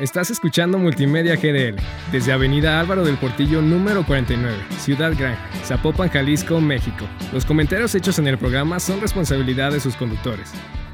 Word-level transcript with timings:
Estás 0.00 0.30
escuchando 0.30 0.78
Multimedia 0.78 1.34
GDL 1.34 1.74
desde 2.12 2.32
Avenida 2.32 2.78
Álvaro 2.78 3.04
del 3.04 3.16
Portillo 3.16 3.60
número 3.60 4.06
49, 4.06 4.56
Ciudad 4.78 5.12
Gran, 5.18 5.36
Zapopan, 5.64 6.08
Jalisco, 6.08 6.60
México. 6.60 7.04
Los 7.32 7.44
comentarios 7.44 7.96
hechos 7.96 8.16
en 8.20 8.28
el 8.28 8.38
programa 8.38 8.78
son 8.78 9.00
responsabilidad 9.00 9.72
de 9.72 9.80
sus 9.80 9.96
conductores. 9.96 10.52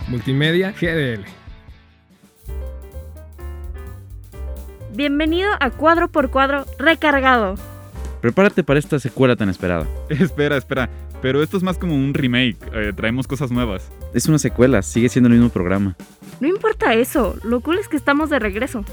Multimedia 0.09 0.73
GDL. 0.73 1.25
Bienvenido 4.95 5.51
a 5.61 5.69
Cuadro 5.71 6.09
por 6.09 6.31
Cuadro 6.31 6.65
Recargado. 6.79 7.57
Prepárate 8.23 8.65
para 8.65 8.79
esta 8.79 8.99
secuela 8.99 9.37
tan 9.37 9.51
esperada. 9.51 9.87
Espera, 10.09 10.57
espera. 10.57 10.89
Pero 11.21 11.43
esto 11.43 11.59
es 11.59 11.63
más 11.63 11.77
como 11.77 11.95
un 11.95 12.15
remake. 12.15 12.57
eh, 12.73 12.93
traemos 12.97 13.27
cosas 13.27 13.51
nuevas. 13.51 13.91
Es 14.15 14.27
una 14.29 14.39
secuela, 14.39 14.81
sigue 14.83 15.09
siendo 15.09 15.27
el 15.29 15.35
mismo 15.35 15.49
programa. 15.49 15.97
No 16.41 16.47
importa 16.47 16.95
eso, 16.95 17.37
lo 17.43 17.61
cool 17.61 17.79
es 17.79 17.89
que 17.89 17.97
estamos 17.97 18.31
de 18.31 18.39
regreso. 18.39 18.85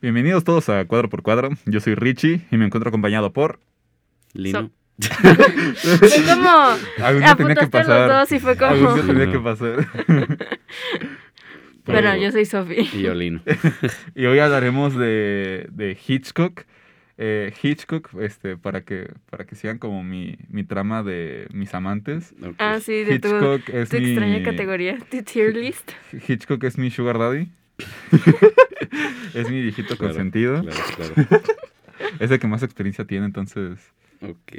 Bienvenidos 0.00 0.42
todos 0.42 0.70
a 0.70 0.86
Cuadro 0.86 1.10
por 1.10 1.22
Cuadro. 1.22 1.50
Yo 1.66 1.80
soy 1.80 1.94
Richie 1.94 2.46
y 2.50 2.56
me 2.56 2.64
encuentro 2.64 2.88
acompañado 2.88 3.32
por. 3.34 3.60
Lino. 4.32 4.70
Fue 5.00 6.08
como 6.26 6.48
Algún 6.98 7.22
día 7.22 7.36
tenía 7.36 7.54
que 7.54 7.64
apuntaste 7.64 7.78
los 7.78 7.86
pasar. 7.86 8.08
dos 8.08 8.32
y 8.32 8.40
fue 8.40 8.50
Algún 8.58 8.84
como... 8.86 8.94
día 8.96 9.06
tenía 9.06 9.30
que 9.30 9.38
pasar. 9.38 9.88
Bueno, 11.84 12.14
yo 12.16 12.30
soy 12.30 12.44
Sophie. 12.44 12.86
Y 12.92 13.00
yo, 13.00 13.14
Lino. 13.14 13.40
Y 14.14 14.26
hoy 14.26 14.38
hablaremos 14.40 14.94
de, 14.94 15.66
de 15.72 15.96
Hitchcock. 16.06 16.64
Eh, 17.20 17.52
Hitchcock, 17.62 18.10
este, 18.20 18.56
para 18.56 18.82
que, 18.82 19.10
para 19.28 19.44
que 19.44 19.56
sigan 19.56 19.78
como 19.78 20.04
mi, 20.04 20.36
mi 20.48 20.62
trama 20.62 21.02
de 21.02 21.48
mis 21.52 21.74
amantes. 21.74 22.32
Ah, 22.58 22.78
sí, 22.80 23.02
de 23.02 23.18
tu, 23.18 23.28
Hitchcock 23.28 23.68
es 23.70 23.88
tu 23.88 23.98
mi. 23.98 24.10
extraña 24.12 24.42
categoría, 24.44 24.98
tu 25.10 25.20
tier 25.22 25.56
list. 25.56 25.90
Hitchcock 26.28 26.62
es 26.62 26.78
mi 26.78 26.90
sugar 26.90 27.18
daddy. 27.18 27.48
es 29.34 29.50
mi 29.50 29.62
viejito 29.62 29.96
Claro, 29.96 30.12
consentido. 30.14 30.62
Claro, 30.62 30.80
claro. 30.96 31.42
Es 32.20 32.30
el 32.30 32.38
que 32.38 32.46
más 32.46 32.62
experiencia 32.62 33.04
tiene, 33.04 33.26
entonces. 33.26 33.80
Ok. 34.22 34.52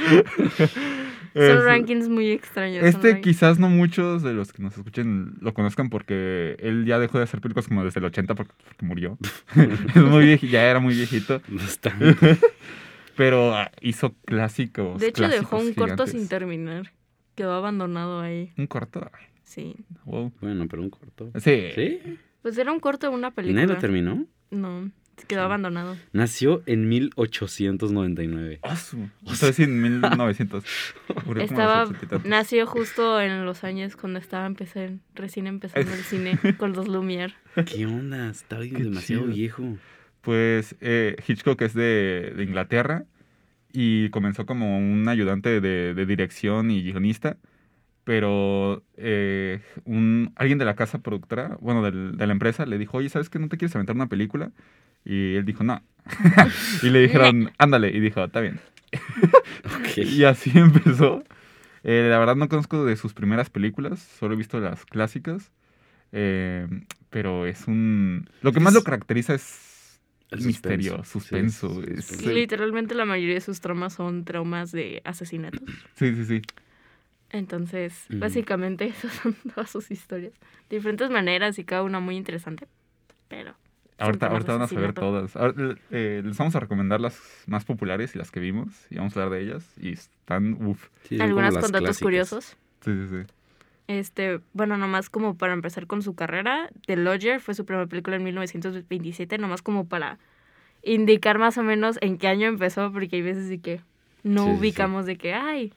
Son 1.36 1.64
rankings 1.64 2.08
muy 2.08 2.30
extraños. 2.30 2.84
Este 2.84 3.20
quizás 3.20 3.58
no 3.58 3.68
muchos 3.68 4.22
de 4.22 4.32
los 4.32 4.52
que 4.52 4.62
nos 4.62 4.76
escuchen 4.76 5.34
lo 5.40 5.52
conozcan 5.54 5.90
porque 5.90 6.56
él 6.60 6.84
ya 6.86 6.98
dejó 6.98 7.18
de 7.18 7.24
hacer 7.24 7.40
películas 7.40 7.68
como 7.68 7.84
desde 7.84 8.00
el 8.00 8.06
80 8.06 8.34
porque, 8.34 8.52
porque 8.64 8.86
murió. 8.86 9.18
es 9.56 9.96
muy 10.02 10.24
vieji- 10.24 10.48
ya 10.48 10.64
era 10.70 10.80
muy 10.80 10.94
viejito. 10.94 11.42
No 11.48 11.60
está. 11.62 11.94
Pero 13.16 13.54
ah, 13.54 13.70
hizo 13.80 14.14
clásicos. 14.26 15.00
De 15.00 15.08
hecho, 15.08 15.28
dejó 15.28 15.58
un 15.58 15.72
corto 15.72 16.06
sin 16.06 16.28
terminar. 16.28 16.92
Quedó 17.34 17.52
abandonado 17.54 18.20
ahí. 18.20 18.52
Un 18.58 18.66
corto. 18.66 19.10
Sí. 19.44 19.74
wow. 20.04 20.32
Bueno, 20.40 20.66
pero 20.68 20.82
un 20.82 20.90
corto. 20.90 21.30
Sí. 21.36 21.68
¿Sí? 21.74 22.00
Pues 22.42 22.58
era 22.58 22.72
un 22.72 22.80
corto 22.80 23.08
de 23.08 23.14
una 23.14 23.28
¿Y 23.28 23.30
película. 23.32 23.62
nadie 23.62 23.74
lo 23.74 23.80
terminó? 23.80 24.26
No, 24.50 24.90
quedó 25.24 25.40
Sí. 25.40 25.44
abandonado. 25.44 25.96
Nació 26.12 26.62
en 26.66 26.88
1899. 26.88 28.60
Ah, 28.62 28.76
su- 28.76 29.08
O 29.24 29.34
sea, 29.34 29.52
en 29.64 29.80
1900. 29.80 30.64
Murió 31.24 31.46
como 31.48 31.60
a 31.60 31.84
los 31.84 31.90
Estaba, 32.02 32.20
nació 32.24 32.66
justo 32.66 33.20
en 33.20 33.44
los 33.44 33.64
años 33.64 33.96
cuando 33.96 34.18
estaba 34.18 34.46
empecé- 34.46 34.98
recién 35.14 35.46
empezando 35.46 35.92
el 35.92 36.00
cine 36.00 36.38
con 36.58 36.72
los 36.72 36.86
Lumière. 36.88 37.34
¿Qué 37.64 37.86
onda? 37.86 38.30
Está 38.30 38.58
Qué 38.60 38.68
demasiado 38.70 39.22
chido. 39.24 39.34
viejo. 39.34 39.78
Pues 40.20 40.74
eh, 40.80 41.16
Hitchcock 41.26 41.60
es 41.62 41.72
de, 41.74 42.32
de 42.36 42.42
Inglaterra 42.44 43.04
y 43.72 44.10
comenzó 44.10 44.44
como 44.46 44.78
un 44.78 45.08
ayudante 45.08 45.60
de, 45.60 45.94
de 45.94 46.06
dirección 46.06 46.70
y 46.70 46.82
guionista, 46.82 47.36
pero 48.04 48.82
eh, 48.96 49.60
un, 49.84 50.32
alguien 50.36 50.58
de 50.58 50.64
la 50.64 50.74
casa 50.76 50.98
productora, 51.00 51.56
bueno, 51.60 51.82
del- 51.82 52.16
de 52.16 52.26
la 52.26 52.32
empresa, 52.32 52.66
le 52.66 52.78
dijo, 52.78 52.96
oye, 52.98 53.08
¿sabes 53.08 53.28
que 53.30 53.38
no 53.38 53.48
te 53.48 53.56
quieres 53.56 53.74
aventar 53.76 53.94
una 53.96 54.08
película? 54.08 54.50
Y 55.06 55.36
él 55.36 55.44
dijo, 55.46 55.64
no. 55.64 55.80
y 56.82 56.90
le 56.90 57.00
dijeron, 57.00 57.52
ándale, 57.58 57.88
y 57.96 58.00
dijo, 58.00 58.22
está 58.24 58.40
bien. 58.40 58.60
Y 59.96 60.24
así 60.24 60.50
empezó. 60.54 61.22
Eh, 61.84 62.08
la 62.10 62.18
verdad 62.18 62.34
no 62.36 62.48
conozco 62.48 62.84
de 62.84 62.96
sus 62.96 63.14
primeras 63.14 63.48
películas, 63.50 64.00
solo 64.00 64.34
he 64.34 64.36
visto 64.36 64.58
las 64.60 64.84
clásicas. 64.84 65.52
eh, 66.12 66.66
pero 67.10 67.46
es 67.46 67.66
un... 67.68 68.28
Lo 68.42 68.52
que 68.52 68.60
más 68.60 68.74
lo 68.74 68.82
caracteriza 68.82 69.34
es 69.34 70.00
El 70.30 70.42
misterio, 70.42 71.02
suspenso. 71.04 71.68
suspenso. 71.70 71.82
Sí, 71.86 71.92
es- 71.98 72.04
suspenso. 72.06 72.32
Literalmente 72.32 72.94
la 72.94 73.04
mayoría 73.04 73.34
de 73.36 73.40
sus 73.40 73.60
tramas 73.60 73.94
son 73.94 74.24
traumas 74.24 74.72
de 74.72 75.00
asesinatos. 75.04 75.62
Sí, 75.94 76.14
sí, 76.14 76.24
sí. 76.24 76.42
Entonces, 77.30 78.06
Ujú. 78.10 78.18
básicamente 78.20 78.86
esas 78.86 79.12
son 79.14 79.34
todas 79.54 79.70
sus 79.70 79.90
historias. 79.90 80.32
De 80.68 80.76
diferentes 80.76 81.10
maneras 81.10 81.58
y 81.58 81.64
cada 81.64 81.82
una 81.84 82.00
muy 82.00 82.16
interesante. 82.16 82.66
Pero... 83.28 83.54
Ahorita, 83.98 84.26
ahorita 84.26 84.52
van 84.52 84.62
a 84.62 84.68
saber 84.68 84.92
todas. 84.92 85.34
Ahora, 85.36 85.54
eh, 85.90 86.20
les 86.24 86.36
vamos 86.36 86.54
a 86.54 86.60
recomendar 86.60 87.00
las 87.00 87.18
más 87.46 87.64
populares 87.64 88.14
y 88.14 88.18
las 88.18 88.30
que 88.30 88.40
vimos. 88.40 88.68
Y 88.90 88.96
vamos 88.96 89.16
a 89.16 89.22
hablar 89.22 89.38
de 89.38 89.44
ellas. 89.46 89.64
Y 89.80 89.92
están, 89.92 90.54
uff. 90.66 90.88
Sí, 91.04 91.18
Algunas 91.20 91.54
con 91.54 91.62
datos 91.72 91.80
clásicas. 91.80 92.02
curiosos. 92.02 92.56
Sí, 92.82 92.92
sí, 92.92 93.08
sí. 93.08 93.32
Este, 93.88 94.40
bueno, 94.52 94.76
nomás 94.76 95.08
como 95.08 95.36
para 95.36 95.52
empezar 95.54 95.86
con 95.86 96.02
su 96.02 96.14
carrera, 96.14 96.68
The 96.86 96.96
Lodger 96.96 97.40
fue 97.40 97.54
su 97.54 97.64
primera 97.64 97.86
película 97.86 98.16
en 98.16 98.24
1927, 98.24 99.38
nomás 99.38 99.62
como 99.62 99.86
para 99.86 100.18
indicar 100.82 101.38
más 101.38 101.56
o 101.56 101.62
menos 101.62 101.96
en 102.00 102.18
qué 102.18 102.26
año 102.28 102.48
empezó, 102.48 102.92
porque 102.92 103.16
hay 103.16 103.22
veces 103.22 103.48
de 103.48 103.58
que 103.60 103.80
no 104.24 104.42
Sí, 104.42 104.48
sí, 104.50 104.54
sí. 104.54 104.60
ubicamos 104.60 105.06
de 105.06 105.16
que, 105.16 105.34
ay, 105.34 105.72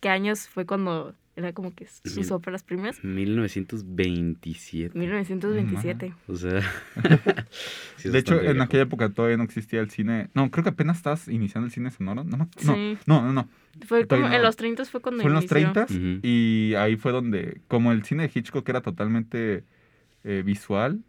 qué 0.00 0.08
años 0.08 0.48
fue 0.48 0.66
cuando 0.66 1.14
era 1.34 1.52
como 1.52 1.74
que 1.74 1.86
sus 1.86 2.16
Mil- 2.18 2.32
óperas 2.32 2.62
primeras. 2.62 3.02
1927. 3.02 4.98
1927. 4.98 6.14
O 6.28 6.36
sea. 6.36 6.60
sí 7.96 8.10
de 8.10 8.18
hecho, 8.18 8.40
en 8.40 8.60
aquella 8.60 8.82
época 8.84 9.08
todavía 9.10 9.36
no 9.36 9.44
existía 9.44 9.80
el 9.80 9.90
cine. 9.90 10.28
No, 10.34 10.50
creo 10.50 10.64
que 10.64 10.70
apenas 10.70 10.98
estás 10.98 11.28
iniciando 11.28 11.66
el 11.66 11.72
cine 11.72 11.90
sonoro. 11.90 12.24
No, 12.24 12.36
no, 12.36 12.48
Sí. 12.56 12.98
no, 13.06 13.22
no, 13.22 13.32
no. 13.32 13.48
Fue 13.86 14.06
como 14.06 14.28
en 14.28 14.42
los 14.42 14.56
30 14.56 14.84
fue 14.84 15.00
cuando 15.00 15.22
Fue 15.22 15.30
en 15.30 15.34
los 15.34 15.44
inició. 15.44 15.72
30 15.72 15.84
Ujú. 15.94 16.20
y 16.26 16.74
ahí 16.74 16.96
fue 16.96 17.12
donde, 17.12 17.60
como 17.68 17.92
el 17.92 18.04
cine 18.04 18.24
de 18.28 18.30
Hitchcock 18.34 18.68
era 18.68 18.82
totalmente 18.82 19.64
eh, 20.24 20.42
visual, 20.44 21.00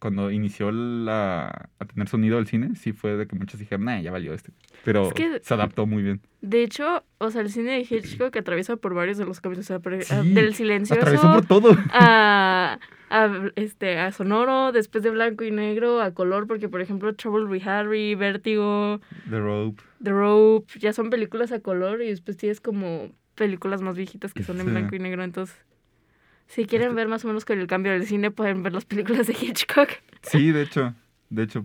cuando 0.00 0.30
inició 0.30 0.72
la, 0.72 1.68
a 1.78 1.84
tener 1.84 2.08
sonido 2.08 2.38
el 2.38 2.46
cine, 2.46 2.74
sí 2.74 2.92
fue 2.92 3.16
de 3.16 3.26
que 3.26 3.36
muchos 3.36 3.60
dijeron, 3.60 3.84
nah, 3.84 4.00
ya 4.00 4.10
valió 4.10 4.32
este. 4.34 4.50
Pero 4.84 5.08
Es 5.08 5.12
que- 5.14 5.40
se 5.42 5.54
adaptó 5.54 5.86
muy 5.86 6.02
bien. 6.02 6.20
De 6.40 6.62
hecho, 6.62 7.04
o 7.18 7.30
sea, 7.30 7.42
el 7.42 7.50
cine 7.50 7.72
de 7.72 7.80
Hitchcock 7.80 8.34
atraviesa 8.36 8.76
por 8.76 8.94
varios 8.94 9.18
de 9.18 9.26
los 9.26 9.40
cambios, 9.40 9.64
o 9.64 9.68
sea, 9.68 9.78
por- 9.78 10.02
Sí, 10.02 10.12
ah, 10.14 10.22
del 10.24 10.54
silencioso 10.54 11.00
Atravesó 11.02 11.32
por 11.34 11.44
todo. 11.46 11.76
a, 11.92 12.78
a, 13.10 13.50
este, 13.56 13.98
a 13.98 14.10
sonoro, 14.12 14.72
después 14.72 15.04
de 15.04 15.10
blanco 15.10 15.44
y 15.44 15.50
negro, 15.50 16.00
a 16.00 16.12
color, 16.14 16.46
porque 16.46 16.68
por 16.70 16.80
ejemplo 16.80 17.14
Trouble 17.14 17.44
with 17.44 17.68
Harry, 17.68 18.14
Vértigo, 18.14 19.00
The 19.28 19.38
Rope. 19.38 19.82
The 20.02 20.10
Rope, 20.12 20.78
ya 20.78 20.94
son 20.94 21.10
películas 21.10 21.52
a 21.52 21.60
color 21.60 22.00
y 22.02 22.08
después 22.08 22.38
tienes 22.38 22.60
como 22.62 23.10
películas 23.34 23.82
más 23.82 23.96
viejitas 23.96 24.32
que 24.32 24.42
son 24.44 24.60
en 24.60 24.66
Sí. 24.66 24.70
blanco 24.72 24.96
y 24.96 24.98
negro, 24.98 25.22
entonces 25.24 25.54
si 26.50 26.66
quieren 26.66 26.88
Este- 26.88 26.96
ver 26.96 27.08
más 27.08 27.24
o 27.24 27.28
menos 27.28 27.44
con 27.44 27.58
el 27.58 27.66
cambio 27.66 27.92
del 27.92 28.04
cine 28.06 28.30
pueden 28.30 28.62
ver 28.62 28.72
las 28.72 28.84
películas 28.84 29.26
de 29.26 29.32
Hitchcock. 29.40 29.88
Sí, 30.22 30.50
de 30.52 30.62
hecho. 30.62 30.94
De 31.30 31.44
hecho, 31.44 31.64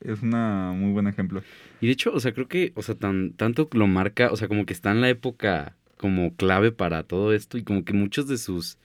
es 0.00 0.22
una 0.22 0.72
muy 0.74 0.90
buen 0.92 1.06
ejemplo. 1.06 1.42
Y 1.82 1.86
de 1.86 1.92
hecho, 1.92 2.12
o 2.14 2.18
sea, 2.18 2.32
creo 2.32 2.48
que, 2.48 2.72
o 2.76 2.82
sea, 2.82 2.94
tan, 2.94 3.34
tanto 3.34 3.68
lo 3.72 3.86
marca, 3.86 4.30
o 4.32 4.36
sea, 4.36 4.48
como 4.48 4.64
que 4.64 4.72
está 4.72 4.90
en 4.90 5.02
la 5.02 5.10
época 5.10 5.76
como 5.98 6.34
clave 6.34 6.72
para 6.72 7.02
todo 7.02 7.34
esto 7.34 7.58
y 7.58 7.62
como 7.62 7.84
que 7.84 7.92
muchos 7.92 8.26
de 8.26 8.38
sus, 8.38 8.78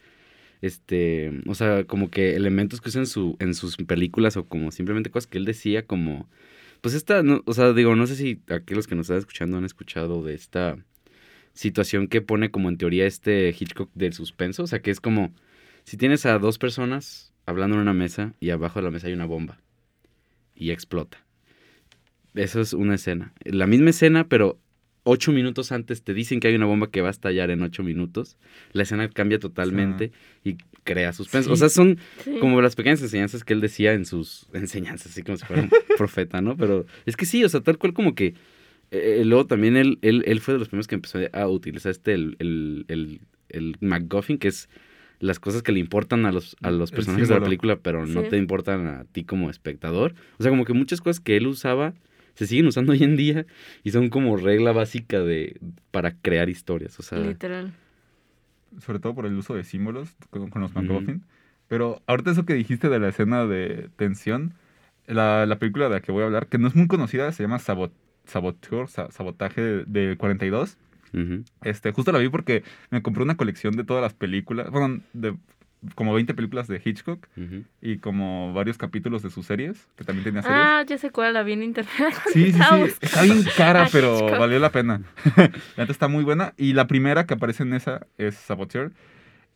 este, 0.62 1.32
o 1.48 1.56
sea, 1.56 1.86
como 1.86 2.10
que 2.10 2.36
elementos 2.36 2.82
que 2.82 2.90
usa 2.90 3.00
en, 3.00 3.08
su, 3.08 3.38
en 3.40 3.54
sus 3.54 3.78
películas 3.78 4.36
o 4.36 4.44
como 4.46 4.72
simplemente 4.72 5.10
cosas 5.10 5.28
que 5.28 5.38
él 5.38 5.46
decía 5.46 5.86
como, 5.86 6.28
pues 6.82 6.94
esta, 6.94 7.24
no, 7.24 7.42
o 7.46 7.54
sea, 7.54 7.72
digo, 7.72 7.96
no 7.96 8.06
sé 8.06 8.16
si 8.18 8.42
aquellos 8.50 8.86
que 8.86 8.96
nos 8.96 9.06
están 9.06 9.20
escuchando 9.20 9.58
han 9.58 9.64
escuchado 9.66 10.24
de 10.24 10.34
esta 10.36 10.78
situación 11.54 12.08
que 12.08 12.22
pone 12.22 12.52
como 12.52 12.70
en 12.70 12.78
teoría 12.78 13.06
este 13.06 13.50
Hitchcock 13.58 13.90
del 13.96 14.14
suspenso, 14.14 14.64
o 14.64 14.68
sea, 14.68 14.80
que 14.82 14.92
es 14.92 15.00
como, 15.00 15.34
si 15.88 15.96
tienes 15.96 16.26
a 16.26 16.38
dos 16.38 16.58
personas 16.58 17.32
hablando 17.46 17.78
en 17.78 17.82
una 17.84 17.94
mesa 17.94 18.34
y 18.42 18.50
abajo 18.50 18.80
de 18.80 18.84
la 18.84 18.92
mesa 18.92 19.08
hay 19.08 19.14
una 19.14 19.26
bomba 19.26 19.58
y 20.54 20.72
explota. 20.72 21.18
Eso 22.36 22.60
es 22.60 22.74
una 22.74 22.96
escena. 22.96 23.32
La 23.46 23.68
misma 23.68 23.92
escena, 23.92 24.28
pero 24.28 24.60
ocho 25.04 25.32
minutos 25.32 25.72
antes 25.72 26.04
te 26.04 26.14
dicen 26.14 26.42
que 26.42 26.50
hay 26.50 26.56
una 26.56 26.66
bomba 26.66 26.92
que 26.92 27.00
va 27.00 27.08
a 27.08 27.12
estallar 27.12 27.50
en 27.52 27.62
ocho 27.62 27.84
minutos. 27.84 28.36
La 28.74 28.84
escena 28.84 29.08
cambia 29.10 29.40
totalmente 29.40 30.12
y 30.44 30.58
crea 30.84 31.14
suspenso. 31.14 31.54
O 31.54 31.56
sea, 31.56 31.70
son 31.70 31.98
Sí. 32.24 32.36
como 32.42 32.62
las 32.62 32.76
pequeñas 32.76 33.02
enseñanzas 33.02 33.46
que 33.46 33.54
él 33.54 33.62
decía 33.62 33.94
en 33.94 34.06
sus 34.06 34.48
enseñanzas, 34.54 35.14
así 35.14 35.24
como 35.24 35.38
si 35.38 35.46
fuera 35.46 35.62
un 35.64 35.70
profeta, 35.98 36.42
¿no? 36.42 36.58
Pero 36.58 36.86
es 37.06 37.16
que 37.16 37.26
sí, 37.26 37.44
o 37.46 37.50
sea, 37.50 37.62
tal 37.62 37.78
cual 37.78 37.94
como 37.94 38.14
que... 38.14 38.34
eh, 38.92 39.24
luego 39.26 39.48
también 39.48 39.78
él, 39.78 39.98
él, 40.02 40.24
él 40.28 40.42
fue 40.42 40.54
de 40.54 40.60
los 40.60 40.68
primeros 40.68 40.88
que 40.88 40.96
empezó 40.96 41.20
a 41.32 41.48
utilizar 41.48 41.92
este, 41.92 42.14
el, 42.14 42.36
el, 42.40 42.86
el, 42.90 43.22
el 43.50 43.78
MacGuffin, 43.80 44.38
que 44.38 44.50
es 44.50 44.70
las 45.20 45.40
cosas 45.40 45.64
que 45.64 45.72
le 45.72 45.80
importan 45.80 46.26
a 46.26 46.32
los, 46.32 46.56
a 46.62 46.72
los 46.72 46.92
eh, 46.92 46.96
personajes 46.96 47.30
de 47.30 47.36
la 47.36 47.44
película, 47.44 47.78
pero 47.78 48.06
no 48.06 48.24
te 48.24 48.38
importan 48.38 48.88
a 48.88 49.04
ti 49.06 49.24
como 49.24 49.50
espectador. 49.50 50.14
O 50.38 50.44
sea, 50.44 50.52
como 50.52 50.66
que 50.66 50.74
muchas 50.74 51.02
cosas 51.02 51.20
que 51.20 51.38
él 51.38 51.48
usaba 51.48 51.94
se 52.36 52.46
siguen 52.46 52.68
usando 52.68 52.92
hoy 52.92 53.04
en 53.04 53.16
día 53.18 53.46
y 53.84 53.92
son 53.92 54.10
como 54.10 54.38
regla 54.38 54.72
básica 54.72 55.20
de 55.22 55.60
para 55.92 56.14
crear 56.14 56.50
historias. 56.50 57.00
O 57.00 57.04
sea, 57.04 57.20
literal. 57.20 57.74
Sobre 58.80 59.00
todo 59.00 59.16
por 59.16 59.26
el 59.26 59.36
uso 59.36 59.56
de 59.56 59.64
símbolos 59.64 60.16
con, 60.30 60.50
los 60.62 60.76
McGuffin. 60.76 61.16
Mm. 61.16 61.24
Pero 61.68 62.02
ahorita 62.06 62.32
eso 62.32 62.46
que 62.46 62.54
dijiste 62.54 62.90
de 62.90 63.00
la 63.00 63.10
escena 63.10 63.46
de 63.46 63.90
tensión, 63.96 64.54
la, 65.08 65.46
la, 65.46 65.58
película 65.58 65.86
de 65.86 65.96
la 65.96 66.02
que 66.02 66.12
voy 66.12 66.22
a 66.22 66.26
hablar, 66.28 66.48
que 66.48 66.58
no 66.58 66.68
es 66.68 66.76
muy 66.76 66.88
conocida, 66.88 67.32
se 67.32 67.44
llama 67.44 67.60
Sabot, 67.60 67.92
Saboteur, 68.26 68.88
Sabotaje 68.88 69.62
del 69.62 69.92
de 69.92 70.18
42. 70.18 70.78
Este, 71.64 71.92
justo 71.92 72.12
la 72.12 72.20
vi 72.20 72.30
porque 72.30 72.64
me 72.90 73.02
compré 73.02 73.24
una 73.24 73.38
colección 73.38 73.76
de 73.76 73.84
todas 73.84 74.02
las 74.02 74.14
películas, 74.14 74.70
bueno, 74.70 75.02
de 75.14 75.36
como 75.96 76.14
20 76.14 76.34
películas 76.34 76.68
de 76.68 76.82
Hitchcock 76.84 77.28
y 77.82 77.98
como 77.98 78.54
varios 78.54 78.78
capítulos 78.78 79.22
de 79.22 79.30
sus 79.30 79.46
series, 79.46 79.88
que 79.96 80.04
también 80.04 80.24
tenía. 80.24 80.42
Ah, 80.46 80.84
ya 80.88 80.98
sé 80.98 81.12
cuál, 81.12 81.34
la 81.34 81.44
vi 81.44 81.54
en 81.54 81.64
internet. 81.64 82.14
Sí, 82.34 82.52
sí, 82.52 82.60
sí. 82.60 82.94
Está 83.02 83.24
bien 83.24 83.44
cara, 83.56 83.88
pero 83.92 84.26
valió 84.40 84.60
la 84.60 84.72
pena. 84.72 85.02
la 85.36 85.52
neta 85.78 85.92
está 85.92 86.08
muy 86.08 86.24
buena. 86.24 86.54
Y 86.58 86.74
la 86.74 86.88
primera 86.88 87.26
que 87.26 87.36
aparece 87.36 87.64
en 87.64 87.74
esa 87.74 88.08
es 88.18 88.36
Saboteur. 88.36 88.92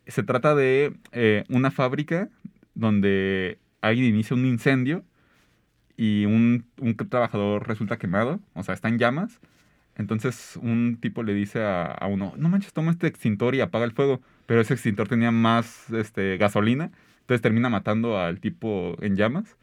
Se 0.08 0.24
trata 0.24 0.56
de 0.56 0.94
eh, 1.12 1.44
una 1.50 1.72
fábrica 1.72 2.30
donde 2.74 3.60
alguien 3.82 4.06
inicia 4.06 4.36
un 4.36 4.46
incendio 4.46 5.04
y 5.98 6.26
un, 6.26 6.66
un 6.80 6.96
trabajador 6.96 7.68
resulta 7.68 7.98
quemado, 7.98 8.40
o 8.54 8.64
sea, 8.64 8.74
está 8.74 8.90
en 8.90 8.98
llamas 8.98 9.40
entonces 9.96 10.58
un 10.62 10.98
tipo 11.00 11.24
le 11.24 11.34
dice 11.34 11.62
a, 11.62 11.86
a 11.86 12.08
uno, 12.08 12.34
no 12.38 12.50
manches, 12.50 12.74
toma 12.74 12.92
este 12.92 13.08
extintor 13.08 13.56
y 13.56 13.62
apaga 13.62 13.86
el 13.86 13.92
fuego. 13.92 14.22
Pero 14.46 14.62
ese 14.62 14.74
extintor 14.74 15.08
tenía 15.08 15.32
más 15.32 15.90
este, 15.92 16.38
gasolina, 16.38 16.92
entonces 17.22 17.42
termina 17.42 17.70
matando 17.70 18.20
al 18.20 18.40
tipo 18.40 18.96
en 19.02 19.16
llamas. 19.16 19.58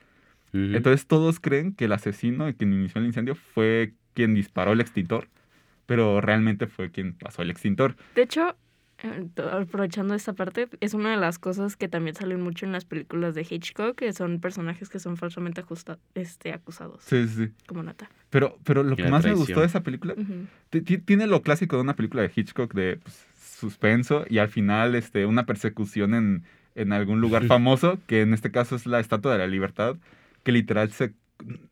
Entonces 0.53 1.07
todos 1.07 1.41
creen 1.41 1.75
que 1.75 1.85
el 1.85 1.93
asesino, 1.93 2.51
quien 2.57 2.73
inició 2.73 3.01
el 3.01 3.07
incendio, 3.07 3.35
fue 3.35 3.93
quien 4.15 4.35
disparó 4.35 4.73
el 4.73 4.81
extintor, 4.81 5.29
pero 5.85 6.21
realmente 6.21 6.67
fue 6.67 6.91
quien 6.91 7.13
pasó 7.13 7.43
el 7.43 7.51
extintor. 7.51 7.97
De 8.15 8.23
hecho, 8.23 8.57
aprovechando 9.53 10.15
esta 10.15 10.33
parte, 10.33 10.69
es 10.81 10.95
una 10.95 11.11
de 11.13 11.17
las 11.17 11.39
cosas 11.39 11.77
que 11.77 11.89
también 11.89 12.17
salen 12.17 12.41
mucho 12.41 12.67
en 12.67 12.73
las 12.73 12.85
películas 12.85 13.35
de 13.35 13.47
Hitchcock, 13.49 13.97
que 13.97 14.13
son 14.13 14.41
personajes 14.41 14.89
que 14.89 14.99
son 14.99 15.17
falsamente 15.17 15.61
ajusta- 15.61 15.99
este, 16.15 16.53
acusados, 16.53 17.03
Sí, 17.05 17.29
sí, 17.29 17.47
sí. 17.47 17.53
como 17.67 17.83
Nata. 17.83 18.11
Pero, 18.31 18.59
pero 18.65 18.83
lo 18.83 18.95
Y 18.95 18.97
que 18.97 19.09
más 19.09 19.25
me 19.25 19.35
gustó 19.35 19.61
de 19.61 19.67
esa 19.67 19.83
película, 19.83 20.15
tiene 21.07 21.27
lo 21.27 21.43
clásico 21.43 21.77
de 21.77 21.83
una 21.83 21.95
película 21.97 22.23
de 22.23 22.33
Hitchcock 22.35 22.75
de 22.75 22.97
pues, 23.03 23.25
suspenso 23.59 24.25
y 24.29 24.39
al 24.39 24.49
final 24.49 24.95
este, 24.95 25.27
una 25.27 25.47
persecución 25.47 26.15
en, 26.15 26.45
en 26.75 26.93
algún 26.93 27.21
lugar 27.21 27.45
famoso, 27.47 27.99
que 28.07 28.23
en 28.23 28.35
este 28.35 28.51
caso 28.51 28.77
es 28.77 28.87
la 28.87 29.01
Estatua 29.01 29.33
de 29.33 29.39
la 29.39 29.47
Libertad, 29.47 29.97
que 30.43 30.53
literal 30.53 30.91
se... 30.93 31.15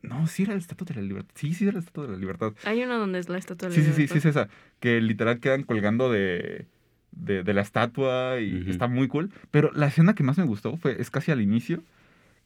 No, 0.01 0.27
sí 0.27 0.43
era 0.43 0.53
la 0.53 0.59
Estatua 0.59 0.85
de 0.85 0.95
la 0.95 1.01
Libertad. 1.01 1.31
Sí, 1.35 1.53
sí 1.53 1.65
era 1.65 1.73
la 1.73 1.79
Estatua 1.79 2.05
de 2.05 2.11
la 2.13 2.17
Libertad. 2.17 2.53
Hay 2.63 2.81
una 2.83 2.95
donde 2.95 3.19
es 3.19 3.27
la 3.27 3.37
estatua 3.37 3.67
de 3.67 3.75
Sí, 3.75 3.81
la 3.81 3.87
sí, 3.87 3.91
sí, 3.91 3.95
sí, 4.07 4.13
Libertad. 4.13 4.17
es 4.17 4.25
esa. 4.25 4.49
Que 4.79 5.01
literal 5.01 5.39
quedan 5.41 5.63
colgando 5.63 6.09
de, 6.09 6.67
de, 7.11 7.43
de 7.43 7.53
la 7.53 7.61
estatua 7.61 8.39
y 8.39 8.69
está 8.69 8.87
muy 8.87 9.07
cool. 9.07 9.31
Pero 9.51 9.71
la 9.73 9.87
escena 9.87 10.15
que 10.15 10.23
más 10.23 10.37
me 10.37 10.45
gustó 10.45 10.77
fue, 10.77 11.01
es 11.01 11.09
casi 11.09 11.31
al 11.31 11.41
inicio, 11.41 11.83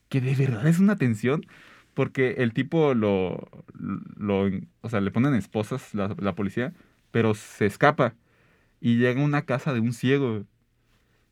que 0.10 0.22
de 0.22 0.36
verdad 0.36 0.68
es 0.68 0.80
una 0.80 0.96
tensión, 0.96 1.46
porque 1.94 2.36
el 2.40 2.54
tipo 2.54 2.94
lo, 2.94 3.48
lo 4.18 4.50
o 4.82 4.90
sea, 4.90 5.02
le 5.02 5.12
ponen 5.12 5.34
esposas 5.36 5.94
la, 5.94 6.16
la 6.20 6.36
policía, 6.36 6.74
pero 7.12 7.34
se 7.34 7.66
escapa 7.66 8.16
y 8.80 8.98
llega 8.98 9.22
a 9.22 9.26
una 9.26 9.44
casa 9.44 9.74
de 9.74 9.80
un 9.80 9.94
ciego. 9.94 10.46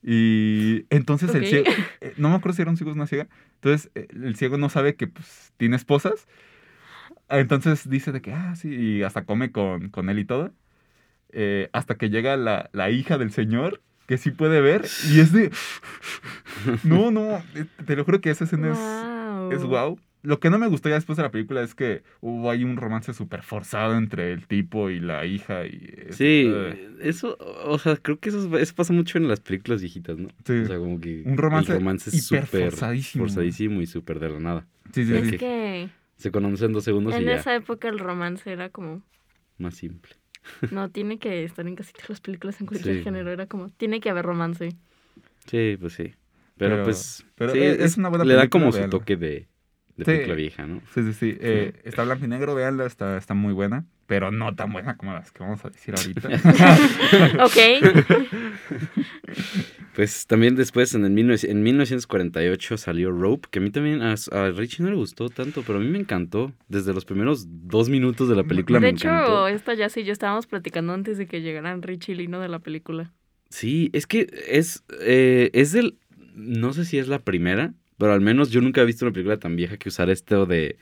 Y 0.01 0.85
entonces 0.89 1.33
el 1.35 1.45
ciego, 1.45 1.65
eh, 2.01 2.13
no 2.17 2.29
me 2.29 2.35
acuerdo 2.35 2.55
si 2.55 2.61
era 2.61 2.71
un 2.71 2.77
ciego 2.77 2.91
o 2.91 2.95
una 2.95 3.07
ciega, 3.07 3.27
entonces 3.55 3.91
eh, 3.95 4.07
el 4.11 4.35
ciego 4.35 4.57
no 4.57 4.69
sabe 4.69 4.95
que 4.95 5.07
pues, 5.07 5.51
tiene 5.57 5.75
esposas. 5.75 6.27
Entonces 7.29 7.89
dice 7.89 8.11
de 8.11 8.21
que, 8.21 8.33
ah, 8.33 8.55
sí, 8.55 8.69
y 8.73 9.03
hasta 9.03 9.25
come 9.25 9.51
con, 9.51 9.89
con 9.89 10.09
él 10.09 10.19
y 10.19 10.25
todo. 10.25 10.53
Eh, 11.31 11.69
hasta 11.73 11.95
que 11.95 12.09
llega 12.09 12.35
la, 12.37 12.69
la 12.73 12.89
hija 12.89 13.17
del 13.17 13.31
señor, 13.31 13.81
que 14.07 14.17
sí 14.17 14.31
puede 14.31 14.61
ver, 14.61 14.85
y 15.11 15.19
es 15.19 15.31
de... 15.31 15.51
No, 16.83 17.11
no, 17.11 17.37
eh, 17.55 17.65
te 17.85 17.95
lo 17.95 18.03
juro 18.05 18.21
que 18.21 18.29
esa 18.31 18.43
escena 18.45 18.71
es, 19.51 19.59
es 19.59 19.63
wow. 19.63 19.99
Lo 20.21 20.41
que 20.41 20.49
no 20.49 20.59
me 20.59 20.67
gustó 20.67 20.89
ya 20.89 20.95
después 20.95 21.15
de 21.15 21.23
la 21.23 21.31
película 21.31 21.61
es 21.63 21.73
que 21.75 22.03
hubo 22.19 22.51
ahí 22.51 22.65
un 22.65 22.75
romance 22.75 23.13
súper 23.13 23.41
forzado 23.41 23.95
entre 23.95 24.33
el 24.33 24.47
tipo 24.47 24.89
y 24.89 24.99
la 24.99 25.25
hija. 25.25 25.65
Y 25.65 26.07
Sí, 26.09 26.51
eso, 26.99 27.37
o 27.39 27.79
sea, 27.79 27.95
creo 27.95 28.19
que 28.19 28.27
eso, 28.27 28.39
es- 28.57 28.61
eso 28.63 28.75
pasa 28.75 28.91
mucho 28.91 29.17
en 29.17 29.29
las 29.29 29.39
películas 29.39 29.79
viejitas, 29.81 30.17
¿no? 30.17 30.27
Sí. 30.45 30.57
O 30.59 30.65
sea, 30.65 30.77
como 30.77 30.99
que 30.99 31.23
Un 31.25 31.37
romance 31.37 31.71
el 31.71 31.77
romance 31.79 32.09
es 32.09 32.25
súper 32.25 32.47
forzadísimo. 32.47 33.23
forzadísimo 33.23 33.81
y 33.81 33.85
súper 33.85 34.19
de 34.19 34.29
la 34.29 34.39
nada. 34.41 34.67
sí, 34.91 35.05
sí, 35.05 35.13
Es 35.15 35.29
sí. 35.29 35.37
que 35.37 35.89
Se 36.17 36.31
conocen 36.31 36.65
en 36.67 36.73
dos 36.73 36.83
segundos 36.83 37.13
y 37.13 37.17
en 37.19 37.25
ya, 37.25 37.35
esa 37.35 37.55
época 37.55 37.87
el 37.87 37.99
romance 37.99 38.51
era 38.51 38.67
como, 38.69 39.01
más 39.57 39.75
simple. 39.75 40.11
No, 40.72 40.90
tiene 40.90 41.19
que 41.19 41.44
estar 41.44 41.68
en 41.68 41.75
casi 41.75 41.94
todas 41.94 42.10
las 42.10 42.22
películas 42.22 42.60
en 42.62 42.68
cualquier 42.68 42.98
Sí. 42.98 43.04
género, 43.04 43.31
era 43.31 43.46
como, 43.48 43.69
tiene 43.69 44.00
que 44.00 44.10
haber 44.10 44.25
romance. 44.25 44.69
Sí, 45.46 45.78
pues 45.80 45.94
sí. 45.94 46.13
Pero, 46.57 46.75
Pero- 46.75 46.84
pues, 46.84 47.25
pero 47.36 47.54
sí, 47.54 47.60
es- 47.60 47.80
es 47.80 47.98
una 47.98 48.10
buena 48.10 48.25
le 48.25 48.34
da 48.34 48.42
película, 48.42 48.66
como 48.66 48.72
su 48.74 48.90
toque 48.90 49.16
de, 49.16 49.28
de 49.30 49.48
Sí. 49.98 50.04
película 50.04 50.36
vieja, 50.36 50.68
¿no? 50.68 50.81
Sí, 50.94 51.04
sí, 51.04 51.13
sí. 51.13 51.38
Eh, 51.40 51.74
está 51.86 52.04
blanco 52.04 52.25
y 52.25 52.28
negro, 52.28 52.54
véanla, 52.56 52.86
está, 52.86 53.18
está 53.18 53.34
muy 53.34 53.54
buena. 53.54 53.86
Pero 54.09 54.31
no 54.31 54.56
tan 54.56 54.73
buena 54.73 54.97
como 54.97 55.13
las 55.13 55.31
que 55.31 55.44
vamos 55.44 55.63
a 55.63 55.69
decir 55.69 55.94
ahorita. 55.95 56.29
Ok. 57.45 57.56
Pues 59.95 60.27
también 60.27 60.56
después, 60.56 60.95
en, 60.95 61.03
el 61.03 61.13
19 61.13 61.51
en 61.51 61.61
1948, 61.61 62.77
salió 62.77 63.11
Rope, 63.11 63.50
que 63.51 63.59
a 63.59 63.61
mí 63.61 63.69
también, 63.69 64.01
a, 64.01 64.15
a 64.31 64.50
Richie 64.51 64.81
no 64.81 64.89
le 64.89 64.95
gustó 64.95 65.29
tanto, 65.29 65.61
pero 65.67 65.79
a 65.79 65.81
mí 65.81 65.89
me 65.89 66.00
encantó. 66.00 66.53
Desde 66.69 66.94
los 66.94 67.03
primeros 67.03 67.47
dos 67.50 67.89
minutos 67.89 68.29
de 68.29 68.35
la 68.35 68.45
película 68.45 68.79
de 68.79 68.83
me 68.83 68.89
hecho, 68.91 69.09
encantó. 69.09 69.50
esta 69.50 69.73
ya 69.73 69.89
sí, 69.89 70.06
yo 70.06 70.13
estábamos 70.13 70.47
platicando 70.47 70.94
antes 70.94 71.17
de 71.17 71.25
que 71.25 71.41
llegaran 71.41 71.81
Richie 71.81 72.13
y 72.13 72.15
Lino 72.15 72.39
de 72.39 72.47
la 72.47 72.59
película. 72.59 73.12
Sí, 73.50 73.89
es 73.91 74.07
que 74.07 74.27
es, 74.47 74.85
eh, 75.01 75.50
es 75.53 75.73
del, 75.73 75.97
no 76.33 76.71
sé 76.71 76.85
si 76.85 76.97
es 76.97 77.09
la 77.09 77.19
primera, 77.19 77.73
pero 77.97 78.13
al 78.13 78.21
menos 78.21 78.51
yo 78.51 78.62
nunca 78.62 78.81
he 78.81 78.85
visto 78.85 79.05
una 79.05 79.12
película 79.12 79.38
tan 79.38 79.57
vieja 79.57 79.75
que 79.75 79.89
usar 79.89 80.09
esto 80.09 80.45
de, 80.45 80.77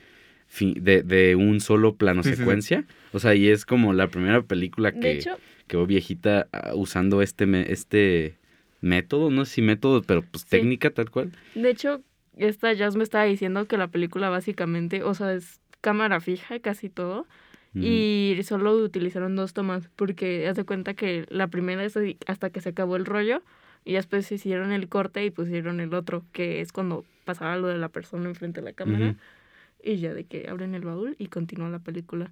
de, 0.60 1.04
de 1.04 1.36
un 1.36 1.60
solo 1.60 1.96
plano 1.96 2.24
Sí, 2.24 2.30
sí, 2.30 2.36
sí. 2.36 2.40
secuencia. 2.42 2.86
O 3.14 3.20
sea, 3.20 3.36
y 3.36 3.48
es 3.50 3.66
como 3.66 3.94
la 3.94 4.08
primera 4.08 4.42
película 4.42 4.92
que, 4.92 5.12
hecho, 5.12 5.38
que 5.68 5.78
veo 5.78 5.86
viejita 5.86 6.48
ah, 6.52 6.72
usando 6.76 7.22
este, 7.22 7.46
me- 7.46 7.72
este 7.72 8.36
método, 8.82 9.30
no 9.32 9.46
sé 9.46 9.56
si 9.56 9.62
método, 9.62 10.02
pero 10.04 10.22
pues 10.22 10.44
Sí. 10.44 10.50
técnica 10.50 10.90
tal 10.92 11.10
cual. 11.12 11.32
de 11.56 11.70
hecho, 11.70 12.02
esta 12.38 12.72
Jazz 12.74 12.96
me 12.96 13.04
estaba 13.04 13.24
diciendo 13.26 13.66
que 13.66 13.78
la 13.78 13.88
película 13.88 14.30
básicamente, 14.30 15.04
o 15.04 15.14
sea, 15.14 15.34
es 15.34 15.60
cámara 15.82 16.20
fija 16.20 16.60
casi 16.60 16.90
todo. 16.90 17.26
Mm. 17.74 17.82
Y 17.84 18.40
solo 18.44 18.76
utilizaron 18.78 19.36
dos 19.36 19.54
tomas, 19.54 19.90
porque 19.96 20.48
haz 20.48 20.56
de 20.56 20.64
cuenta 20.64 20.94
que 20.94 21.26
la 21.30 21.48
primera 21.48 21.84
es 21.84 21.98
hasta 22.26 22.50
que 22.50 22.62
se 22.62 22.70
acabó 22.70 22.96
el 22.96 23.06
rollo, 23.06 23.42
y 23.86 23.94
después 23.94 24.32
hicieron 24.32 24.72
el 24.72 24.88
corte 24.90 25.24
y 25.26 25.30
pusieron 25.32 25.80
el 25.80 25.94
otro, 25.94 26.24
que 26.32 26.62
es 26.62 26.72
cuando 26.72 27.06
pasaba 27.26 27.56
lo 27.58 27.68
de 27.68 27.78
la 27.78 27.90
persona 27.90 28.28
enfrente 28.30 28.62
de 28.62 28.66
la 28.66 28.74
cámara. 28.74 29.16
Y 29.84 29.98
ya 29.98 30.14
de 30.14 30.26
que 30.26 30.48
abren 30.50 30.76
el 30.76 30.84
baúl 30.84 31.16
y 31.20 31.28
continúa 31.28 31.70
la 31.70 31.80
película. 31.80 32.32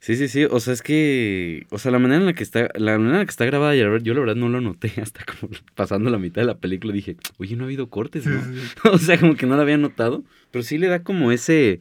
Sí, 0.00 0.16
sí, 0.16 0.28
sí. 0.28 0.44
O 0.44 0.60
sea, 0.60 0.72
es 0.72 0.82
que. 0.82 1.66
O 1.70 1.78
sea, 1.78 1.92
la 1.92 1.98
manera 1.98 2.20
en 2.20 2.26
la 2.26 2.32
que 2.32 2.42
está. 2.42 2.70
La 2.74 2.92
manera 2.98 3.16
en 3.16 3.18
la 3.20 3.24
que 3.26 3.30
está 3.30 3.44
grabada, 3.44 3.74
yo, 3.76 3.98
yo 3.98 4.14
la 4.14 4.20
verdad 4.20 4.34
no 4.34 4.48
lo 4.48 4.60
noté 4.62 4.92
hasta 5.02 5.24
como 5.24 5.52
pasando 5.74 6.10
la 6.10 6.18
mitad 6.18 6.40
de 6.40 6.46
la 6.46 6.58
película. 6.58 6.94
Dije, 6.94 7.16
oye, 7.38 7.54
no 7.54 7.64
ha 7.64 7.66
habido 7.66 7.90
cortes, 7.90 8.26
¿no? 8.26 8.40
o 8.90 8.98
sea, 8.98 9.20
como 9.20 9.36
que 9.36 9.46
no 9.46 9.56
lo 9.56 9.62
había 9.62 9.76
notado. 9.76 10.24
Pero 10.50 10.62
sí 10.62 10.78
le 10.78 10.88
da 10.88 11.02
como 11.02 11.32
ese. 11.32 11.80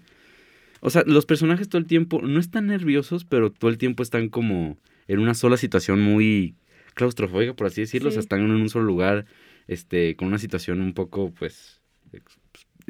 O 0.81 0.89
sea, 0.89 1.03
los 1.05 1.25
personajes 1.25 1.69
todo 1.69 1.79
el 1.79 1.87
tiempo 1.87 2.21
no 2.21 2.39
están 2.39 2.67
nerviosos, 2.67 3.25
pero 3.25 3.51
todo 3.51 3.69
el 3.71 3.77
tiempo 3.77 4.03
están 4.03 4.29
como 4.29 4.77
en 5.07 5.19
una 5.19 5.33
sola 5.33 5.57
situación 5.57 6.01
muy 6.01 6.55
claustrofóbica, 6.95 7.53
por 7.53 7.67
así 7.67 7.81
decirlo. 7.81 8.09
O 8.09 8.11
sea, 8.11 8.21
están 8.21 8.41
en 8.41 8.51
un 8.51 8.69
solo 8.69 8.85
lugar, 8.85 9.25
este, 9.67 10.15
con 10.17 10.27
una 10.27 10.39
situación 10.39 10.81
un 10.81 10.93
poco, 10.93 11.33
pues, 11.37 11.81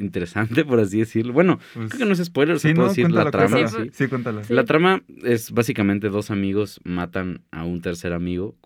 interesante, 0.00 0.64
por 0.64 0.80
así 0.80 0.98
decirlo. 0.98 1.32
Bueno, 1.32 1.58
Pues, 1.74 1.90
creo 1.90 2.00
que 2.00 2.06
no 2.06 2.12
es 2.12 2.24
spoiler, 2.24 2.58
se 2.58 2.68
sí, 2.70 2.74
puede 2.74 2.86
no, 2.86 2.88
decir 2.90 3.10
la 3.10 3.30
trama. 3.30 3.56
cuéntala. 3.58 3.84
sí. 3.84 3.90
Sí, 3.92 4.08
cuéntala. 4.08 4.42
La 4.48 4.64
trama 4.64 5.02
es 5.24 5.50
básicamente 5.52 6.08
dos 6.08 6.30
amigos 6.30 6.80
matan 6.84 7.42
a 7.50 7.64
un 7.64 7.80
tercer 7.80 8.12
amigo. 8.12 8.56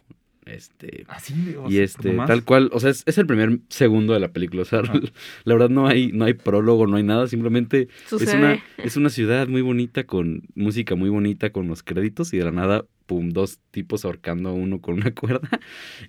Este. 0.46 1.06
Así, 1.08 1.54
o 1.58 1.68
Y 1.70 1.74
sea, 1.76 1.84
este, 1.84 2.10
nomás. 2.10 2.26
tal 2.28 2.44
cual, 2.44 2.68
o 2.72 2.78
sea, 2.78 2.90
es, 2.90 3.02
es 3.06 3.16
el 3.16 3.26
primer 3.26 3.60
segundo 3.70 4.12
de 4.12 4.20
la 4.20 4.28
película. 4.28 4.60
O 4.62 4.66
sea, 4.66 4.82
la 5.44 5.54
verdad 5.54 5.70
no 5.70 5.86
hay, 5.86 6.12
no 6.12 6.26
hay 6.26 6.34
prólogo, 6.34 6.86
no 6.86 6.96
hay 6.98 7.02
nada, 7.02 7.26
simplemente 7.28 7.88
es 8.12 8.34
una, 8.34 8.62
es 8.76 8.96
una 8.98 9.08
ciudad 9.08 9.48
muy 9.48 9.62
bonita, 9.62 10.04
con 10.04 10.42
música 10.54 10.96
muy 10.96 11.08
bonita, 11.08 11.50
con 11.50 11.66
los 11.66 11.82
créditos, 11.82 12.34
y 12.34 12.36
de 12.38 12.44
la 12.44 12.52
nada, 12.52 12.84
pum, 13.06 13.30
dos 13.30 13.58
tipos 13.70 14.04
ahorcando 14.04 14.50
a 14.50 14.52
uno 14.52 14.82
con 14.82 14.96
una 14.96 15.12
cuerda. 15.14 15.48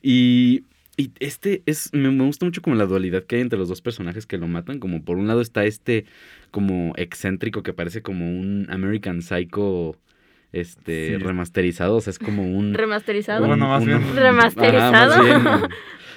Y, 0.02 0.64
y 0.98 1.12
este 1.20 1.62
es, 1.66 1.90
me, 1.94 2.10
me 2.12 2.24
gusta 2.26 2.46
mucho 2.46 2.62
como 2.62 2.76
la 2.76 2.86
dualidad 2.86 3.24
que 3.24 3.36
hay 3.36 3.42
entre 3.42 3.60
los 3.60 3.68
dos 3.70 3.82
personajes 3.82 4.26
que 4.26 4.38
lo 4.38 4.48
matan. 4.48 4.80
Como 4.80 5.04
por 5.04 5.18
un 5.18 5.28
lado 5.28 5.42
está 5.42 5.66
este 5.66 6.06
como 6.52 6.94
excéntrico 6.98 7.64
que 7.64 7.74
parece 7.74 8.02
como 8.02 8.30
un 8.30 8.68
American 8.70 9.22
Psycho 9.22 9.98
este 10.54 11.08
Sí. 11.10 11.18
remasterizado. 11.18 11.98
O 11.98 12.02
sea, 12.02 12.12
es 12.12 12.20
como 12.20 12.44
un. 12.44 12.74
Remasterizado. 12.76 13.46
Bueno, 13.46 13.68
más 13.68 13.86
bien. 13.86 14.02
Remasterizado. 14.16 15.14
Ajá, 15.14 15.20
más 15.20 15.26
bien. 15.26 15.70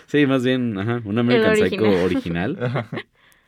sí, 0.07 0.27
más 0.27 0.45
bien, 0.45 0.79
ajá, 0.79 1.03
un 1.05 1.19
American 1.19 1.57
Psycho 1.57 1.85
original. 2.05 2.87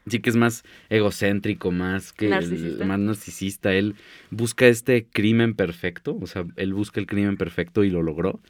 Sí 0.07 0.19
que 0.21 0.31
es 0.31 0.37
más 0.37 0.65
egocéntrico, 0.89 1.71
más 1.71 2.13
que 2.13 2.29
Narcisista. 2.29 2.85
más 2.87 2.99
narcisista. 2.99 3.73
Él 3.75 3.95
busca 4.31 4.67
este 4.67 5.07
crimen 5.07 5.55
perfecto, 5.55 6.19
o 6.21 6.27
sea, 6.27 6.45
él 6.57 6.73
busca 6.73 6.99
el 7.01 7.07
crimen 7.07 7.37
perfecto 7.37 7.85
y 7.85 7.91
lo 7.91 8.03
logró. 8.03 8.41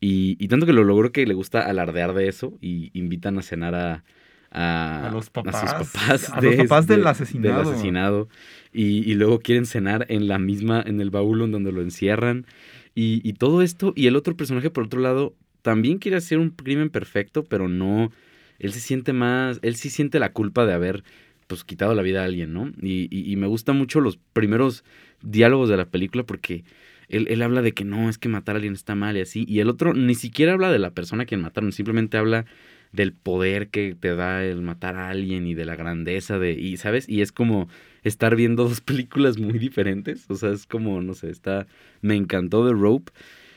Y, 0.00 0.36
y 0.38 0.48
tanto 0.48 0.66
que 0.66 0.72
lo 0.72 0.84
logró 0.84 1.10
que 1.12 1.26
le 1.26 1.34
gusta 1.34 1.60
alardear 1.60 2.12
de 2.14 2.28
eso 2.28 2.58
y 2.60 2.90
invitan 2.92 3.38
a 3.38 3.42
cenar 3.42 3.74
a, 3.74 4.04
a, 4.50 5.08
A 5.08 5.10
los 5.10 5.30
papás. 5.30 5.60
sus 5.60 5.70
papás, 5.92 6.30
A 6.32 6.40
los 6.40 6.54
papás 6.56 6.86
del 6.86 7.02
de- 7.02 7.08
asesinado. 7.08 7.58
del 7.62 7.68
asesinado. 7.72 8.28
Y, 8.72 9.10
y 9.10 9.14
luego 9.14 9.38
quieren 9.40 9.64
cenar 9.66 10.04
en 10.08 10.28
la 10.28 10.38
misma, 10.38 10.82
en 10.86 11.00
el 11.00 11.10
baúl 11.10 11.42
en 11.42 11.52
donde 11.52 11.72
lo 11.72 11.80
encierran. 11.80 12.46
Y, 12.94 13.20
y 13.28 13.32
todo 13.34 13.62
esto, 13.62 13.92
y 13.96 14.06
el 14.06 14.16
otro 14.16 14.36
personaje, 14.36 14.70
por 14.70 14.84
otro 14.84 15.00
lado, 15.00 15.34
también 15.62 15.98
quiere 15.98 16.16
hacer 16.18 16.38
un 16.38 16.50
crimen 16.50 16.90
perfecto, 16.90 17.44
pero 17.44 17.68
no. 17.68 18.12
Él 18.58 18.72
se 18.72 18.80
siente 18.80 19.12
más. 19.12 19.58
Él 19.62 19.76
sí 19.76 19.90
siente 19.90 20.18
la 20.18 20.32
culpa 20.32 20.64
de 20.66 20.72
haber 20.74 21.04
pues 21.46 21.62
quitado 21.64 21.94
la 21.94 22.02
vida 22.02 22.22
a 22.22 22.24
alguien, 22.24 22.52
¿no? 22.52 22.72
Y, 22.82 23.08
y, 23.10 23.30
y 23.30 23.36
me 23.36 23.46
gustan 23.46 23.76
mucho 23.78 24.00
los 24.00 24.18
primeros 24.32 24.82
diálogos 25.22 25.68
de 25.68 25.76
la 25.76 25.86
película 25.86 26.24
porque 26.24 26.64
él, 27.08 27.26
él 27.30 27.42
habla 27.42 27.62
de 27.62 27.72
que 27.72 27.84
no, 27.84 28.08
es 28.08 28.18
que 28.18 28.28
matar 28.28 28.56
a 28.56 28.58
alguien 28.58 28.74
está 28.74 28.94
mal 28.94 29.16
y 29.16 29.20
así. 29.20 29.44
Y 29.48 29.60
el 29.60 29.68
otro 29.68 29.94
ni 29.94 30.14
siquiera 30.14 30.52
habla 30.52 30.70
de 30.72 30.78
la 30.78 30.90
persona 30.92 31.24
a 31.24 31.26
quien 31.26 31.40
mataron, 31.42 31.72
simplemente 31.72 32.16
habla 32.18 32.46
del 32.92 33.12
poder 33.12 33.68
que 33.68 33.94
te 33.98 34.14
da 34.14 34.44
el 34.44 34.62
matar 34.62 34.96
a 34.96 35.08
alguien 35.10 35.46
y 35.46 35.54
de 35.54 35.64
la 35.66 35.76
grandeza 35.76 36.38
de. 36.38 36.52
Y, 36.52 36.76
¿sabes? 36.78 37.08
Y 37.08 37.20
es 37.22 37.32
como 37.32 37.68
estar 38.02 38.36
viendo 38.36 38.64
dos 38.68 38.80
películas 38.80 39.38
muy 39.38 39.58
diferentes. 39.58 40.26
O 40.30 40.36
sea, 40.36 40.50
es 40.52 40.66
como, 40.66 41.00
no 41.02 41.14
sé, 41.14 41.30
está. 41.30 41.66
Me 42.02 42.14
encantó 42.16 42.66
The 42.66 42.72
Rope. 42.74 43.12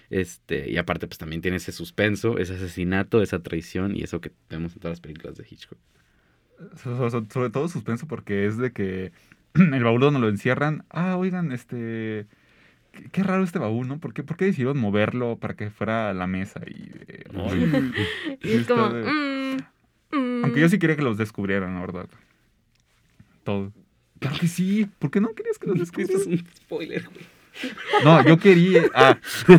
Este, 0.09 0.69
y 0.71 0.77
aparte, 0.77 1.07
pues 1.07 1.19
también 1.19 1.41
tiene 1.41 1.57
ese 1.57 1.71
suspenso, 1.71 2.37
ese 2.39 2.55
asesinato, 2.55 3.21
esa 3.21 3.41
traición 3.43 3.95
y 3.95 4.03
eso 4.03 4.21
que 4.21 4.31
vemos 4.49 4.73
en 4.73 4.79
todas 4.79 4.93
las 4.93 5.01
películas 5.01 5.37
de 5.37 5.45
Hitchcock. 5.49 5.79
So- 6.75 6.95
so- 6.97 7.09
so- 7.09 7.27
sobre 7.31 7.49
todo 7.49 7.67
suspenso 7.69 8.07
porque 8.07 8.45
es 8.45 8.57
de 8.57 8.71
que 8.73 9.11
el 9.53 9.83
baúl 9.83 10.01
donde 10.01 10.19
lo 10.19 10.29
encierran, 10.29 10.85
ah, 10.89 11.15
oigan, 11.17 11.51
este, 11.51 12.27
qué, 13.03 13.09
qué 13.09 13.23
raro 13.23 13.43
este 13.43 13.59
baúl, 13.59 13.87
¿no? 13.87 13.99
¿Por 13.99 14.13
qué, 14.13 14.23
por 14.23 14.37
qué 14.37 14.45
decidieron 14.45 14.77
moverlo 14.79 15.37
para 15.37 15.55
que 15.55 15.69
fuera 15.69 16.09
a 16.09 16.13
la 16.13 16.27
mesa? 16.27 16.61
Y, 16.67 16.89
eh, 17.07 17.23
ay, 17.35 17.91
Y 18.43 18.51
es 18.53 18.67
como, 18.67 18.89
de- 18.89 19.03
mm, 19.03 19.57
mm. 20.17 20.43
Aunque 20.43 20.59
yo 20.59 20.69
sí 20.69 20.79
quería 20.79 20.95
que 20.95 21.01
los 21.03 21.17
descubrieran, 21.17 21.75
la 21.75 21.81
verdad. 21.81 22.07
Todo. 23.43 23.71
Claro 24.19 24.37
que 24.39 24.47
sí. 24.47 24.87
¿Por 24.99 25.11
qué 25.11 25.21
no 25.21 25.33
querías 25.33 25.57
que 25.57 25.67
los 25.67 25.79
esto 25.79 26.01
es 26.01 26.07
descubrieran? 26.09 26.45
un 26.45 26.55
spoiler, 26.55 27.03
güey. 27.05 27.25
No, 28.03 28.23
yo 28.25 28.37
quería. 28.37 28.83
Ah. 28.93 29.17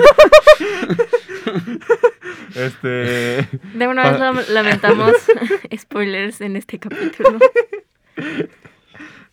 este. 2.55 3.49
De 3.75 3.89
una 3.89 4.11
vez 4.11 4.49
lamentamos 4.51 5.13
spoilers 5.77 6.41
en 6.41 6.57
este 6.57 6.79
capítulo. 6.79 7.39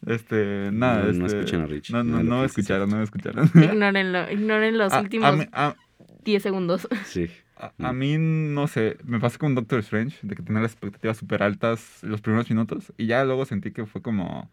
Este. 0.07 0.69
Nada. 0.71 1.03
No, 1.05 1.13
no 1.13 1.25
este, 1.27 1.39
escuchan 1.39 1.61
a 1.61 1.65
Rich, 1.67 1.91
No, 1.91 2.03
no, 2.03 2.17
no 2.17 2.17
lo 2.17 2.23
no 2.23 2.35
quise 2.43 2.61
escucharon, 2.61 2.89
no 2.89 3.01
escucharon. 3.03 3.49
Ignórenlo, 3.55 4.31
ignoren 4.31 4.77
los 4.77 4.93
A- 4.93 4.97
a 4.97 5.01
últimos 5.01 5.37
mí- 5.37 5.45
a- 5.51 5.75
10 6.23 6.41
segundos. 6.43 6.87
Sí. 7.05 7.27
A, 7.59 7.71
a 7.79 7.91
mí, 7.93 8.17
no 8.19 8.67
sé, 8.67 8.97
me 9.03 9.19
pasó 9.19 9.39
con 9.39 9.55
Doctor 9.55 9.79
Strange, 9.79 10.17
de 10.21 10.35
que 10.35 10.43
tenía 10.43 10.61
las 10.61 10.71
expectativas 10.73 11.17
súper 11.17 11.41
altas 11.41 11.99
los 12.03 12.21
primeros 12.21 12.47
minutos, 12.51 12.93
y 12.97 13.07
ya 13.07 13.25
luego 13.25 13.45
sentí 13.45 13.71
que 13.71 13.87
fue 13.87 14.01
como, 14.03 14.47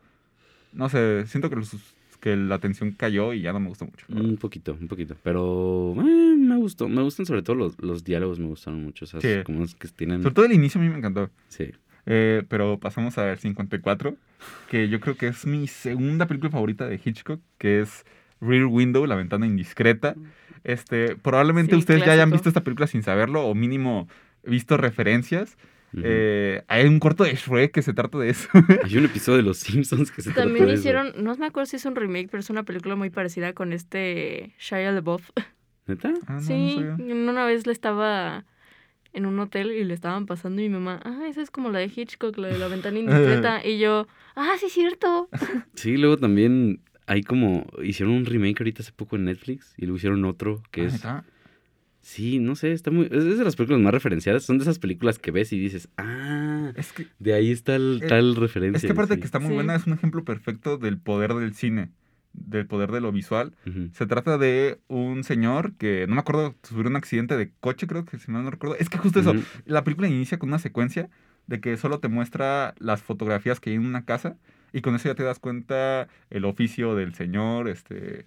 no 0.73 0.89
sé, 0.89 1.27
siento 1.27 1.51
que, 1.51 1.57
los- 1.57 1.77
que 2.21 2.35
la 2.35 2.59
tensión 2.61 2.93
cayó 2.93 3.35
y 3.35 3.43
ya 3.43 3.53
no 3.53 3.61
me 3.61 3.69
gustó 3.69 3.85
mucho. 3.85 4.07
Un 4.09 4.39
poquito, 4.39 4.75
un 4.81 4.89
poquito. 4.89 5.15
Pero 5.23 5.95
eh, 5.99 6.35
me 6.39 6.57
gustó. 6.57 6.89
Me 6.89 7.03
gustan 7.03 7.27
sobre 7.27 7.43
todo 7.43 7.55
los, 7.57 7.79
los 7.83 8.03
diálogos, 8.05 8.39
me 8.39 8.47
gustaron 8.47 8.83
mucho. 8.83 9.05
O 9.05 9.09
sea, 9.09 9.21
Sí. 9.21 9.43
como 9.45 9.63
es 9.65 9.75
que 9.75 9.89
tienen. 9.89 10.23
Sobre 10.23 10.35
todo 10.35 10.47
el 10.47 10.53
inicio 10.53 10.81
a 10.81 10.85
mí 10.85 10.89
me 10.89 10.97
encantó. 10.97 11.29
Sí. 11.49 11.73
Eh, 12.07 12.43
pero 12.49 12.79
pasamos 12.79 13.17
al 13.19 13.39
54, 13.39 14.17
que 14.69 14.89
yo 14.89 15.01
creo 15.01 15.17
que 15.17 15.29
es 15.29 15.47
mi 15.47 15.67
segunda 15.69 16.27
película 16.27 16.51
favorita 16.51 16.87
de 16.87 17.01
Hitchcock, 17.03 17.41
que 17.59 17.81
es 17.81 18.05
Rear 18.41 18.67
Window, 18.67 19.07
La 19.07 19.15
Ventana 19.17 19.47
Indiscreta. 19.47 20.15
Este, 20.65 21.17
probablemente 21.17 21.73
Sí, 21.73 21.79
ustedes 21.79 22.01
ya 22.05 22.13
hayan 22.13 22.29
clásico. 22.31 22.35
visto 22.37 22.49
esta 22.51 22.63
película 22.65 22.87
sin 22.87 23.03
saberlo, 23.03 23.47
o 23.47 23.55
mínimo 23.55 24.09
visto 24.43 24.77
referencias. 24.77 25.57
Eh, 25.97 26.63
hay 26.67 26.87
un 26.87 26.99
corto 26.99 27.23
de 27.23 27.35
Shrek 27.37 27.71
que 27.73 27.83
se 27.83 27.93
trata 27.95 28.19
de 28.19 28.31
eso. 28.31 28.49
Hay 28.83 28.97
un 28.97 29.05
episodio 29.05 29.37
de 29.37 29.43
Los 29.45 29.59
Simpsons 29.59 30.11
que 30.11 30.23
se 30.23 30.31
trata 30.33 30.43
También 30.43 30.67
de 30.67 30.73
eso. 30.73 30.81
hicieron, 30.81 31.13
no 31.23 31.37
me 31.37 31.47
acuerdo 31.47 31.67
si 31.67 31.77
es 31.77 31.85
un 31.85 31.95
remake, 31.95 32.29
pero 32.31 32.41
es 32.41 32.51
una 32.51 32.65
película 32.65 32.97
muy 32.97 33.11
parecida 33.11 33.53
con 33.53 33.73
este 33.73 34.53
Shia 34.59 34.91
LaBeouf. 34.91 35.31
¿Neta? 35.87 36.13
Ah, 36.27 36.33
no, 36.33 36.35
no 36.35 36.41
sí, 36.41 36.75
sabía. 36.75 36.97
una 37.31 37.45
vez 37.45 37.65
le 37.69 37.73
estaba 37.73 38.45
en 39.15 39.25
un 39.27 39.39
hotel 39.39 39.71
y 39.73 39.85
le 39.85 39.95
estaban 39.95 40.27
pasando 40.27 40.61
y 40.61 40.69
mi 40.69 40.75
mamá, 40.75 41.01
ah, 41.05 41.27
esa 41.29 41.41
es 41.41 41.51
como 41.51 41.71
la 41.71 41.79
de 41.79 41.91
Hitchcock, 41.95 42.37
la 42.37 42.49
de 42.49 42.59
la 42.59 42.69
ventana 42.69 42.99
indiscreta. 42.99 43.67
y 43.67 43.79
yo, 43.79 44.07
ah, 44.37 44.53
sí, 44.61 44.67
es 44.67 44.73
cierto. 44.73 45.29
Sí, 45.75 45.97
luego 45.97 46.17
también 46.19 46.81
hay 47.07 47.23
como. 47.23 47.67
Hicieron 47.83 48.15
un 48.15 48.25
remake 48.27 48.61
ahorita 48.61 48.83
hace 48.83 48.93
poco 48.93 49.17
en 49.17 49.25
Netflix 49.25 49.75
y 49.77 49.83
luego 49.83 49.97
hicieron 49.97 50.25
otro 50.25 50.63
que 50.71 50.83
Ah, 50.83 50.87
es. 50.87 50.93
¿neta? 50.95 51.25
Sí, 52.01 52.39
no 52.39 52.55
sé, 52.55 52.73
está 52.73 52.91
muy. 52.91 53.07
Es 53.11 53.39
de 53.39 53.45
las 53.45 53.57
películas 53.57 53.81
más 53.81 53.95
referenciadas. 53.95 54.43
Son 54.45 54.59
de 54.59 54.63
esas 54.65 54.79
películas 54.79 55.19
que 55.19 55.31
ves 55.31 55.53
y 55.55 55.59
dices, 55.59 55.89
ah, 55.97 56.71
Es 56.77 56.93
que, 56.93 57.07
de 57.19 57.33
ahí 57.33 57.51
está 57.51 57.77
el 57.77 58.01
Eh, 58.03 58.07
tal 58.07 58.37
referencia. 58.37 58.77
es 58.79 58.85
que 58.85 58.93
aparte 58.93 59.15
sí. 59.15 59.21
que 59.21 59.27
está 59.27 59.39
muy 59.39 59.49
Sí. 59.49 59.55
buena, 59.55 59.75
es 59.75 59.87
un 59.87 59.95
ejemplo 59.95 60.23
perfecto 60.25 60.77
del 60.77 60.99
poder 60.99 61.33
del 61.35 61.55
cine, 61.55 61.91
del 62.35 62.67
poder 62.67 62.93
de 62.93 63.01
lo 63.01 63.13
visual. 63.13 63.55
Se 63.93 64.07
trata 64.07 64.37
de 64.37 64.81
un 64.89 65.25
señor 65.25 65.75
que, 65.77 66.07
no 66.07 66.15
me 66.15 66.21
acuerdo, 66.21 66.55
sufrió 66.63 66.91
un 66.91 66.97
accidente 66.97 67.37
de 67.37 67.53
coche, 67.61 67.87
creo 67.87 68.05
que 68.05 68.19
si 68.19 68.31
mal 68.31 68.45
no 68.45 68.51
recuerdo. 68.51 68.77
Es 68.77 68.91
que 68.91 68.99
justo 68.99 69.21
eso, 69.21 69.35
la 69.65 69.85
película 69.85 70.09
inicia 70.09 70.39
con 70.39 70.51
una 70.51 70.59
secuencia 70.59 71.09
de 71.47 71.61
que 71.61 71.77
solo 71.77 72.01
te 72.01 72.09
muestra 72.09 72.75
las 72.79 73.03
fotografías 73.03 73.61
que 73.61 73.71
hay 73.71 73.77
en 73.77 73.87
una 73.87 74.05
casa 74.05 74.37
y 74.73 74.81
con 74.81 74.95
eso 74.95 75.09
ya 75.09 75.15
te 75.15 75.23
das 75.23 75.39
cuenta 75.39 76.09
el 76.31 76.45
oficio 76.45 76.97
del 76.97 77.15
señor, 77.15 77.69
este, 77.69 78.27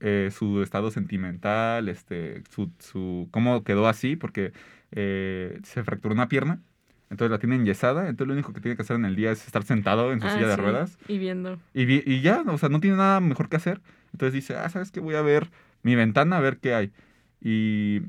eh, 0.00 0.30
su 0.36 0.62
estado 0.62 0.90
sentimental, 0.90 1.88
este, 1.88 2.42
su, 2.50 2.72
su, 2.80 3.28
cómo 3.30 3.62
quedó 3.62 3.86
así, 3.86 4.16
porque 4.16 4.52
eh, 4.90 5.60
se 5.62 5.84
fracturó 5.84 6.14
una 6.14 6.28
pierna, 6.28 6.60
entonces 7.10 7.30
la 7.30 7.38
tiene 7.38 7.56
enyesada, 7.56 8.08
entonces 8.08 8.28
lo 8.28 8.34
único 8.34 8.52
que 8.52 8.60
tiene 8.60 8.76
que 8.76 8.82
hacer 8.82 8.96
en 8.96 9.04
el 9.04 9.16
día 9.16 9.30
es 9.32 9.46
estar 9.46 9.62
sentado 9.64 10.12
en 10.12 10.20
su 10.20 10.26
Ah, 10.26 10.30
silla 10.30 10.46
de 10.48 10.54
sí, 10.56 10.60
ruedas 10.60 10.98
Y 11.08 11.18
viendo. 11.18 11.58
y, 11.74 11.84
vi- 11.86 12.02
y 12.06 12.20
ya, 12.22 12.42
o 12.46 12.58
sea, 12.58 12.68
no 12.68 12.80
tiene 12.80 12.96
nada 12.96 13.20
mejor 13.20 13.48
que 13.48 13.56
hacer. 13.56 13.80
Entonces 14.12 14.34
dice, 14.34 14.56
ah, 14.56 14.68
¿sabes 14.68 14.90
qué? 14.90 15.00
Voy 15.00 15.14
a 15.14 15.22
ver 15.22 15.50
mi 15.82 15.94
ventana 15.94 16.38
a 16.38 16.40
ver 16.40 16.58
qué 16.58 16.74
hay. 16.74 16.92
Y 17.40 18.02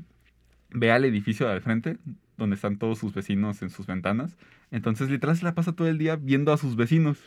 ve 0.70 0.92
al 0.92 1.04
edificio 1.04 1.46
de 1.46 1.52
al 1.52 1.60
frente, 1.62 1.98
donde 2.36 2.56
están 2.56 2.78
todos 2.78 2.98
sus 2.98 3.14
vecinos 3.14 3.62
en 3.62 3.70
sus 3.70 3.86
ventanas. 3.86 4.36
Entonces, 4.70 5.10
literal, 5.10 5.36
se 5.36 5.44
la 5.44 5.54
pasa 5.54 5.72
todo 5.72 5.88
el 5.88 5.98
día 5.98 6.16
viendo 6.16 6.52
a 6.52 6.56
sus 6.58 6.76
vecinos. 6.76 7.18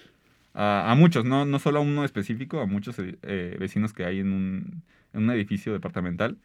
A, 0.56 0.92
a 0.92 0.96
muchos, 0.96 1.26
no, 1.26 1.46
no 1.46 1.60
solo 1.60 1.80
a 1.80 1.82
uno 1.82 2.06
específico, 2.06 2.60
a 2.62 2.66
muchos 2.68 2.98
eh, 3.00 3.18
eh, 3.24 3.58
vecinos 3.60 3.94
que 3.94 4.06
hay 4.06 4.20
en 4.20 4.32
un, 4.34 4.84
en 5.14 5.24
un 5.24 5.32
edificio 5.32 5.74
departamental. 5.74 6.38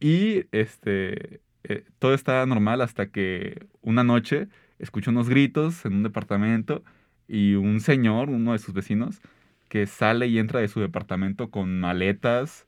Y 0.00 0.44
este, 0.52 1.40
eh, 1.68 1.84
todo 1.98 2.14
está 2.14 2.44
normal 2.46 2.80
hasta 2.80 3.10
que 3.10 3.66
una 3.82 4.04
noche 4.04 4.48
escucha 4.78 5.10
unos 5.10 5.28
gritos 5.28 5.84
en 5.84 5.94
un 5.94 6.02
departamento 6.02 6.84
y 7.28 7.54
un 7.54 7.80
señor, 7.80 8.28
uno 8.28 8.52
de 8.52 8.58
sus 8.58 8.72
vecinos, 8.72 9.20
que 9.68 9.86
sale 9.86 10.28
y 10.28 10.38
entra 10.38 10.60
de 10.60 10.68
su 10.68 10.80
departamento 10.80 11.50
con 11.50 11.80
maletas 11.80 12.66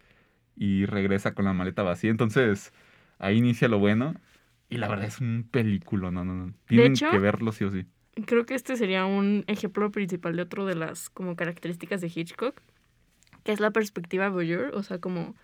y 0.57 0.85
regresa 0.87 1.35
con 1.35 1.45
la 1.45 1.53
maleta 1.53 1.83
vacía. 1.83 2.11
Entonces, 2.11 2.73
ahí 3.19 3.37
inicia 3.37 3.69
lo 3.69 3.79
bueno. 3.79 4.15
Y 4.69 4.79
la 4.79 4.89
verdad 4.89 5.07
es 5.07 5.21
un 5.21 5.47
película, 5.49 6.11
no, 6.11 6.25
no, 6.25 6.35
no. 6.35 6.55
Tienen 6.67 6.93
hecho, 6.93 7.11
que 7.11 7.19
verlo 7.19 7.53
sí 7.53 7.65
o 7.65 7.71
sí. 7.71 7.87
Creo 8.27 8.45
que 8.45 8.55
este 8.55 8.77
sería 8.77 9.07
un 9.07 9.45
ejemplo 9.47 9.91
principal 9.93 10.35
de 10.35 10.43
otro 10.43 10.67
de 10.67 10.75
las 10.75 11.09
como 11.09 11.37
características 11.37 12.01
de 12.01 12.11
Hitchcock, 12.13 12.61
que 13.45 13.53
es 13.53 13.61
la 13.61 13.71
perspectiva 13.71 14.29
voyeur, 14.29 14.75
o 14.75 14.83
sea, 14.83 14.99
como 14.99 15.37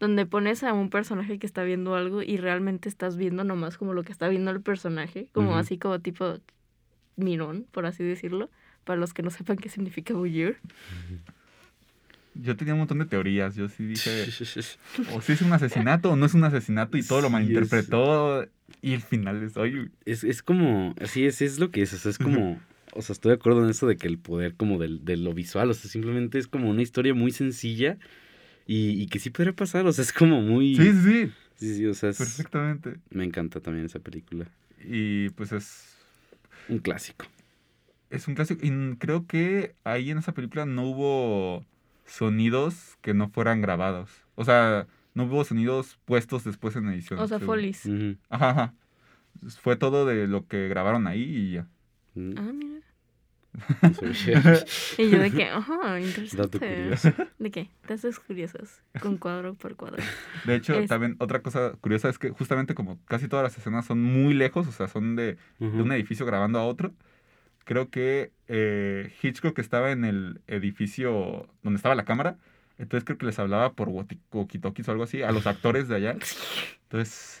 donde 0.00 0.26
pones 0.26 0.62
a 0.62 0.72
un 0.72 0.90
personaje 0.90 1.38
que 1.38 1.46
está 1.46 1.62
viendo 1.62 1.94
algo 1.94 2.22
y 2.22 2.36
realmente 2.36 2.88
estás 2.88 3.16
viendo 3.16 3.44
nomás 3.44 3.78
como 3.78 3.94
lo 3.94 4.02
que 4.02 4.12
está 4.12 4.28
viendo 4.28 4.50
el 4.50 4.60
personaje, 4.60 5.28
como 5.32 5.56
así 5.56 5.78
como 5.78 6.00
tipo 6.00 6.38
mirón, 7.16 7.66
por 7.70 7.86
así 7.86 8.02
decirlo, 8.02 8.50
para 8.84 8.98
los 8.98 9.14
que 9.14 9.22
no 9.22 9.30
sepan 9.30 9.56
qué 9.56 9.68
significa 9.68 10.14
voyeur. 10.14 10.56
Yo 12.34 12.56
tenía 12.56 12.74
un 12.74 12.80
montón 12.80 12.98
de 12.98 13.06
teorías. 13.06 13.54
Yo 13.54 13.68
sí 13.68 13.86
dije, 13.86 14.24
o 15.14 15.20
si 15.20 15.32
es 15.32 15.42
un 15.42 15.52
asesinato 15.52 16.10
o 16.10 16.16
no 16.16 16.26
es 16.26 16.34
un 16.34 16.44
asesinato 16.44 16.96
y 16.98 17.02
todo 17.02 17.20
lo 17.20 17.30
malinterpretó. 17.30 18.46
Y 18.82 18.94
el 18.94 19.02
final 19.02 19.42
es, 19.42 19.56
oye, 19.56 19.90
Es, 20.04 20.24
es 20.24 20.42
como, 20.42 20.94
así 21.00 21.24
es, 21.26 21.40
es 21.42 21.58
lo 21.58 21.70
que 21.70 21.82
es, 21.82 21.94
o 21.94 21.96
sea, 21.96 22.10
es 22.10 22.18
como, 22.18 22.60
o 22.92 23.02
sea, 23.02 23.12
estoy 23.12 23.30
de 23.30 23.36
acuerdo 23.36 23.62
en 23.62 23.70
eso 23.70 23.86
de 23.86 23.96
que 23.96 24.08
el 24.08 24.18
poder 24.18 24.54
como 24.54 24.78
del, 24.78 25.04
de 25.04 25.16
lo 25.16 25.32
visual, 25.32 25.70
o 25.70 25.74
sea, 25.74 25.90
simplemente 25.90 26.38
es 26.38 26.48
como 26.48 26.68
una 26.68 26.82
historia 26.82 27.14
muy 27.14 27.30
sencilla 27.30 27.98
y, 28.66 29.02
y 29.02 29.06
que 29.08 29.18
sí 29.18 29.30
podría 29.30 29.52
pasar, 29.54 29.86
o 29.86 29.92
sea, 29.92 30.02
es 30.02 30.12
como 30.12 30.40
muy... 30.40 30.74
sí, 30.76 30.92
sí, 30.92 31.32
sí, 31.56 31.74
sí, 31.76 31.86
o 31.86 31.94
sea, 31.94 32.10
es- 32.10 32.18
perfectamente. 32.18 32.96
me 33.10 33.24
encanta 33.24 33.60
también 33.60 33.86
esa 33.86 33.98
película, 33.98 34.46
Y 34.84 35.28
pues 35.30 35.52
es, 35.52 35.96
un 36.68 36.78
clásico. 36.78 37.26
es 38.10 38.26
un 38.28 38.34
clásico. 38.34 38.64
Y 38.64 38.96
creo 38.96 39.26
que 39.26 39.74
ahí 39.84 40.10
en 40.10 40.18
esa 40.18 40.32
película 40.32 40.66
no 40.66 40.82
hubo 40.88 41.64
sonidos 42.06 42.96
que 43.02 43.14
no 43.14 43.28
fueran 43.28 43.60
grabados. 43.60 44.10
O 44.34 44.44
sea, 44.44 44.86
no 45.14 45.24
hubo 45.24 45.44
sonidos 45.44 45.98
puestos 46.04 46.44
después 46.44 46.76
en 46.76 46.88
edición. 46.88 47.18
O 47.20 47.26
sea, 47.28 47.38
según. 47.38 47.54
folies. 47.54 47.86
Ajá, 48.28 48.50
ajá. 48.50 48.74
Fue 49.60 49.76
todo 49.76 50.06
de 50.06 50.26
lo 50.28 50.46
que 50.46 50.68
grabaron 50.68 51.06
ahí 51.06 51.22
y 51.22 51.52
ya. 51.52 51.66
Mm. 52.14 52.34
Ah, 52.38 52.52
mira. 52.54 52.73
Y 54.98 55.10
yo 55.10 55.18
de 55.20 55.30
que, 55.30 55.44
ajá, 55.48 55.76
Dato 55.82 55.98
interesante. 55.98 56.58
curioso. 56.58 57.12
¿De 57.38 57.50
qué? 57.50 57.70
Datos 57.86 58.18
curiosos. 58.20 58.80
Con 59.00 59.16
cuadro 59.16 59.54
por 59.54 59.76
cuadro. 59.76 60.02
De 60.44 60.56
hecho, 60.56 60.74
Es- 60.74 60.88
también 60.88 61.16
otra 61.18 61.40
cosa 61.42 61.72
curiosa 61.80 62.08
es 62.08 62.18
que 62.18 62.30
justamente 62.30 62.74
como 62.74 62.98
casi 63.06 63.28
todas 63.28 63.44
las 63.44 63.56
escenas 63.58 63.86
son 63.86 64.02
muy 64.02 64.34
lejos, 64.34 64.66
o 64.66 64.72
sea, 64.72 64.88
son 64.88 65.16
de, 65.16 65.36
de 65.58 65.82
un 65.82 65.92
edificio 65.92 66.26
grabando 66.26 66.58
a 66.58 66.64
otro, 66.66 66.92
creo 67.64 67.90
que 67.90 68.32
eh, 68.48 69.12
Hitchcock 69.22 69.58
estaba 69.58 69.90
en 69.92 70.04
el 70.04 70.40
edificio 70.46 71.48
donde 71.62 71.76
estaba 71.76 71.94
la 71.94 72.04
cámara, 72.04 72.36
entonces 72.78 73.04
creo 73.04 73.18
que 73.18 73.26
les 73.26 73.38
hablaba 73.38 73.72
por 73.72 73.88
walkie- 73.88 74.18
walkie-talkies 74.32 74.88
o 74.88 74.90
algo 74.90 75.04
así 75.04 75.22
a 75.22 75.30
los 75.32 75.46
actores 75.46 75.86
de 75.88 75.96
allá. 75.96 76.16
Entonces, 76.90 77.40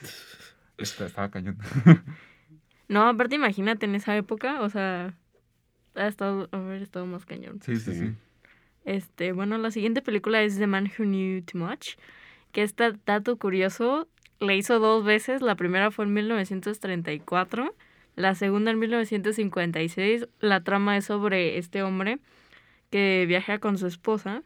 esta- 0.78 1.06
estaba 1.06 1.30
cañón. 1.30 1.58
No, 2.88 3.08
aparte 3.08 3.34
imagínate 3.36 3.86
en 3.86 3.94
esa 3.94 4.16
época, 4.16 4.60
o 4.62 4.68
sea, 4.70 5.14
ha 5.94 6.06
estado, 6.06 6.48
haber 6.52 6.82
estado 6.82 7.06
más 7.06 7.24
cañón. 7.24 7.60
Sí, 7.62 7.76
sí, 7.76 7.92
Sí. 7.92 8.00
sí. 8.00 8.12
Este, 8.84 9.32
bueno, 9.32 9.56
la 9.58 9.70
siguiente 9.70 10.02
película 10.02 10.42
es 10.42 10.58
The 10.58 10.66
Man 10.66 10.84
Who 10.98 11.04
Knew 11.04 11.42
Too 11.42 11.58
Much, 11.58 11.96
que 12.52 12.62
este 12.62 12.92
dato 13.06 13.36
curioso 13.38 14.08
le 14.40 14.56
hizo 14.56 14.78
dos 14.78 15.04
veces. 15.04 15.40
La 15.40 15.54
primera 15.54 15.90
fue 15.90 16.04
en 16.04 16.12
1934, 16.12 17.74
la 18.16 18.34
segunda 18.34 18.70
en 18.70 18.78
1956. 18.78 20.28
La 20.40 20.62
trama 20.62 20.96
es 20.98 21.06
sobre 21.06 21.56
este 21.58 21.82
hombre 21.82 22.18
que 22.90 23.24
viaja 23.26 23.58
con 23.58 23.78
su 23.78 23.86
esposa 23.86 24.42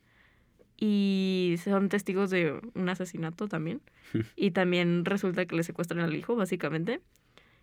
y 0.76 1.56
son 1.64 1.88
testigos 1.88 2.30
de 2.30 2.60
un 2.74 2.88
asesinato 2.88 3.48
también. 3.48 3.80
y 4.36 4.52
también 4.52 5.04
resulta 5.04 5.46
que 5.46 5.56
le 5.56 5.64
secuestran 5.64 6.00
al 6.00 6.14
hijo, 6.14 6.36
básicamente. 6.36 7.00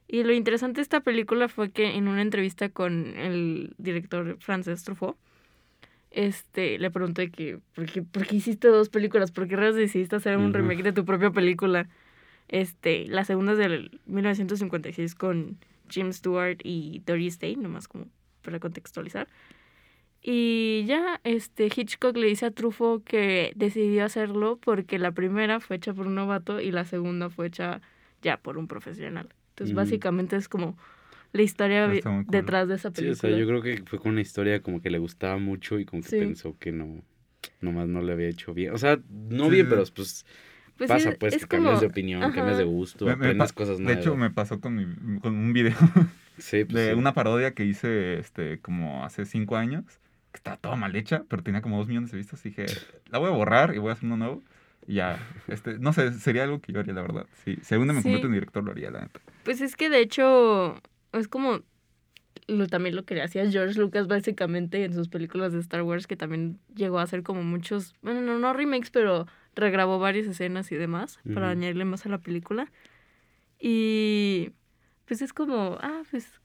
Y 0.07 0.23
lo 0.23 0.33
interesante 0.33 0.77
de 0.77 0.83
esta 0.83 1.01
película 1.01 1.47
fue 1.47 1.71
que 1.71 1.95
en 1.95 2.07
una 2.07 2.21
entrevista 2.21 2.69
con 2.69 3.17
el 3.17 3.73
director 3.77 4.37
Frances 4.39 4.83
Truffaut, 4.83 5.17
este, 6.11 6.79
le 6.79 6.91
pregunté 6.91 7.29
que, 7.29 7.59
¿por 7.73 7.85
qué, 7.87 8.01
por 8.01 8.25
qué 8.25 8.37
hiciste 8.37 8.67
dos 8.67 8.89
películas? 8.89 9.31
¿Por 9.31 9.47
qué 9.47 9.57
decidiste 9.57 10.15
hacer 10.15 10.37
un 10.37 10.53
remake 10.53 10.83
de 10.83 10.93
tu 10.93 11.05
propia 11.05 11.31
película? 11.31 11.89
Este, 12.47 13.05
la 13.07 13.25
segunda 13.25 13.53
es 13.53 13.57
del 13.57 13.99
1956 14.05 15.15
con 15.15 15.57
Jim 15.89 16.13
Stewart 16.13 16.59
y 16.63 17.01
Doris 17.05 17.39
Day, 17.39 17.55
nomás 17.55 17.87
como 17.87 18.07
para 18.43 18.59
contextualizar. 18.59 19.27
Y 20.21 20.85
ya, 20.87 21.19
este, 21.23 21.65
Hitchcock 21.65 22.15
le 22.15 22.27
dice 22.27 22.47
a 22.47 22.51
Truffaut 22.51 23.03
que 23.03 23.51
decidió 23.55 24.05
hacerlo 24.05 24.57
porque 24.57 24.97
la 24.99 25.11
primera 25.11 25.59
fue 25.59 25.75
hecha 25.75 25.93
por 25.93 26.07
un 26.07 26.15
novato 26.15 26.61
y 26.61 26.71
la 26.71 26.85
segunda 26.85 27.29
fue 27.29 27.47
hecha 27.47 27.81
ya 28.21 28.37
por 28.37 28.57
un 28.57 28.67
profesional. 28.67 29.29
Entonces, 29.55 29.71
Ujú. 29.73 29.77
básicamente 29.83 30.35
es 30.35 30.49
como 30.49 30.77
la 31.31 31.41
historia 31.41 31.87
cool. 32.03 32.25
detrás 32.27 32.67
de 32.67 32.75
esa 32.75 32.89
Sí, 32.89 32.95
película. 32.95 33.13
o 33.13 33.15
sea, 33.15 33.39
yo 33.39 33.47
creo 33.47 33.61
que 33.61 33.83
fue 33.85 33.99
con 33.99 34.11
una 34.11 34.21
historia 34.21 34.61
como 34.61 34.81
que 34.81 34.89
le 34.89 34.97
gustaba 34.97 35.37
mucho 35.37 35.79
y 35.79 35.85
como 35.85 36.01
que 36.03 36.09
Sí. 36.09 36.17
pensó 36.19 36.57
que 36.59 36.73
no, 36.73 37.01
nomás 37.61 37.87
no 37.87 38.01
le 38.01 38.11
había 38.11 38.27
hecho 38.27 38.53
bien. 38.53 38.73
O 38.73 38.77
sea, 38.77 38.99
no 39.09 39.45
Sí, 39.45 39.51
bien, 39.51 39.65
sí. 39.65 39.69
pero 39.69 39.83
pues, 39.95 40.25
Pues 40.77 40.89
pasa 40.89 41.11
sí, 41.11 41.17
pues 41.17 41.35
es 41.35 41.41
que 41.43 41.47
cambias 41.47 41.75
como- 41.75 41.81
de 41.81 41.87
opinión, 41.87 42.21
ajá. 42.23 42.33
cambias 42.35 42.57
de 42.57 42.65
gusto, 42.65 43.05
Me- 43.05 43.11
me 43.15 43.27
aprendes 43.27 43.53
cosas 43.53 43.77
De 43.77 43.83
nuevas. 43.85 44.01
hecho, 44.01 44.17
me 44.17 44.29
pasó 44.29 44.59
con, 44.59 44.75
mi- 44.75 45.19
con 45.21 45.33
un 45.35 45.53
video 45.53 45.73
Sí, 46.37 46.65
pues, 46.65 46.73
de 46.87 46.91
sí. 46.91 46.97
una 46.99 47.13
parodia 47.13 47.53
que 47.53 47.63
hice 47.63 48.19
este, 48.19 48.59
como 48.59 49.05
hace 49.05 49.23
cinco 49.25 49.55
años, 49.55 49.85
que 50.33 50.37
estaba 50.37 50.57
toda 50.57 50.75
mal 50.75 50.93
hecha, 50.97 51.23
pero 51.29 51.43
tenía 51.43 51.61
como 51.61 51.77
dos 51.77 51.87
millones 51.87 52.11
de 52.11 52.17
vistas. 52.17 52.45
Y 52.45 52.49
dije, 52.49 52.65
la 53.09 53.19
voy 53.19 53.29
a 53.29 53.33
borrar 53.33 53.73
y 53.73 53.77
voy 53.77 53.91
a 53.91 53.93
hacer 53.93 54.03
uno 54.05 54.17
nuevo. 54.17 54.43
Ya, 54.87 55.17
este, 55.47 55.79
no 55.79 55.93
sé, 55.93 56.13
sería 56.13 56.43
algo 56.43 56.59
que 56.61 56.71
yo 56.71 56.79
haría, 56.79 56.93
la 56.93 57.01
verdad. 57.01 57.25
Sí, 57.43 57.57
si 57.61 57.73
algún 57.73 57.87
día 57.87 57.93
me 57.95 58.01
Sí. 58.01 58.03
convierto 58.03 58.27
en 58.27 58.33
director, 58.33 58.63
lo 58.63 58.71
haría, 58.71 58.91
la 58.91 59.01
neta. 59.01 59.19
Pues 59.43 59.61
es 59.61 59.75
que 59.75 59.89
de 59.89 59.99
hecho 59.99 60.79
es 61.13 61.27
como 61.27 61.61
lo, 62.47 62.67
también 62.67 62.95
lo 62.95 63.03
que 63.03 63.19
hacía 63.21 63.49
George 63.49 63.79
Lucas 63.79 64.07
básicamente 64.07 64.83
en 64.83 64.93
sus 64.93 65.09
películas 65.09 65.53
de 65.53 65.59
Star 65.59 65.81
Wars, 65.81 66.05
que 66.05 66.15
también 66.15 66.59
llegó 66.75 66.99
a 66.99 67.03
hacer 67.03 67.23
como 67.23 67.41
muchos, 67.43 67.95
bueno, 68.03 68.21
no, 68.21 68.37
no 68.37 68.53
remakes, 68.53 68.91
pero 68.91 69.25
regrabó 69.55 69.97
varias 69.97 70.27
escenas 70.27 70.71
y 70.71 70.75
demás 70.75 71.19
para 71.33 71.49
añadirle 71.49 71.85
más 71.85 72.05
a 72.05 72.09
la 72.09 72.19
película. 72.19 72.71
Y 73.59 74.51
pues 75.05 75.21
es 75.21 75.33
como, 75.33 75.77
ah, 75.81 76.03
pues 76.11 76.39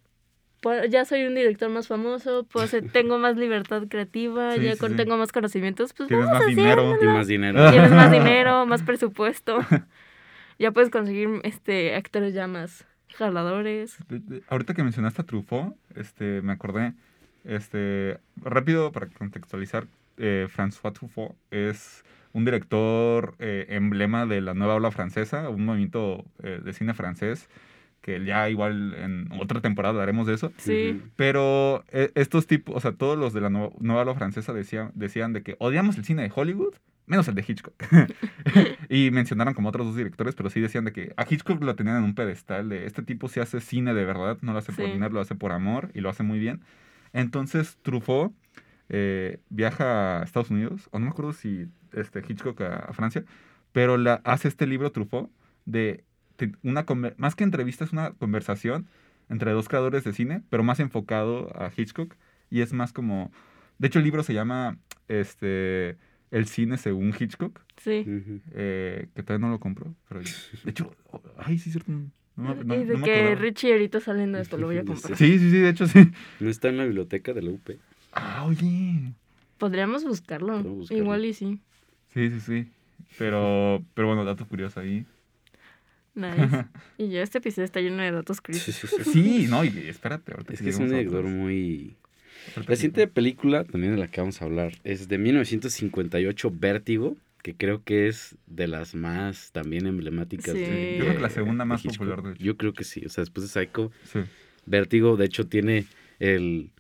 ya 0.91 1.05
soy 1.05 1.25
un 1.25 1.35
director 1.35 1.71
más 1.71 1.89
famoso, 1.89 2.47
pues 2.53 2.75
tengo 2.93 3.19
más 3.19 3.37
libertad 3.37 3.85
creativa, 3.89 4.55
Sí, 4.57 4.63
ya 4.63 4.73
sí, 4.75 4.79
con- 4.79 4.91
sí. 4.91 4.97
tengo 4.97 5.17
más 5.17 5.33
conocimientos, 5.33 5.93
pues 5.93 6.09
Tienes 6.09 6.27
vamos 6.27 6.41
más 6.41 6.47
a 6.47 6.51
dinero. 6.51 6.97
Y 7.01 7.07
más 7.07 7.27
dinero. 7.27 7.71
Tienes 7.71 7.91
más 7.93 8.11
dinero, 8.11 8.67
más 8.67 8.83
presupuesto. 8.83 9.59
ya 10.59 10.71
puedes 10.73 10.91
conseguir 10.91 11.29
este 11.45 11.95
actores 11.95 12.35
ya 12.35 12.47
más 12.47 12.85
jaladores. 13.17 13.97
De- 14.09 14.19
de- 14.21 14.43
ahorita 14.49 14.75
que 14.75 14.83
mencionaste 14.83 15.23
a 15.23 15.25
Truffaut, 15.27 15.75
este, 15.97 16.43
me 16.43 16.53
acordé, 16.53 16.93
este, 17.45 18.19
rápido 18.37 18.93
para 18.93 19.07
contextualizar, 19.07 19.87
eh, 20.19 20.47
François 20.55 20.93
Truffaut 20.93 21.35
es 21.51 22.05
un 22.33 22.45
director 22.45 23.35
eh, 23.39 23.67
emblema 23.71 24.27
de 24.27 24.41
la 24.41 24.55
nueva 24.55 24.75
ola 24.75 24.91
francesa, 24.91 25.49
un 25.49 25.65
movimiento 25.65 26.25
eh, 26.43 26.61
de 26.63 26.73
cine 26.73 26.95
francés, 26.95 27.49
que 28.01 28.25
ya 28.25 28.49
igual 28.49 28.95
en 28.95 29.29
otra 29.41 29.61
temporada 29.61 29.93
hablaremos 29.93 30.27
de 30.27 30.35
eso. 30.35 30.53
Sí. 30.57 31.03
Pero 31.17 31.85
eh, 31.91 32.11
estos 32.15 32.47
tipos, 32.47 32.75
o 32.77 32.81
sea, 32.81 32.93
todos 32.93 33.19
los 33.19 33.33
de 33.33 33.41
la 33.43 33.51
nueva, 33.51 33.71
nueva 33.79 34.03
ola 34.03 34.15
francesa 34.15 34.53
decían, 34.53 34.91
decían 34.95 35.33
de 35.33 35.43
que 35.43 35.57
odiamos 35.59 35.97
el 35.99 36.05
cine 36.05 36.23
de 36.23 36.33
Hollywood, 36.35 36.75
menos 37.07 37.27
el 37.29 37.35
de 37.35 37.45
Hitchcock. 37.47 37.75
y 38.89 39.11
mencionaron 39.11 39.53
como 39.55 39.69
otros 39.69 39.87
dos 39.87 39.97
directores, 39.97 40.35
pero 40.35 40.49
sí 40.51 40.61
decían 40.61 40.85
de 40.85 40.93
que 40.93 41.13
a 41.17 41.27
Hitchcock 41.29 41.63
lo 41.63 41.75
tenían 41.77 41.97
en 41.99 42.05
un 42.05 42.15
pedestal 42.15 42.69
de 42.69 42.87
este 42.87 43.03
tipo 43.03 43.29
sí 43.29 43.41
hace 43.41 43.61
cine 43.61 43.95
de 43.95 44.05
verdad, 44.05 44.39
no 44.43 44.53
lo 44.53 44.59
hace 44.59 44.73
por 44.73 44.85
Sí. 44.87 44.93
dinero, 44.93 45.13
lo 45.15 45.21
hace 45.21 45.35
por 45.35 45.53
amor 45.53 45.91
y 45.95 46.01
lo 46.01 46.09
hace 46.09 46.23
muy 46.23 46.39
bien. 46.39 46.63
Entonces 47.13 47.79
Truffaut 47.83 48.33
eh, 48.89 49.39
viaja 49.51 50.21
a 50.21 50.25
Estados 50.25 50.51
Unidos, 50.51 50.89
o 50.93 50.99
no 50.99 51.07
me 51.07 51.11
acuerdo 51.11 51.33
si 51.33 51.67
este, 51.93 52.23
Hitchcock 52.27 52.61
a, 52.63 52.77
a 52.77 52.93
Francia, 52.93 53.25
pero 53.73 53.97
la, 53.97 54.15
hace 54.25 54.49
este 54.49 54.67
libro 54.67 54.91
Truffaut 54.93 55.31
de, 55.65 55.81
de 55.81 56.05
una 56.63 56.85
más 57.17 57.35
que 57.35 57.45
entrevista 57.45 57.85
es 57.85 57.93
una 57.93 58.13
conversación 58.13 58.87
entre 59.29 59.53
dos 59.53 59.69
creadores 59.69 60.05
de 60.05 60.13
cine, 60.13 60.43
pero 60.51 60.63
más 60.63 60.81
enfocado 60.81 61.51
a 61.55 61.71
Hitchcock 61.77 62.15
y 62.51 62.61
es 62.63 62.73
más 62.73 62.93
como, 62.93 63.31
de 63.79 63.87
hecho 63.89 63.99
el 64.01 64.05
libro 64.05 64.23
se 64.23 64.35
llama 64.35 64.77
este 65.09 65.97
El 66.31 66.47
cine 66.47 66.77
según 66.79 67.15
Hitchcock, 67.19 67.61
Sí. 67.77 68.05
Eh, 68.53 69.09
que 69.15 69.23
todavía 69.23 69.47
no 69.47 69.53
lo 69.53 69.59
compro, 69.61 69.95
pero 70.09 70.21
de 70.21 70.71
hecho, 70.71 70.95
oh, 71.13 71.21
ay 71.39 71.59
sí 71.59 71.71
es 71.71 71.75
cierto, 71.75 71.91
no, 72.37 72.55
no 72.55 72.75
y 72.75 72.85
de 72.85 72.99
no 72.99 73.05
que 73.05 73.15
acordaba. 73.15 73.41
Richie 73.41 73.73
ahorita 73.73 74.01
saliendo 74.01 74.37
de 74.39 74.43
esto 74.43 74.57
lo 74.59 74.67
voy 74.67 74.77
a 74.79 74.81
Sí. 74.83 74.87
comprar. 74.87 75.17
Sí, 75.17 75.39
sí, 75.39 75.51
sí, 75.51 75.59
de 75.59 75.69
hecho 75.69 75.87
sí. 75.87 76.11
No 76.41 76.49
está 76.51 76.69
en 76.69 76.77
la 76.79 76.85
biblioteca 76.85 77.33
de 77.33 77.43
la 77.43 77.51
UP. 77.51 77.71
Ah, 78.13 78.45
oye. 78.47 79.13
Podríamos 79.59 80.05
buscarlo. 80.05 80.63
Buscarlo. 80.63 81.03
Igual 81.03 81.25
y 81.25 81.35
sí. 81.35 81.61
Sí, 82.15 82.31
sí, 82.31 82.41
sí. 82.41 82.69
Pero, 83.19 83.83
pero 83.95 84.09
bueno, 84.09 84.25
dato 84.25 84.47
curioso 84.47 84.81
ahí. 84.81 85.05
Nice. 86.15 86.67
y 86.99 87.09
ya 87.09 87.23
este 87.23 87.39
episodio 87.39 87.65
está 87.65 87.81
lleno 87.81 88.03
de 88.03 88.11
datos 88.13 88.41
curiosos. 88.41 88.75
Sí, 89.13 89.47
no, 89.49 89.65
y 89.65 89.69
espérate. 89.89 90.33
Ahorita 90.33 90.53
Es 90.55 90.63
que 90.63 90.71
es 90.71 90.79
un 90.79 90.89
director 90.89 91.25
muy... 91.25 91.97
La 92.67 92.75
siguiente 92.77 93.07
película, 93.07 93.65
también 93.65 93.93
de 93.95 93.99
la 94.01 94.09
que 94.09 94.21
vamos 94.21 94.41
a 94.41 94.45
hablar, 94.47 94.73
es 94.85 95.09
de 95.09 95.19
1958, 95.19 96.51
Vértigo, 96.55 97.17
que 97.43 97.55
creo 97.55 97.83
que 97.85 98.09
es 98.09 98.37
de 98.47 98.67
las 98.67 98.95
más 98.95 99.53
también 99.53 99.87
emblemáticas. 99.87 100.55
Sí. 100.55 100.61
de- 100.61 100.97
Yo 100.99 101.05
creo 101.05 101.17
que 101.17 101.23
la 101.23 101.31
segunda 101.31 101.65
más 101.65 101.83
popular, 101.83 102.23
de 102.23 102.33
hecho. 102.33 102.43
Yo 102.43 102.57
creo 102.57 102.73
que 102.73 102.85
sí, 102.85 103.03
o 103.05 103.09
sea, 103.09 103.23
después 103.23 103.43
de 103.53 103.61
Psycho, 103.61 103.93
Sí. 104.05 104.21
Vértigo, 104.67 105.17
de 105.17 105.27
hecho, 105.27 105.47
tiene 105.47 105.87
el 106.19 106.71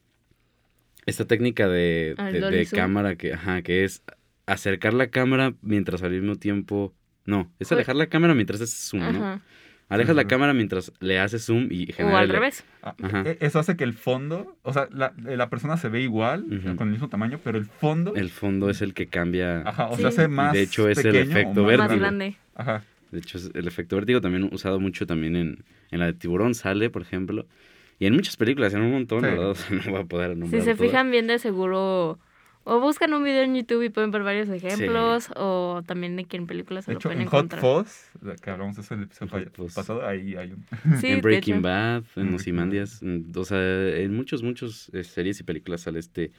esta 1.06 1.24
técnica 1.26 1.66
de, 1.68 2.14
Ah, 2.18 2.30
de- 2.30 2.66
cámara 2.66 3.16
que, 3.16 3.32
ajá, 3.34 3.62
que 3.62 3.84
es 3.84 4.02
acercar 4.46 4.94
la 4.94 5.08
cámara 5.08 5.54
mientras 5.62 6.02
al 6.02 6.12
mismo 6.12 6.36
tiempo... 6.36 6.94
No, 7.26 7.50
es 7.58 7.68
Jue- 7.70 7.74
alejar 7.76 7.96
la 7.96 8.06
cámara 8.06 8.34
mientras 8.34 8.60
haces 8.60 8.88
zoom, 8.90 9.00
¿no? 9.02 9.08
Ajá. 9.08 9.40
Alejas 9.88 10.14
la 10.14 10.24
cámara 10.26 10.54
mientras 10.54 10.92
le 11.00 11.18
haces 11.18 11.44
zoom 11.46 11.66
y 11.68 11.90
O 11.90 11.94
genera 11.96 12.18
al 12.20 12.24
el- 12.26 12.30
revés. 12.30 12.64
Ah, 12.80 12.94
Ajá. 13.02 13.22
e- 13.26 13.38
Eso 13.40 13.58
hace 13.58 13.76
que 13.76 13.82
el 13.82 13.92
fondo, 13.92 14.56
o 14.62 14.72
sea, 14.72 14.88
la, 14.92 15.12
la 15.18 15.50
persona 15.50 15.76
se 15.76 15.88
ve 15.88 16.00
igual, 16.00 16.44
con 16.76 16.86
el 16.88 16.92
mismo 16.92 17.08
tamaño, 17.08 17.40
pero 17.42 17.58
el 17.58 17.64
fondo, 17.64 18.14
El 18.14 18.30
fondo 18.30 18.70
es 18.70 18.82
el 18.82 18.94
que 18.94 19.08
cambia. 19.08 19.62
ajá, 19.68 19.88
o 19.88 19.96
Sí. 19.96 20.02
sea, 20.02 20.08
hace 20.10 20.28
más 20.28 20.52
de 20.52 20.62
hecho, 20.62 20.88
es 20.88 20.98
el 20.98 21.12
pequeño 21.12 21.28
o 21.28 21.32
efecto 21.32 21.48
más 21.62 21.66
verde. 21.66 21.78
Más 21.78 21.88
Vértigo. 21.88 22.00
grande. 22.00 22.36
Ajá. 22.54 22.84
De 23.10 23.18
hecho, 23.18 23.38
es- 23.38 23.50
el 23.52 23.66
efecto 23.66 23.96
vértigo 23.96 24.20
también 24.20 24.48
usado 24.52 24.78
mucho 24.78 25.06
también 25.06 25.34
en, 25.34 25.64
en 25.90 25.98
la 25.98 26.06
de 26.06 26.12
tiburón 26.12 26.54
sale, 26.54 26.88
por 26.90 27.02
ejemplo. 27.02 27.46
Y 27.98 28.06
en 28.06 28.14
muchas 28.14 28.36
películas, 28.36 28.72
en 28.74 28.82
un 28.82 28.92
montón, 28.92 29.20
Sí. 29.20 29.26
la 29.26 29.30
verdad, 29.32 29.50
o 29.50 29.54
sea, 29.56 29.76
no 29.76 29.90
voy 29.90 30.00
a 30.02 30.04
poder 30.04 30.36
nombrar 30.36 30.60
Si 30.62 30.64
se 30.64 30.74
todas. 30.76 30.88
fijan 30.88 31.10
bien, 31.10 31.26
de 31.26 31.40
seguro. 31.40 32.20
O 32.64 32.78
buscan 32.78 33.12
un 33.14 33.24
video 33.24 33.42
en 33.42 33.54
YouTube 33.56 33.82
y 33.82 33.88
pueden 33.88 34.10
ver 34.10 34.22
varios 34.22 34.48
ejemplos. 34.50 35.30
O 35.36 35.82
también 35.86 36.16
de 36.16 36.24
que 36.24 36.36
en 36.36 36.46
películas 36.46 36.84
se 36.84 36.90
De 36.90 36.94
lo 36.94 36.98
hecho, 36.98 37.08
pueden 37.08 37.22
en 37.22 37.28
Hot 37.28 37.44
encontrar. 37.44 37.60
Fuzz, 37.62 38.10
de 38.20 38.36
que 38.36 38.50
hablamos 38.50 38.76
de 38.76 38.82
eso 38.82 38.94
en 38.94 39.00
el 39.00 39.06
episodio 39.06 39.32
Hot 39.32 39.56
Fuzz. 39.56 39.74
pasado, 39.74 40.06
ahí 40.06 40.36
hay 40.36 40.52
un... 40.52 40.64
Sí, 41.00 41.08
en 41.08 41.20
Breaking. 41.22 41.62
Bad, 41.62 42.04
en 42.16 42.28
En 42.28 42.34
Ozymandias, 42.34 43.02
en- 43.02 43.32
o 43.34 43.44
sea, 43.44 43.58
en 43.96 44.14
muchos, 44.14 44.42
muchos 44.42 44.90
eh, 44.92 45.04
series 45.04 45.40
y 45.40 45.42
películas 45.42 45.80
sale 45.80 45.98
este, 45.98 46.32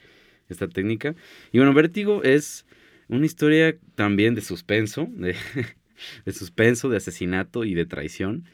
esta 0.48 0.68
técnica. 0.68 1.14
Y 1.50 1.58
bueno, 1.58 1.74
Vértigo 1.74 2.22
es 2.22 2.66
una 3.08 3.26
historia 3.26 3.76
también 3.96 4.34
de 4.34 4.40
suspenso, 4.42 5.08
de, 5.10 5.34
de 6.24 6.32
suspenso, 6.32 6.88
de 6.88 6.96
asesinato 6.98 7.64
y 7.64 7.74
de 7.74 7.84
traición. 7.84 8.44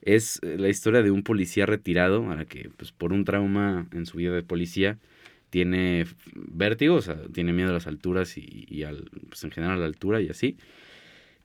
Es 0.00 0.40
eh, 0.42 0.56
la 0.58 0.68
historia 0.70 1.02
de 1.02 1.10
un 1.10 1.22
policía 1.22 1.66
retirado, 1.66 2.30
a 2.30 2.36
la 2.36 2.46
que, 2.46 2.70
pues, 2.76 2.90
por 2.92 3.12
un 3.12 3.24
trauma 3.24 3.86
en 3.92 4.06
su 4.06 4.16
vida 4.16 4.32
de 4.32 4.42
policía, 4.42 4.98
tiene 5.50 6.06
vértigo, 6.34 6.96
o 6.96 7.02
sea, 7.02 7.20
tiene 7.32 7.52
miedo 7.52 7.70
a 7.70 7.74
las 7.74 7.86
alturas 7.86 8.36
y, 8.38 8.66
y 8.68 8.82
al, 8.84 9.10
pues 9.28 9.44
en 9.44 9.50
general 9.50 9.76
a 9.76 9.80
la 9.80 9.86
altura 9.86 10.20
y 10.20 10.28
así. 10.28 10.56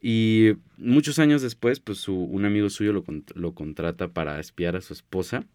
Y 0.02 0.54
muchos 0.78 1.20
años 1.20 1.42
después, 1.42 1.80
pues 1.80 2.00
su, 2.00 2.16
un 2.16 2.46
amigo 2.46 2.70
suyo 2.70 2.94
lo, 2.94 3.04
lo 3.36 3.54
contrata 3.54 4.10
para 4.10 4.39
espiar 4.39 4.76
a 4.76 4.82
su 4.82 4.94
esposa. 4.94 5.46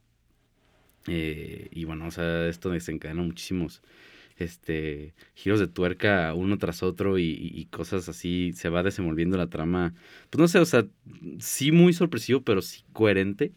Eh, 1.06 1.68
y 1.70 1.84
bueno, 1.84 2.06
o 2.06 2.10
sea, 2.10 2.48
esto 2.48 2.70
desencadena 2.70 3.22
muchísimos 3.22 3.82
este, 4.38 5.14
giros 5.34 5.58
de 5.60 5.66
tuerca 5.66 6.32
uno 6.34 6.58
tras 6.58 6.82
otro 6.82 7.18
y- 7.18 7.50
y 7.54 7.66
cosas 7.66 8.08
así. 8.08 8.52
Se 8.54 8.68
va 8.68 8.82
desenvolviendo 8.82 9.36
la 9.36 9.48
trama. 9.48 9.94
Pues 10.30 10.40
no 10.40 10.48
sé, 10.48 10.58
o 10.58 10.64
sea, 10.66 10.86
sí 11.40 11.72
muy 11.72 11.92
sorpresivo, 11.92 12.42
pero 12.42 12.62
sí 12.62 12.82
coherente. 12.92 13.52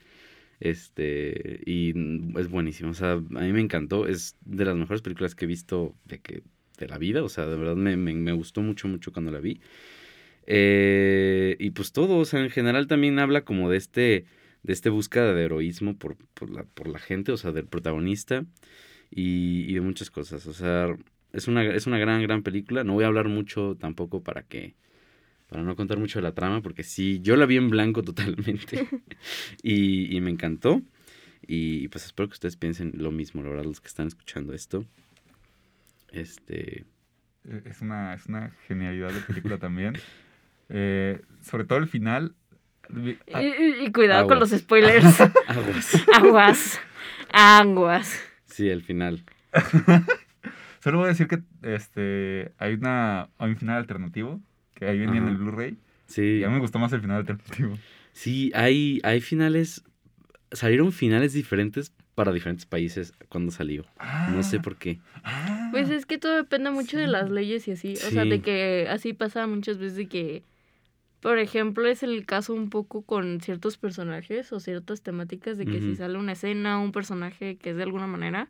Este, 0.62 1.62
y 1.68 1.94
es 2.40 2.50
buenísimo. 2.50 2.92
O 2.92 2.96
sea, 2.96 3.14
a 3.14 3.20
mí 3.20 3.54
me 3.54 3.62
encantó. 3.62 4.08
Es 4.08 4.38
de 4.46 4.66
las 4.66 4.78
mejores 4.78 5.04
películas 5.04 5.36
que 5.36 5.46
he 5.46 5.50
visto 5.50 5.96
de, 6.06 6.22
que, 6.22 6.44
de 6.80 6.88
la 6.90 7.00
vida. 7.00 7.24
O 7.24 7.30
sea, 7.30 7.48
de 7.48 7.58
verdad 7.58 7.78
me, 7.78 7.98
me- 7.98 8.16
me 8.16 8.34
gustó 8.34 8.62
mucho, 8.62 8.88
mucho 8.90 9.14
cuando 9.14 9.32
la 9.32 9.42
vi. 9.42 9.62
Eh, 10.48 11.56
y 11.60 11.72
pues 11.72 11.92
todo, 11.94 12.18
o 12.18 12.26
sea, 12.26 12.42
en 12.44 12.50
general 12.50 12.88
también 12.88 13.20
habla 13.20 13.46
como 13.46 13.70
de 13.70 13.78
este, 13.78 14.26
de 14.64 14.74
este 14.74 14.90
búsqueda 14.90 15.34
de 15.34 15.44
heroísmo 15.46 15.98
por, 15.98 16.18
por, 16.34 16.50
la, 16.50 16.64
por 16.66 16.88
la 16.88 17.00
gente, 17.00 17.32
o 17.32 17.38
sea, 17.38 17.52
del 17.52 17.68
protagonista 17.68 18.46
y, 19.12 19.66
y 19.70 19.74
de 19.76 19.82
muchas 19.82 20.12
cosas. 20.12 20.48
O 20.48 20.54
sea, 20.54 20.96
es 21.34 21.48
una, 21.48 21.64
es 21.66 21.88
una 21.88 22.00
gran, 22.00 22.22
gran 22.24 22.44
película. 22.44 22.84
No 22.84 22.94
voy 22.94 23.04
a 23.06 23.08
hablar 23.08 23.28
mucho 23.30 23.78
tampoco 23.80 24.24
para 24.24 24.44
que, 24.44 24.76
para 25.52 25.64
no 25.64 25.76
contar 25.76 26.00
mucho 26.00 26.18
de 26.20 26.24
la 26.24 26.34
trama, 26.34 26.62
porque 26.62 26.82
sí, 26.84 27.20
yo 27.22 27.36
la 27.36 27.46
vi 27.46 27.58
en 27.58 27.70
blanco 27.70 28.02
totalmente 28.10 28.88
y, 29.64 30.16
y 30.16 30.22
me 30.22 30.32
encantó. 30.32 30.82
Y 31.46 31.90
pues 31.90 32.06
espero 32.06 32.30
que 32.30 32.34
ustedes 32.34 32.56
piensen 32.56 32.94
lo 32.96 33.12
mismo, 33.12 33.44
la 33.44 33.50
verdad, 33.50 33.66
los 33.66 33.82
que 33.82 33.88
están 33.90 34.08
escuchando 34.08 34.54
esto. 34.54 34.86
Este, 36.12 36.86
Eh, 37.48 37.62
Es 37.66 37.82
una, 37.82 38.14
es 38.14 38.28
una 38.28 38.52
genialidad 38.68 39.12
de 39.12 39.20
película 39.22 39.58
también. 39.58 39.94
Eh, 40.74 41.20
sobre 41.42 41.66
todo 41.66 41.80
el 41.80 41.88
final. 41.90 42.34
ah, 43.34 43.44
Y, 43.44 43.92
cuidado 43.92 44.26
con 44.26 44.40
los 44.40 44.52
spoilers. 44.52 45.20
aguas. 45.48 45.96
Aguas. 46.16 46.80
Aguas. 47.34 48.22
Sí, 48.46 48.70
el 48.70 48.82
final. 48.82 49.22
Solo 50.80 51.00
voy 51.00 51.08
a 51.08 51.10
decir 51.10 51.28
que 51.28 51.42
este 51.62 52.54
hay 52.58 52.76
una 52.76 53.24
hay 53.38 53.50
un 53.50 53.58
final 53.58 53.80
alternativo 53.80 54.40
que 54.82 54.90
ahí 54.90 54.98
venía 55.00 55.22
en 55.22 55.28
el 55.28 55.38
Blu-ray. 55.38 55.78
Sí. 56.08 56.40
Y 56.40 56.44
a 56.44 56.48
mí 56.48 56.56
me 56.56 56.60
gustó 56.60 56.80
más 56.80 56.92
el 56.92 57.02
final 57.02 57.18
alternativo. 57.18 57.78
Sí, 58.14 58.52
hay, 58.56 59.00
hay 59.04 59.22
finales. 59.22 59.84
Salieron 60.52 60.92
finales 60.92 61.34
diferentes 61.34 61.94
para 62.16 62.34
diferentes 62.34 62.66
países 62.66 63.14
cuando 63.30 63.52
salió. 63.52 63.86
No 64.34 64.44
sé 64.44 64.60
por 64.60 64.76
qué. 64.78 65.00
Ah, 65.24 65.70
Pues 65.72 65.90
es 65.90 66.06
que 66.06 66.18
todo 66.18 66.36
depende 66.36 66.72
mucho 66.72 66.98
de 66.98 67.08
las 67.08 67.30
leyes 67.30 67.68
y 67.68 67.72
así. 67.72 67.94
O 67.94 68.10
sea, 68.10 68.26
de 68.26 68.42
que 68.42 68.88
así 68.90 69.14
pasa 69.14 69.48
muchas 69.48 69.78
veces 69.78 69.96
de 69.96 70.08
que, 70.08 70.44
por 71.22 71.38
ejemplo, 71.38 71.88
es 71.88 72.04
el 72.04 72.26
caso 72.26 72.54
un 72.54 72.70
poco 72.70 73.04
con 73.04 73.40
ciertos 73.40 73.78
personajes 73.78 74.52
o 74.52 74.60
ciertas 74.60 75.02
temáticas 75.04 75.58
de 75.58 75.66
que 75.68 75.80
si 75.80 75.96
sale 75.96 76.18
una 76.18 76.34
escena 76.34 76.80
o 76.82 76.84
un 76.84 76.92
personaje 76.92 77.56
que 77.56 77.70
es 77.70 77.78
de 77.78 77.84
alguna 77.84 78.08
manera, 78.08 78.50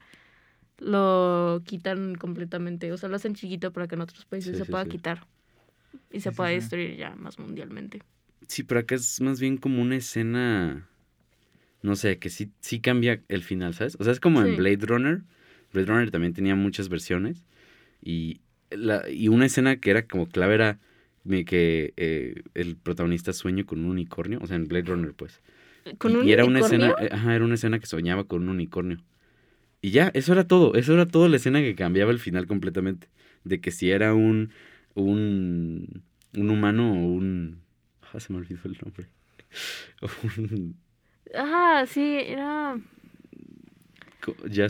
lo 0.80 1.62
quitan 1.66 2.16
completamente. 2.16 2.92
O 2.92 2.98
sea, 2.98 3.10
lo 3.10 3.18
hacen 3.18 3.36
chiquito 3.36 3.72
para 3.72 3.88
que 3.88 3.96
en 3.96 4.02
otros 4.02 4.26
países 4.26 4.54
Sí, 4.54 4.58
se 4.60 4.66
sí, 4.66 4.72
pueda 4.72 4.86
sí. 4.86 4.90
quitar. 4.90 5.28
Y 6.12 6.20
Sí, 6.20 6.22
se 6.22 6.32
pueda 6.32 6.50
sí. 6.50 6.56
destruir 6.56 6.96
ya 6.98 7.16
más 7.16 7.40
mundialmente. 7.40 8.02
Sí, 8.48 8.64
pero 8.64 8.80
acá 8.82 8.96
es 8.96 9.22
más 9.22 9.40
bien 9.40 9.58
como 9.58 9.82
una 9.82 9.96
escena. 9.96 10.88
No 11.84 11.96
sé, 11.96 12.20
que 12.20 12.30
sí, 12.30 12.52
sí 12.62 12.82
cambia 12.82 13.24
el 13.30 13.44
final, 13.44 13.74
¿sabes? 13.74 13.98
O 14.00 14.04
sea, 14.04 14.14
es 14.14 14.20
como 14.20 14.42
en. 14.42 14.56
Blade 14.56 14.86
Runner. 14.86 15.24
Blade 15.74 15.88
Runner 15.88 16.12
también 16.12 16.34
tenía 16.34 16.56
muchas 16.56 16.90
versiones. 16.90 17.46
Y, 18.04 18.42
la, 18.72 19.10
y 19.10 19.30
una 19.30 19.48
escena 19.48 19.78
que 19.80 19.92
era 19.92 20.08
como 20.08 20.28
clave 20.30 20.56
era 20.56 20.80
que 21.48 21.94
eh, 21.98 22.44
el 22.56 22.78
protagonista 22.78 23.34
sueña 23.34 23.66
con 23.66 23.80
un 23.86 23.92
unicornio. 23.92 24.40
O 24.42 24.48
sea, 24.48 24.58
en 24.58 24.68
Blade 24.68 24.86
Runner, 24.88 25.14
pues. 25.16 25.42
¿Con 25.98 26.16
y, 26.16 26.18
un 26.18 26.28
y 26.28 26.32
era 26.34 26.46
una 26.46 26.60
unicornio? 26.60 26.96
escena, 26.96 26.96
eh, 27.00 27.10
ajá, 27.12 27.36
era 27.36 27.46
una 27.46 27.56
escena 27.56 27.80
que 27.80 27.88
soñaba 27.88 28.26
con 28.26 28.44
un 28.44 28.50
unicornio. 28.50 29.00
Y 29.82 29.92
ya, 29.92 30.12
eso 30.14 30.34
era 30.34 30.48
todo, 30.48 30.76
eso 30.76 30.94
era 30.94 31.08
toda 31.08 31.28
la 31.30 31.38
escena 31.38 31.60
que 31.62 31.76
cambiaba 31.76 32.12
el 32.12 32.20
final 32.20 32.48
completamente. 32.48 33.08
De 33.44 33.62
que 33.62 33.72
si 33.72 33.90
era 33.92 34.14
un, 34.14 34.52
un, 34.96 36.04
un 36.36 36.50
humano 36.50 36.92
o 36.92 36.96
un... 36.96 37.62
Ah, 38.14 38.20
se 38.20 38.32
me 38.34 38.40
olvidó 38.40 38.60
el 38.66 38.78
nombre. 38.84 39.08
Un- 40.38 40.76
Ah, 41.34 41.86
sí, 41.88 42.18
era... 42.26 42.78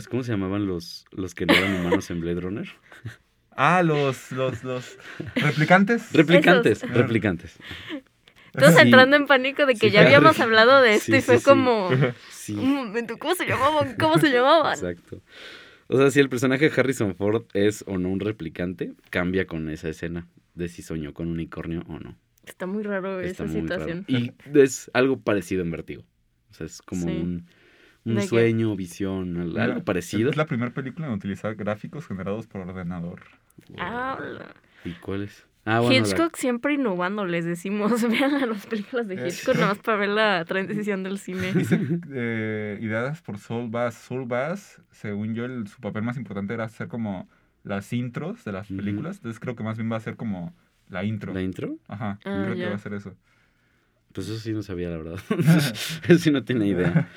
¿cómo 0.08 0.22
se 0.22 0.30
llamaban 0.32 0.66
los, 0.66 1.04
los 1.10 1.34
que 1.34 1.44
no 1.46 1.52
eran 1.54 1.74
humanos 1.80 2.10
en 2.10 2.20
Blade 2.20 2.40
Runner? 2.40 2.68
Ah, 3.54 3.82
los, 3.82 4.32
los, 4.32 4.64
los 4.64 4.96
replicantes. 5.34 6.10
Replicantes, 6.14 6.82
Esos. 6.82 6.96
replicantes. 6.96 7.58
Todos 8.52 8.72
Sí. 8.76 8.80
entrando 8.80 9.14
en 9.16 9.26
pánico 9.26 9.66
de 9.66 9.74
que 9.74 9.88
Sí, 9.88 9.90
ya 9.90 10.00
habíamos 10.00 10.36
claro. 10.36 10.50
hablado 10.50 10.80
de 10.80 10.94
esto 10.94 11.12
Sí, 11.12 11.18
y 11.18 11.20
fue 11.20 11.42
como... 11.42 11.90
Sí, 12.30 12.54
Un 12.54 12.74
momento, 12.76 13.18
¿cómo 13.18 13.34
se 13.34 13.44
llamaban? 13.46 13.94
¿Cómo 14.00 14.16
se 14.18 14.30
llamaban? 14.30 14.72
exacto. 14.72 15.20
O 15.92 15.98
sea, 15.98 16.10
si 16.10 16.20
el 16.20 16.28
personaje 16.28 16.68
de 16.70 16.80
Harrison 16.80 17.14
Ford 17.14 17.44
es 17.54 17.84
o 17.86 17.98
no 17.98 18.08
un 18.08 18.20
replicante, 18.20 18.94
cambia 19.10 19.46
con 19.46 19.68
esa 19.68 19.88
escena 19.88 20.26
de 20.54 20.68
si 20.68 20.82
soñó 20.82 21.12
con 21.12 21.26
un 21.28 21.34
unicornio 21.34 21.82
o 21.88 21.98
no. 21.98 22.16
Está 22.46 22.66
muy 22.66 22.82
raro 22.82 23.20
Está 23.20 23.44
esa 23.44 23.52
muy 23.52 23.68
raro. 23.68 23.84
situación. 23.84 24.04
Y 24.08 24.32
es 24.58 24.90
algo 24.94 25.20
parecido 25.20 25.62
en 25.62 25.70
Vertigo. 25.70 26.02
O 26.50 26.54
sea, 26.54 26.66
es 26.66 26.80
como 26.82 27.06
Sí. 27.06 27.44
un, 28.04 28.22
sueño, 28.22 28.74
visión, 28.74 29.48
Mira, 29.50 29.64
algo 29.64 29.84
parecido. 29.84 30.28
Es 30.30 30.36
la 30.36 30.46
primera 30.46 30.72
película 30.74 31.06
en 31.06 31.12
utilizar 31.12 31.54
gráficos 31.54 32.06
generados 32.06 32.46
por 32.46 32.62
ordenador. 32.62 33.20
Ah, 33.78 34.18
Wow. 34.18 34.38
¿Y 34.84 34.94
cuál 34.98 35.22
es? 35.24 35.46
Ah, 35.64 35.78
bueno, 35.80 35.94
la- 35.94 35.98
Hitchcock 36.08 36.36
siempre 36.36 36.74
innovando, 36.74 37.24
les 37.24 37.44
decimos. 37.44 38.02
Vean 38.08 38.34
a 38.34 38.46
las 38.46 38.66
películas 38.66 39.06
de 39.08 39.14
Eh. 39.14 39.28
Hitchcock 39.28 39.54
nada 39.54 39.68
más 39.68 39.78
para 39.78 39.96
ver 39.98 40.08
la 40.08 40.44
transición 40.44 41.02
del 41.04 41.18
cine. 41.18 41.52
Dice, 41.52 41.80
eh, 42.12 42.78
ideadas 42.80 43.22
por 43.22 43.38
Saul 43.38 43.70
Bass. 43.70 43.94
Saul 43.94 44.26
Bass, 44.26 44.82
según 44.90 45.34
yo, 45.34 45.44
el- 45.44 45.68
su 45.68 45.80
papel 45.80 46.02
más 46.02 46.16
importante 46.16 46.52
era 46.54 46.64
hacer 46.64 46.88
como 46.88 47.28
las 47.62 47.92
intros 47.92 48.44
de 48.44 48.50
las 48.52 48.66
películas. 48.68 49.16
Entonces 49.18 49.38
creo 49.38 49.54
que 49.54 49.62
más 49.62 49.76
bien 49.76 49.90
va 49.92 49.96
a 49.96 50.00
ser 50.00 50.16
como 50.16 50.52
la 50.88 51.04
intro. 51.04 51.32
¿La 51.32 51.42
intro? 51.42 51.76
Ajá, 51.86 52.18
Ah, 52.24 52.42
creo 52.44 52.54
que 52.56 52.66
va 52.68 52.74
a 52.74 52.78
ser 52.78 52.94
eso. 52.94 53.14
Pues 54.12 54.28
eso 54.28 54.40
sí 54.40 54.52
no 54.52 54.62
sabía, 54.62 54.90
la 54.90 54.96
verdad. 54.96 55.18
eso 56.08 56.18
sí 56.18 56.30
no 56.32 56.42
tenía 56.44 56.66
idea. 56.66 57.08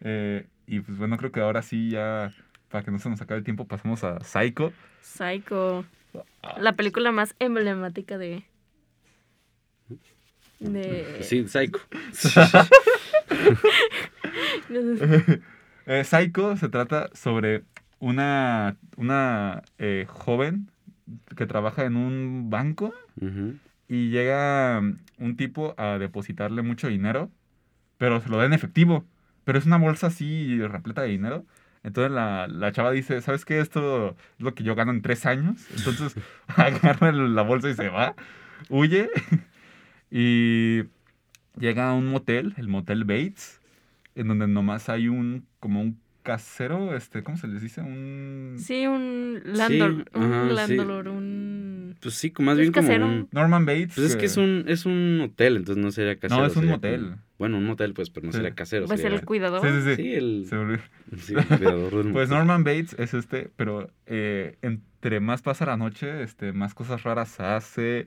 Eh, 0.00 0.46
y 0.66 0.80
pues 0.80 0.98
bueno, 0.98 1.16
creo 1.16 1.30
que 1.30 1.40
ahora 1.40 1.62
sí 1.62 1.90
ya, 1.90 2.32
para 2.70 2.84
que 2.84 2.90
no 2.90 2.98
se 2.98 3.08
nos 3.08 3.20
acabe 3.20 3.38
el 3.38 3.44
tiempo, 3.44 3.66
pasamos 3.68 4.02
a 4.02 4.18
Psycho. 4.24 4.72
Psycho. 5.00 5.84
La 6.58 6.74
película 6.74 7.12
más 7.12 7.34
emblemática 7.38 8.18
de. 8.18 8.44
De. 10.60 11.22
Sí, 11.22 11.46
Psycho. 11.48 11.80
Eh, 15.86 16.02
Psycho 16.02 16.56
se 16.56 16.70
trata 16.70 17.10
sobre 17.12 17.64
una, 17.98 18.76
una 18.96 19.62
eh, 19.78 20.06
joven 20.08 20.70
que 21.36 21.46
trabaja 21.46 21.84
en 21.84 21.96
un 21.96 22.48
banco 22.48 22.94
y 23.88 24.08
llega 24.08 24.80
mm, 24.80 24.98
un 25.18 25.36
tipo 25.36 25.74
a 25.76 25.98
depositarle 25.98 26.62
mucho 26.62 26.88
dinero, 26.88 27.30
pero 27.98 28.20
se 28.20 28.28
lo 28.28 28.38
da 28.38 28.46
en 28.46 28.52
efectivo. 28.52 29.04
Pero 29.44 29.58
es 29.58 29.66
una 29.66 29.76
bolsa 29.76 30.06
así 30.06 30.58
repleta 30.62 31.02
de 31.02 31.08
dinero. 31.08 31.44
Entonces 31.84 32.10
la, 32.10 32.48
la 32.48 32.72
chava 32.72 32.90
dice, 32.90 33.20
¿sabes 33.20 33.44
qué? 33.44 33.60
Esto 33.60 34.16
es 34.38 34.42
lo 34.44 34.54
que 34.54 34.64
yo 34.64 34.74
gano 34.74 34.90
en 34.90 35.02
tres 35.02 35.26
años. 35.26 35.64
Entonces 35.76 36.14
agarra 36.48 37.12
la 37.12 37.42
bolsa 37.42 37.70
y 37.70 37.74
se 37.74 37.88
va, 37.88 38.14
huye 38.70 39.10
y 40.10 40.82
llega 41.58 41.90
a 41.90 41.94
un 41.94 42.06
motel, 42.06 42.54
el 42.56 42.68
motel 42.68 43.04
Bates, 43.04 43.60
en 44.14 44.28
donde 44.28 44.46
nomás 44.46 44.88
hay 44.88 45.08
un, 45.08 45.46
como 45.60 45.80
un 45.80 45.98
casero, 46.22 46.96
este, 46.96 47.22
¿cómo 47.22 47.36
se 47.36 47.48
les 47.48 47.60
dice? 47.60 47.82
Un... 47.82 48.54
Sí, 48.58 48.86
un 48.86 49.40
landlord. 49.44 50.06
ajá, 50.14 50.24
un 50.42 50.48
sí. 50.48 50.54
landlord, 50.76 51.08
un. 51.08 51.96
Pues 52.00 52.14
sí, 52.14 52.32
más 52.38 52.54
Es 52.54 52.60
bien 52.60 52.72
como 52.72 52.86
casero. 52.88 53.06
un... 53.06 53.28
Norman 53.30 53.66
Bates. 53.66 53.92
Pues 53.94 54.06
es 54.10 54.16
que 54.16 54.26
es 54.26 54.36
un, 54.38 54.64
es 54.66 54.86
un 54.86 55.20
hotel, 55.22 55.56
entonces 55.58 55.84
no 55.84 55.90
sería 55.90 56.18
casero. 56.18 56.46
es 56.46 56.56
un 56.56 56.62
sería 56.62 56.76
motel. 56.76 57.00
como- 57.02 57.23
bueno, 57.38 57.58
un 57.58 57.64
motel, 57.66 57.94
pues, 57.94 58.10
pero 58.10 58.26
no 58.26 58.32
Sí. 58.32 58.36
sería 58.38 58.54
casero. 58.54 58.86
Va 58.86 58.94
a 58.94 58.96
ser 58.96 59.04
sería- 59.06 59.18
el 59.18 59.24
cuidador. 59.24 59.60
Sí, 59.60 59.68
sí, 59.82 59.96
sí. 59.96 60.02
Sí, 60.02 60.12
el, 60.14 60.46
sí, 61.18 61.34
el 61.34 61.46
cuidador 61.58 62.04
del 62.04 62.12
Pues. 62.12 62.28
Norman 62.28 62.62
Bates 62.64 62.94
es 62.98 63.12
este, 63.14 63.50
pero 63.56 63.90
eh, 64.06 64.56
entre 64.62 65.20
más 65.20 65.42
pasa 65.42 65.66
la 65.66 65.76
noche, 65.76 66.22
este, 66.22 66.52
más 66.52 66.74
cosas 66.74 67.02
raras 67.02 67.40
hace. 67.40 68.06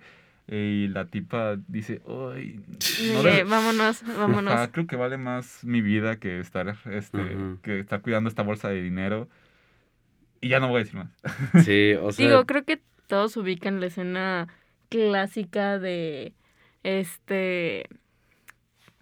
eh, 0.50 0.86
y 0.86 0.88
la 0.88 1.08
tipa 1.08 1.58
dice, 1.68 2.02
ay, 2.08 2.62
no 3.14 3.20
Eh, 3.20 3.24
le- 3.24 3.44
vámonos, 3.44 4.02
vámonos. 4.18 4.54
Ajá, 4.54 4.72
creo 4.72 4.88
que 4.88 4.96
vale 4.96 5.18
más 5.18 5.66
mi 5.66 5.82
vida 5.82 6.20
que 6.22 6.40
estar, 6.40 6.74
este, 6.90 7.20
que 7.64 7.80
estar 7.82 8.02
cuidando 8.02 8.30
esta 8.30 8.44
bolsa 8.44 8.70
de 8.70 8.82
dinero. 8.82 9.28
Y 10.40 10.48
ya 10.48 10.62
no 10.62 10.70
voy 10.70 10.78
a 10.82 10.84
decir 10.86 10.96
más. 10.96 11.10
Sí, 11.70 11.96
o 12.02 12.14
sea... 12.14 12.26
Digo, 12.26 12.46
creo 12.46 12.64
que 12.64 12.80
todos 13.08 13.36
ubican 13.36 13.82
la 13.82 13.88
escena 13.88 14.48
clásica 14.88 15.80
de 15.80 16.32
este 16.84 17.88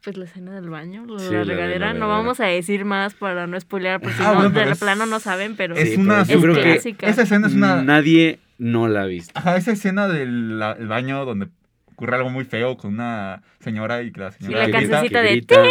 Pues 0.06 0.18
la 0.18 0.26
escena 0.26 0.54
del 0.54 0.70
baño, 0.70 1.04
Sí, 1.18 1.26
la 1.26 1.32
la 1.32 1.40
de 1.40 1.46
la 1.46 1.54
regadera. 1.56 1.94
no 1.96 2.08
vamos 2.08 2.40
a 2.40 2.46
decir 2.46 2.86
más 2.86 3.14
para 3.16 3.48
no 3.48 3.60
spoilear, 3.60 4.00
porque 4.00 4.16
si 4.18 4.24
Ah, 4.24 4.30
no, 4.30 4.36
bueno, 4.36 4.50
de 4.52 4.66
la 4.68 4.72
es- 4.72 4.80
plano 4.80 5.06
no 5.08 5.20
saben, 5.20 5.56
pero 5.58 5.76
Es 5.76 5.90
Sí, 5.96 6.00
una 6.00 6.22
es 6.22 6.28
que 6.30 6.38
clásica. 6.62 7.08
Esa 7.10 7.24
escena 7.24 7.48
es 7.48 7.54
una. 7.56 7.82
nadie 7.82 8.40
no 8.58 8.88
la 8.88 9.02
ha 9.02 9.06
visto. 9.08 9.32
Ajá, 9.36 9.58
esa 9.58 9.72
escena 9.74 10.08
del 10.08 10.60
la- 10.60 10.74
el 10.74 10.88
baño 10.88 11.26
donde 11.26 11.48
ocurre 11.88 12.16
algo 12.18 12.30
muy 12.30 12.46
feo 12.46 12.78
con 12.78 12.94
una 12.94 13.42
señora 13.60 14.02
y 14.04 14.12
que 14.12 14.20
la 14.22 14.32
señora 14.32 14.60
la 14.60 14.66
Que 14.68 14.72
grita. 14.74 14.90
cancioncita 14.92 15.22
de 15.24 15.30
grita 15.32 15.64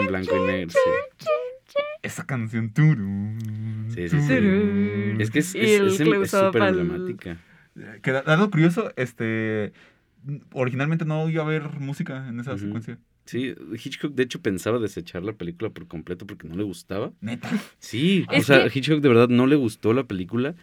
en 0.00 0.06
blanco 0.08 0.36
y 0.36 0.40
negro. 0.46 0.70
sí. 0.70 1.26
Esa 2.02 2.24
canción. 2.26 2.70
turu, 2.72 3.34
Sí, 3.94 4.08
sí, 4.08 4.20
sí. 4.20 5.16
Es 5.20 5.30
que 5.30 5.38
es 5.40 5.54
em- 5.54 5.90
súper 6.26 6.62
al- 6.62 6.78
emblemática. 6.80 7.36
Que 8.02 8.10
da- 8.12 8.22
dato 8.22 8.50
curioso, 8.50 8.92
este. 8.96 9.72
Originalmente 10.52 11.04
no 11.04 11.28
iba 11.28 11.42
a 11.42 11.46
haber 11.46 11.80
música 11.80 12.28
en 12.28 12.40
esa 12.40 12.56
secuencia. 12.58 12.98
Sí, 13.24 13.54
Hitchcock 13.72 14.14
de 14.14 14.22
hecho 14.22 14.40
pensaba 14.40 14.78
desechar 14.78 15.22
la 15.24 15.32
película 15.32 15.70
por 15.70 15.88
completo 15.88 16.26
porque 16.26 16.46
no 16.46 16.54
le 16.56 16.62
gustaba. 16.62 17.12
Neta. 17.20 17.50
Sí, 17.78 18.24
o 18.28 18.40
sea, 18.42 18.68
que- 18.68 18.78
Hitchcock 18.78 19.00
de 19.00 19.08
verdad 19.08 19.28
no 19.28 19.46
le 19.46 19.56
gustó 19.56 19.92
la 19.92 20.04
película. 20.04 20.54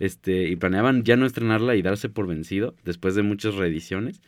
Este, 0.00 0.48
y 0.48 0.56
planeaban 0.56 1.02
ya 1.02 1.16
no 1.16 1.26
estrenarla 1.26 1.74
y 1.76 1.82
darse 1.82 2.08
por 2.08 2.26
vencido 2.28 2.74
después 2.84 3.14
de 3.14 3.22
muchas 3.22 3.54
reediciones. 3.56 4.20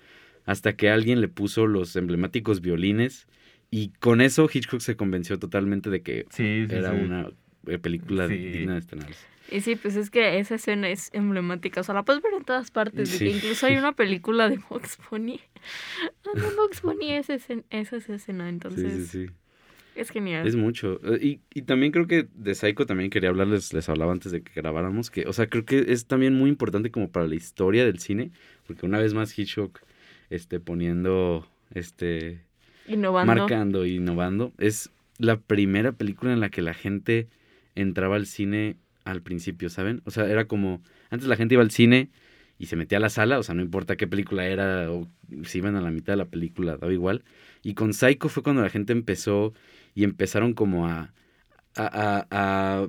Hasta 0.44 0.74
que 0.74 0.90
alguien 0.90 1.20
le 1.20 1.28
puso 1.28 1.66
los 1.66 1.94
emblemáticos 1.96 2.60
violines. 2.60 3.26
Y 3.70 3.90
con 4.00 4.20
eso 4.20 4.48
Hitchcock 4.52 4.80
se 4.80 4.96
convenció 4.96 5.38
totalmente 5.38 5.90
de 5.90 6.02
que 6.02 6.26
Sí, 6.30 6.66
sí, 6.68 6.74
era 6.74 6.90
sí. 6.92 6.96
una 7.04 7.28
película 7.78 8.26
Sí. 8.28 8.36
digna 8.36 8.74
de 8.74 8.78
estrenarse. 8.80 9.26
Y 9.52 9.62
sí, 9.62 9.74
pues 9.76 9.96
es 9.96 10.10
que 10.10 10.38
esa 10.38 10.54
escena 10.54 10.88
es 10.90 11.10
emblemática. 11.12 11.80
O 11.80 11.84
sea, 11.84 11.94
la 11.94 12.04
puedes 12.04 12.22
ver 12.22 12.34
en 12.34 12.44
todas 12.44 12.70
partes. 12.70 13.18
que 13.18 13.30
incluso 13.30 13.66
hay 13.66 13.76
una 13.78 13.92
película 13.92 14.48
de 14.48 14.58
Box 14.68 14.98
Bunny. 15.10 15.40
Donde 16.24 16.54
Box 16.56 16.82
Bunny 16.82 17.12
es 17.14 17.30
ese- 17.30 17.64
esa 17.70 17.96
es 17.96 18.08
escena. 18.08 18.48
Entonces, 18.48 18.92
sí, 18.92 19.04
sí, 19.06 19.26
sí. 19.26 19.32
es 19.96 20.10
genial. 20.10 20.46
Es 20.46 20.54
mucho. 20.54 21.00
Eh, 21.04 21.18
Y, 21.20 21.40
y 21.52 21.62
también 21.62 21.90
creo 21.90 22.06
que 22.06 22.28
de 22.32 22.54
Psycho 22.54 22.86
también 22.86 23.10
quería 23.10 23.28
hablarles, 23.30 23.72
les 23.72 23.88
hablaba 23.88 24.12
antes 24.12 24.30
de 24.30 24.42
que 24.42 24.52
grabáramos, 24.54 25.10
que, 25.10 25.26
o 25.26 25.32
sea, 25.32 25.48
creo 25.48 25.64
que 25.64 25.86
es 25.88 26.06
también 26.06 26.34
muy 26.34 26.48
importante 26.48 26.90
como 26.92 27.10
para 27.10 27.26
la 27.26 27.34
historia 27.34 27.84
del 27.84 27.98
cine, 27.98 28.30
porque 28.68 28.86
una 28.86 28.98
vez 29.00 29.14
más 29.14 29.36
Hitchcock, 29.36 29.80
este, 30.30 30.60
poniendo, 30.60 31.48
este, 31.74 32.40
Innovando. 32.86 33.34
marcando 33.34 33.82
e 33.82 33.88
innovando, 33.90 34.52
es 34.58 34.90
la 35.18 35.38
primera 35.40 35.90
película 35.90 36.32
en 36.32 36.38
la 36.40 36.50
que 36.50 36.62
la 36.62 36.72
gente 36.72 37.26
entraba 37.82 38.16
al 38.16 38.26
cine 38.26 38.76
al 39.04 39.22
principio, 39.22 39.70
¿saben? 39.70 40.02
O 40.04 40.10
sea, 40.10 40.26
era 40.28 40.46
como, 40.46 40.82
antes 41.10 41.28
la 41.28 41.36
gente 41.36 41.54
iba 41.54 41.62
al 41.62 41.70
cine 41.70 42.10
y 42.58 42.66
se 42.66 42.76
metía 42.76 42.98
a 42.98 43.00
la 43.00 43.08
sala, 43.10 43.38
o 43.38 43.42
sea, 43.42 43.54
no 43.54 43.62
importa 43.62 43.96
qué 43.96 44.06
película 44.06 44.46
era 44.46 44.90
o 44.92 45.08
si 45.44 45.58
iban 45.58 45.76
a 45.76 45.80
la 45.80 45.90
mitad 45.90 46.12
de 46.14 46.18
la 46.18 46.26
película, 46.26 46.76
daba 46.76 46.92
igual. 46.92 47.24
Y 47.62 47.74
con 47.74 47.94
Psycho 47.94 48.28
fue 48.28 48.42
cuando 48.42 48.62
la 48.62 48.70
gente 48.70 48.92
empezó 48.92 49.54
y 49.94 50.04
empezaron 50.04 50.52
como 50.54 50.86
a, 50.86 51.12
a, 51.76 51.86
a, 51.86 52.26
a- 52.30 52.88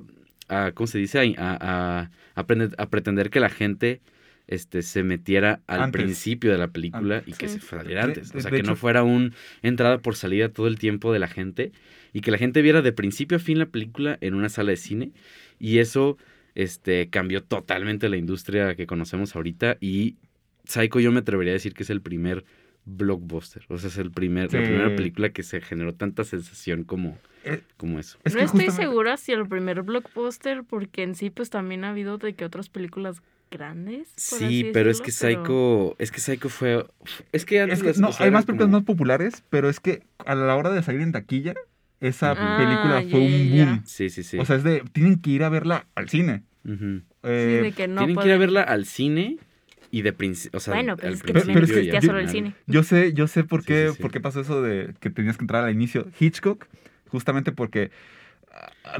a- 0.66 0.72
¿cómo 0.72 0.86
se 0.86 0.98
dice? 0.98 1.18
A, 1.38 1.58
a, 1.60 2.10
a, 2.34 2.90
pretender 2.90 3.30
que 3.30 3.40
la 3.40 3.48
gente 3.50 4.00
este, 4.48 4.82
se 4.82 5.02
metiera 5.02 5.60
al 5.66 5.82
Antes. 5.82 6.02
principio 6.02 6.50
de 6.52 6.58
la 6.58 6.68
película 6.68 7.22
y 7.26 7.32
que 7.32 7.48
Sí. 7.48 7.60
se 7.60 7.66
saliera 7.66 8.04
antes. 8.04 8.32
de- 8.32 8.38
O 8.38 8.42
sea, 8.42 8.50
que 8.50 8.62
no 8.62 8.76
fuera 8.76 9.02
un 9.02 9.34
entrada 9.62 9.98
por 9.98 10.16
salida 10.16 10.48
todo 10.50 10.66
el 10.66 10.78
tiempo 10.78 11.12
de 11.12 11.18
la 11.18 11.28
gente 11.28 11.72
y 12.12 12.20
que 12.20 12.30
la 12.30 12.38
gente 12.38 12.60
viera 12.62 12.82
de 12.82 12.92
principio 12.92 13.36
a 13.36 13.40
fin 13.40 13.58
la 13.58 13.66
película 13.66 14.18
en 14.20 14.34
una 14.34 14.48
sala 14.48 14.70
de 14.70 14.76
cine 14.76 15.12
y 15.58 15.78
eso 15.78 16.18
este, 16.54 17.08
cambió 17.08 17.42
totalmente 17.42 18.08
la 18.10 18.16
industria 18.18 18.74
que 18.74 18.86
conocemos 18.86 19.34
ahorita 19.36 19.78
y 19.80 20.16
Psycho 20.64 21.00
yo 21.00 21.10
me 21.12 21.20
atrevería 21.20 21.52
a 21.52 21.54
decir 21.54 21.72
que 21.74 21.82
es 21.82 21.90
el 21.90 22.02
primer 22.02 22.44
blockbuster, 22.84 23.64
o 23.68 23.78
sea, 23.78 23.88
es 23.88 23.96
el 23.98 24.10
primer, 24.10 24.52
la 24.52 24.60
primera 24.60 24.94
película 24.96 25.30
que 25.30 25.42
se 25.42 25.60
generó 25.60 25.94
tanta 25.94 26.24
sensación 26.24 26.84
como, 26.84 27.16
Eh, 27.44 27.60
como 27.76 27.98
eso. 27.98 28.18
Es 28.24 28.34
no 28.34 28.40
estoy 28.40 28.60
justamente- 28.66 28.82
segura 28.82 29.16
si 29.16 29.32
el 29.32 29.48
primer 29.48 29.82
blockbuster, 29.82 30.62
porque 30.64 31.02
en 31.04 31.14
sí, 31.14 31.30
pues 31.30 31.48
también 31.50 31.84
ha 31.84 31.90
habido 31.90 32.18
de 32.18 32.34
que 32.34 32.44
otras 32.44 32.68
películas 32.68 33.22
grandes. 33.52 34.08
por 34.30 34.38
Sí, 34.40 34.44
así 34.44 34.70
pero 34.72 34.90
es 34.90 35.00
que 35.00 35.12
Psycho, 35.12 35.94
es 36.00 36.10
que 36.10 36.20
Psycho 36.20 36.48
fue, 36.48 36.84
es 37.30 37.44
que 37.44 37.60
antes 37.60 37.78
Es 37.78 37.82
que 37.82 37.88
las 37.90 37.98
no, 38.00 38.06
cosas 38.08 38.22
hay 38.22 38.30
más 38.32 38.44
películas 38.44 38.66
como- 38.66 38.78
más 38.78 38.84
populares, 38.84 39.44
pero 39.50 39.68
es 39.68 39.78
que 39.78 40.02
a 40.26 40.34
la 40.34 40.56
hora 40.56 40.70
de 40.70 40.82
salir 40.82 41.00
en 41.02 41.12
taquilla, 41.12 41.54
esa 42.00 42.32
Ah, 42.36 42.56
película 42.58 43.02
fue 43.10 43.20
ya, 43.30 43.36
un 43.36 43.48
ya, 43.50 43.54
ya. 43.56 43.64
boom. 43.66 43.82
Sí, 43.86 44.10
sí, 44.10 44.24
sí. 44.24 44.38
O 44.38 44.44
sea, 44.44 44.56
es 44.56 44.64
de, 44.64 44.82
tienen 44.92 45.20
que 45.20 45.30
ir 45.30 45.44
a 45.44 45.48
verla 45.48 45.86
al 45.94 46.08
cine. 46.08 46.42
Ujú. 46.64 46.98
Sí, 46.98 47.02
Eh, 47.24 47.60
de 47.62 47.72
que 47.72 47.86
no 47.86 47.98
Tienen 48.04 48.16
que 48.16 48.26
ir 48.26 48.32
a 48.34 48.38
verla 48.38 48.62
al 48.62 48.86
cine 48.86 49.38
y 49.92 50.02
de 50.02 50.12
principio, 50.12 50.56
o 50.56 50.60
sea, 50.60 50.74
Bueno, 50.74 50.92
al 50.94 50.98
pero 50.98 51.12
es 51.14 51.22
que 51.22 51.32
Pero- 51.32 51.46
pero 51.46 51.58
es 51.60 51.70
que 51.70 51.78
existía 51.78 52.00
yo- 52.00 52.06
solo 52.06 52.18
el 52.18 52.28
cine. 52.28 52.54
Yo 52.66 52.82
sé, 52.82 53.12
yo 53.12 53.28
sé 53.28 53.44
por 53.44 53.64
qué, 53.64 53.88
sí, 53.90 53.94
sí. 53.96 54.02
por 54.02 54.10
qué 54.10 54.18
pasó 54.20 54.40
eso 54.40 54.62
de 54.62 54.94
que 55.00 55.10
tenías 55.10 55.36
que 55.36 55.44
entrar 55.44 55.64
al 55.64 55.72
inicio. 55.72 56.08
Hitchcock, 56.18 56.66
justamente 57.08 57.52
porque 57.52 57.90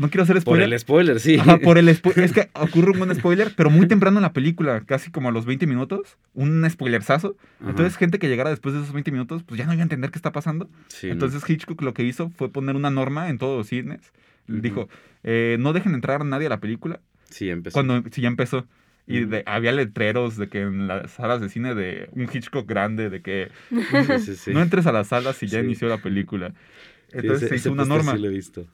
no 0.01 0.09
quiero 0.09 0.23
hacer 0.23 0.35
Por 0.37 0.43
spoiler. 0.43 0.73
el 0.73 0.79
spoiler, 0.79 1.21
sí. 1.21 1.39
Ajá, 1.39 1.59
por 1.59 1.77
el 1.79 1.89
es 1.89 2.01
que 2.01 2.51
ocurre 2.55 2.99
un 3.01 3.15
spoiler, 3.15 3.53
pero 3.57 3.69
muy 3.71 3.87
temprano 3.87 4.19
en 4.19 4.23
la 4.23 4.33
película, 4.33 4.81
casi 4.87 5.11
como 5.11 5.29
a 5.29 5.33
los 5.33 5.45
20 5.45 5.67
minutos, 5.67 6.17
un 6.35 6.69
spoilerzazo. 6.71 7.37
Ajá. 7.61 7.71
Entonces, 7.71 7.97
gente 7.97 8.19
que 8.19 8.29
llegara 8.29 8.51
después 8.51 8.75
de 8.75 8.81
esos 8.81 8.93
20 8.93 9.11
minutos, 9.13 9.43
pues 9.43 9.59
ya 9.59 9.67
no 9.67 9.73
iba 9.75 9.81
a 9.81 9.85
entender 9.85 10.11
qué 10.11 10.19
está 10.19 10.33
pasando. 10.33 10.71
Sí, 10.89 11.09
¿no? 11.09 11.13
Entonces, 11.15 11.49
Hitchcock 11.49 11.81
lo 11.83 11.93
que 11.95 12.05
hizo 12.05 12.31
fue 12.31 12.51
poner 12.51 12.77
una 12.77 12.91
norma 12.91 13.29
en 13.29 13.39
todos 13.39 13.59
los 13.59 13.67
cines. 13.67 14.13
Dijo, 14.49 14.89
eh, 15.23 15.57
no 15.61 15.73
dejen 15.73 15.95
entrar 15.95 16.21
a 16.21 16.25
nadie 16.25 16.47
a 16.47 16.51
la 16.51 16.61
película 16.61 17.01
sí, 17.31 17.49
empezó. 17.49 17.75
cuando 17.75 18.03
si 18.11 18.21
ya 18.23 18.29
empezó. 18.29 18.67
Y 19.07 19.25
de- 19.25 19.43
había 19.47 19.73
letreros 19.73 20.37
de 20.37 20.49
que 20.49 20.61
en 20.63 20.87
las 20.89 21.11
salas 21.13 21.41
de 21.41 21.49
cine 21.49 21.75
de 21.75 22.09
un 22.13 22.29
Hitchcock 22.33 22.69
grande, 22.69 23.11
de 23.11 23.21
que 23.21 23.51
Sí, 23.71 24.19
sí, 24.25 24.35
sí. 24.37 24.51
no 24.53 24.63
entres 24.63 24.87
a 24.87 24.93
las 24.93 25.09
salas 25.09 25.37
si 25.37 25.47
ya 25.49 25.59
Sí. 25.61 25.65
inició 25.67 25.89
la 25.89 25.99
película. 25.99 26.51
Sí, 27.11 27.19
Entonces 27.19 27.43
ese- 27.43 27.49
se 27.51 27.57
hizo 27.57 27.73
una 27.73 27.85
norma. 27.85 28.13
Sí, 28.13 28.19
lo 28.19 28.29
he 28.29 28.31
visto. 28.33 28.67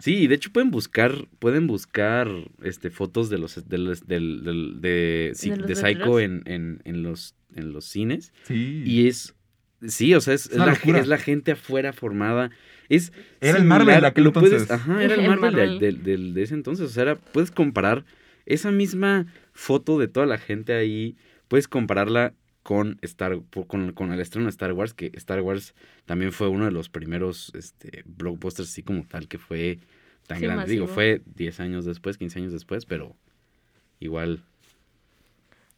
Sí, 0.00 0.26
de 0.26 0.34
hecho 0.34 0.50
pueden 0.52 0.70
buscar, 0.70 1.14
pueden 1.38 1.66
buscar 1.66 2.28
este 2.62 2.90
fotos 2.90 3.30
de 3.30 3.38
los 3.38 3.68
de 3.68 3.78
los- 3.78 4.06
del- 4.06 4.42
del- 4.44 4.80
de, 4.80 5.32
sí, 5.34 5.50
¿De 5.50 5.56
los 5.58 5.66
de 5.68 5.76
Psycho 5.76 6.20
en, 6.20 6.42
en, 6.46 6.80
en 6.84 7.02
los 7.02 7.34
en 7.54 7.72
los 7.72 7.84
cines. 7.84 8.32
Sí. 8.44 8.82
Y 8.86 9.06
es 9.08 9.34
sí, 9.86 10.14
o 10.14 10.20
sea, 10.20 10.34
es, 10.34 10.46
Es 10.46 10.56
la, 10.56 10.72
es 10.72 11.06
la 11.06 11.18
gente 11.18 11.52
afuera 11.52 11.92
formada. 11.92 12.50
Es 12.88 13.12
Era 13.40 13.58
el 13.58 13.64
Marvel 13.64 14.00
de 14.00 14.06
aquel 14.06 14.24
lo 14.24 14.32
puedes- 14.32 14.62
entonces. 14.62 14.70
ajá, 14.70 15.02
era 15.02 15.14
el 15.14 15.20
El 15.20 15.28
Marvel, 15.28 15.54
de- 15.54 15.60
Marvel. 15.62 15.78
del- 15.78 16.02
del- 16.02 16.34
de 16.34 16.42
ese 16.42 16.54
entonces. 16.54 16.86
O 16.86 16.88
sea, 16.90 17.02
era- 17.04 17.16
puedes 17.16 17.50
comparar 17.50 18.04
esa 18.46 18.70
misma 18.72 19.26
foto 19.52 19.98
de 19.98 20.08
toda 20.08 20.26
la 20.26 20.38
gente 20.38 20.72
ahí, 20.74 21.16
puedes 21.48 21.68
compararla 21.68 22.34
con 22.62 22.98
Star 23.02 23.40
con, 23.66 23.92
con 23.92 24.12
el 24.12 24.20
estreno 24.20 24.46
de 24.46 24.50
Star 24.50 24.72
Wars, 24.72 24.94
que 24.94 25.10
Star 25.14 25.40
Wars 25.40 25.74
también 26.06 26.32
fue 26.32 26.48
uno 26.48 26.66
de 26.66 26.72
los 26.72 26.88
primeros 26.88 27.52
este, 27.54 28.02
blockbusters 28.06 28.68
así 28.70 28.82
como 28.82 29.04
tal 29.06 29.28
que 29.28 29.38
fue 29.38 29.78
tan 30.26 30.38
Sí, 30.38 30.46
grande. 30.46 30.70
Digo, 30.72 30.86
fue 30.86 31.22
10 31.36 31.60
años 31.60 31.84
después, 31.84 32.18
15 32.18 32.38
años 32.38 32.52
después, 32.52 32.86
pero 32.86 33.16
igual, 34.00 34.42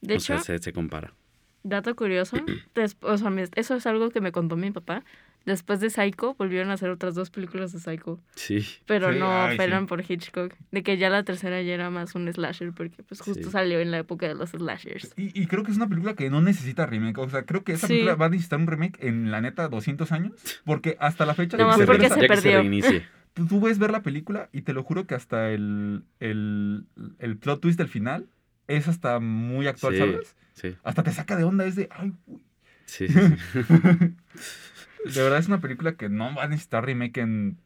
De 0.03 0.14
o 0.14 0.21
hecho, 0.21 0.35
sea, 0.35 0.38
se, 0.38 0.59
se 0.59 0.73
compara. 0.73 1.14
dato 1.62 1.95
curioso, 1.97 2.53
des- 2.75 2.97
o 3.03 3.16
sea, 3.18 3.31
eso 3.57 3.75
es 3.77 3.87
algo 3.87 4.11
que 4.11 4.21
me 4.21 4.33
contó 4.33 4.57
mi 4.57 4.71
papá. 4.71 5.05
Después 5.44 5.81
de 5.81 5.90
Psycho, 5.90 6.35
volvieron 6.38 6.70
a 6.70 6.74
hacer 6.74 6.90
otras 6.90 7.14
dos 7.14 7.31
películas 7.31 7.72
de 7.72 7.81
Psycho. 7.81 8.20
Sí, 8.37 8.64
Pero 8.87 9.12
Sí, 9.12 9.18
no 9.18 9.31
ay, 9.31 9.57
fueron 9.57 9.81
sí. 9.83 9.87
por 9.88 10.05
Hitchcock. 10.09 10.55
De 10.70 10.83
que 10.83 10.96
ya 10.98 11.11
la 11.11 11.24
tercera 11.24 11.61
ya 11.62 11.74
era 11.74 11.90
más 11.90 12.14
un 12.14 12.33
slasher, 12.33 12.72
porque 12.72 13.02
pues 13.02 13.20
justo 13.20 13.44
Sí. 13.44 13.50
salió 13.50 13.81
en 13.81 13.90
la 13.90 13.98
época 13.98 14.28
de 14.28 14.35
los 14.35 14.50
slashers. 14.50 15.12
Y, 15.16 15.38
y 15.40 15.46
creo 15.46 15.64
que 15.64 15.70
es 15.72 15.76
una 15.76 15.88
película 15.88 16.14
que 16.14 16.31
no 16.31 16.40
necesita 16.42 16.87
remake. 16.87 17.18
O 17.18 17.28
sea, 17.28 17.42
creo 17.44 17.64
que 17.64 17.72
esa 17.72 17.87
Sí. 17.87 17.94
película 17.94 18.14
va 18.14 18.26
a 18.26 18.28
necesitar 18.31 18.59
un 18.61 18.66
remake 18.66 18.98
en 19.07 19.31
la 19.31 19.40
neta 19.40 19.68
200 19.68 20.12
años. 20.12 20.33
Porque 20.64 20.96
hasta 21.00 21.26
la 21.26 21.35
fecha. 21.35 21.57
No, 21.57 21.66
más 21.66 21.78
ves 21.78 21.87
porque 21.87 22.09
se 22.09 22.14
se 22.20 22.26
perdió. 22.28 22.62
tú, 23.35 23.46
tú 23.46 23.61
ves 23.61 23.78
ver 23.78 23.90
la 23.90 24.02
película 24.02 24.48
y 24.52 24.62
te 24.62 24.72
lo 24.74 24.83
juro 24.85 25.07
que 25.07 25.14
hasta 25.14 25.50
el, 25.50 26.05
el, 26.20 26.85
el 27.18 27.37
plot 27.38 27.61
twist 27.61 27.78
del 27.78 27.88
final 27.88 28.26
es 28.68 28.88
hasta 28.88 29.18
muy 29.20 29.66
actual, 29.66 29.94
Sí. 29.94 29.98
¿sabes? 30.00 30.37
Sí, 30.55 30.76
Hasta 30.85 31.02
te 31.02 31.11
saca 31.12 31.35
de 31.37 31.44
onda, 31.44 31.64
es 31.64 31.76
de, 31.76 31.88
ay, 31.90 32.12
uy. 32.26 32.42
sí, 32.85 33.09
sí, 33.09 33.14
sí. 33.18 33.59
De 35.04 35.22
verdad 35.22 35.38
es 35.38 35.48
una 35.48 35.60
película 35.60 35.96
que 35.96 36.08
no 36.08 36.34
va 36.34 36.44
a 36.44 36.48
necesitar 36.48 36.84
remake 36.84 37.18
en, 37.18 37.58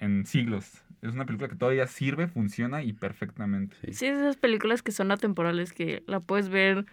en 0.00 0.26
siglos. 0.26 0.82
Es 1.02 1.12
una 1.12 1.26
película 1.26 1.48
que 1.48 1.56
todavía 1.56 1.86
sirve, 1.86 2.28
funciona 2.28 2.82
y 2.82 2.92
perfectamente. 2.92 3.76
Sí. 3.84 3.92
Sí, 3.92 4.06
es 4.06 4.18
esas 4.18 4.36
películas 4.36 4.82
que 4.82 4.92
son 4.92 5.10
atemporales, 5.10 5.72
que 5.72 6.02
la 6.06 6.20
puedes 6.20 6.48
ver 6.48 6.86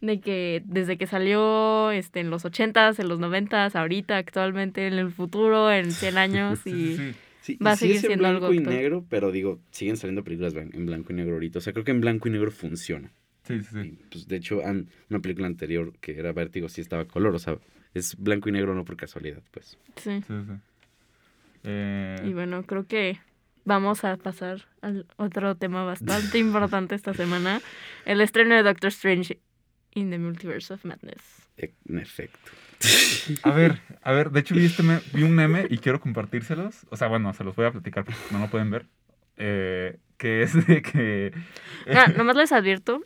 de 0.00 0.20
que 0.20 0.62
desde 0.64 0.96
que 0.96 1.06
salió 1.06 1.90
este, 1.90 2.20
en 2.20 2.30
los 2.30 2.44
80s, 2.44 2.98
en 2.98 3.08
los 3.08 3.18
90s, 3.20 3.74
ahorita, 3.74 4.16
actualmente, 4.16 4.86
en 4.86 4.94
el 4.94 5.10
futuro, 5.10 5.70
en 5.70 5.90
100 5.90 6.18
años 6.18 6.60
Sí, 6.60 6.70
y... 6.70 6.72
sí, 6.72 6.96
sí. 6.96 7.14
Sí, 7.40 7.56
Va 7.64 7.70
a 7.70 7.76
seguir 7.76 7.96
es 7.96 8.04
en 8.04 8.08
siendo 8.08 8.28
algo 8.28 8.50
blanco 8.50 8.70
y 8.70 8.74
negro, 8.74 9.06
pero 9.08 9.32
digo, 9.32 9.58
siguen 9.70 9.96
saliendo 9.96 10.22
películas 10.22 10.54
en 10.54 10.84
blanco 10.84 11.14
y 11.14 11.16
negro 11.16 11.34
ahorita. 11.34 11.60
O 11.60 11.62
sea, 11.62 11.72
creo 11.72 11.84
que 11.84 11.92
en 11.92 12.02
blanco 12.02 12.28
y 12.28 12.32
negro 12.32 12.50
funciona. 12.50 13.10
Sí, 13.44 13.62
sí, 13.62 13.68
sí. 13.72 13.78
Y, 13.78 13.92
pues, 14.10 14.28
de 14.28 14.36
hecho, 14.36 14.60
una 14.60 15.20
película 15.20 15.46
anterior 15.46 15.94
que 16.00 16.18
era 16.18 16.32
Vértigo 16.32 16.68
sí 16.68 16.82
estaba 16.82 17.06
color, 17.06 17.34
o 17.34 17.38
sea, 17.38 17.56
es 17.98 18.16
blanco 18.16 18.48
y 18.48 18.52
negro 18.52 18.74
no 18.74 18.84
por 18.84 18.96
casualidad, 18.96 19.42
pues. 19.50 19.76
Sí. 19.96 20.22
Sí, 20.26 20.34
sí. 20.46 20.52
Eh, 21.64 22.16
Y 22.24 22.32
bueno, 22.32 22.62
creo 22.64 22.86
que 22.86 23.20
vamos 23.64 24.04
a 24.04 24.16
pasar 24.16 24.66
al 24.80 25.06
otro 25.16 25.56
tema 25.56 25.84
bastante 25.84 26.38
importante 26.38 26.94
esta 26.94 27.14
semana. 27.14 27.60
El 28.06 28.20
estreno 28.20 28.54
de 28.54 28.62
Doctor 28.62 28.88
Strange 28.88 29.38
in 29.94 30.10
the 30.10 30.18
Multiverse 30.18 30.72
of 30.74 30.84
Madness. 30.84 31.22
En 31.56 31.98
efecto. 31.98 32.38
A 33.42 33.50
ver, 33.50 33.80
a 34.02 34.12
ver, 34.12 34.30
de 34.30 34.40
hecho 34.40 34.54
vi, 34.54 34.64
este 34.66 34.84
me- 34.84 35.00
vi 35.12 35.24
un 35.24 35.32
meme 35.34 35.66
y 35.68 35.78
quiero 35.78 36.00
compartírselos. 36.00 36.86
O 36.90 36.96
sea, 36.96 37.08
bueno, 37.08 37.32
se 37.34 37.42
los 37.42 37.56
voy 37.56 37.66
a 37.66 37.72
platicar 37.72 38.04
porque 38.04 38.20
no 38.30 38.38
lo 38.38 38.48
pueden 38.48 38.70
ver. 38.70 38.86
Eh, 39.36 39.98
que 40.16 40.42
es 40.42 40.66
de 40.66 40.82
que... 40.82 41.32
Ah, 41.92 42.06
nomás 42.16 42.36
les 42.36 42.52
advierto, 42.52 43.02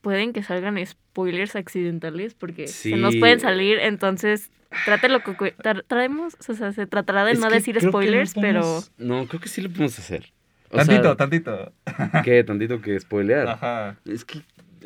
pueden 0.00 0.32
que 0.32 0.42
salgan 0.42 0.84
spoilers 0.86 1.56
accidentales 1.56 2.34
porque 2.34 2.68
Sí. 2.68 2.90
se 2.90 2.96
nos 2.96 3.16
pueden 3.16 3.40
salir, 3.40 3.78
entonces 3.78 4.50
trátelo 4.84 5.20
tra- 5.20 5.84
traemos, 5.86 6.36
o 6.48 6.54
sea, 6.54 6.72
se 6.72 6.86
tratará 6.86 7.24
de 7.24 7.32
Es 7.32 7.40
no 7.40 7.48
decir 7.50 7.76
no 7.82 7.88
spoilers, 7.88 8.34
pero 8.34 8.60
podemos- 8.60 8.92
No, 8.98 9.26
creo 9.26 9.40
que 9.40 9.48
sí 9.48 9.60
lo 9.62 9.68
podemos 9.70 9.98
hacer. 9.98 10.32
O 10.70 10.76
Tantito, 10.78 11.02
sea, 11.04 11.14
tantito. 11.16 11.72
¿Qué? 12.24 12.42
Tantito 12.44 12.80
que 12.80 12.98
spoilear. 12.98 13.48
Ajá. 13.48 13.96
Es 14.04 14.24
que 14.24 14.40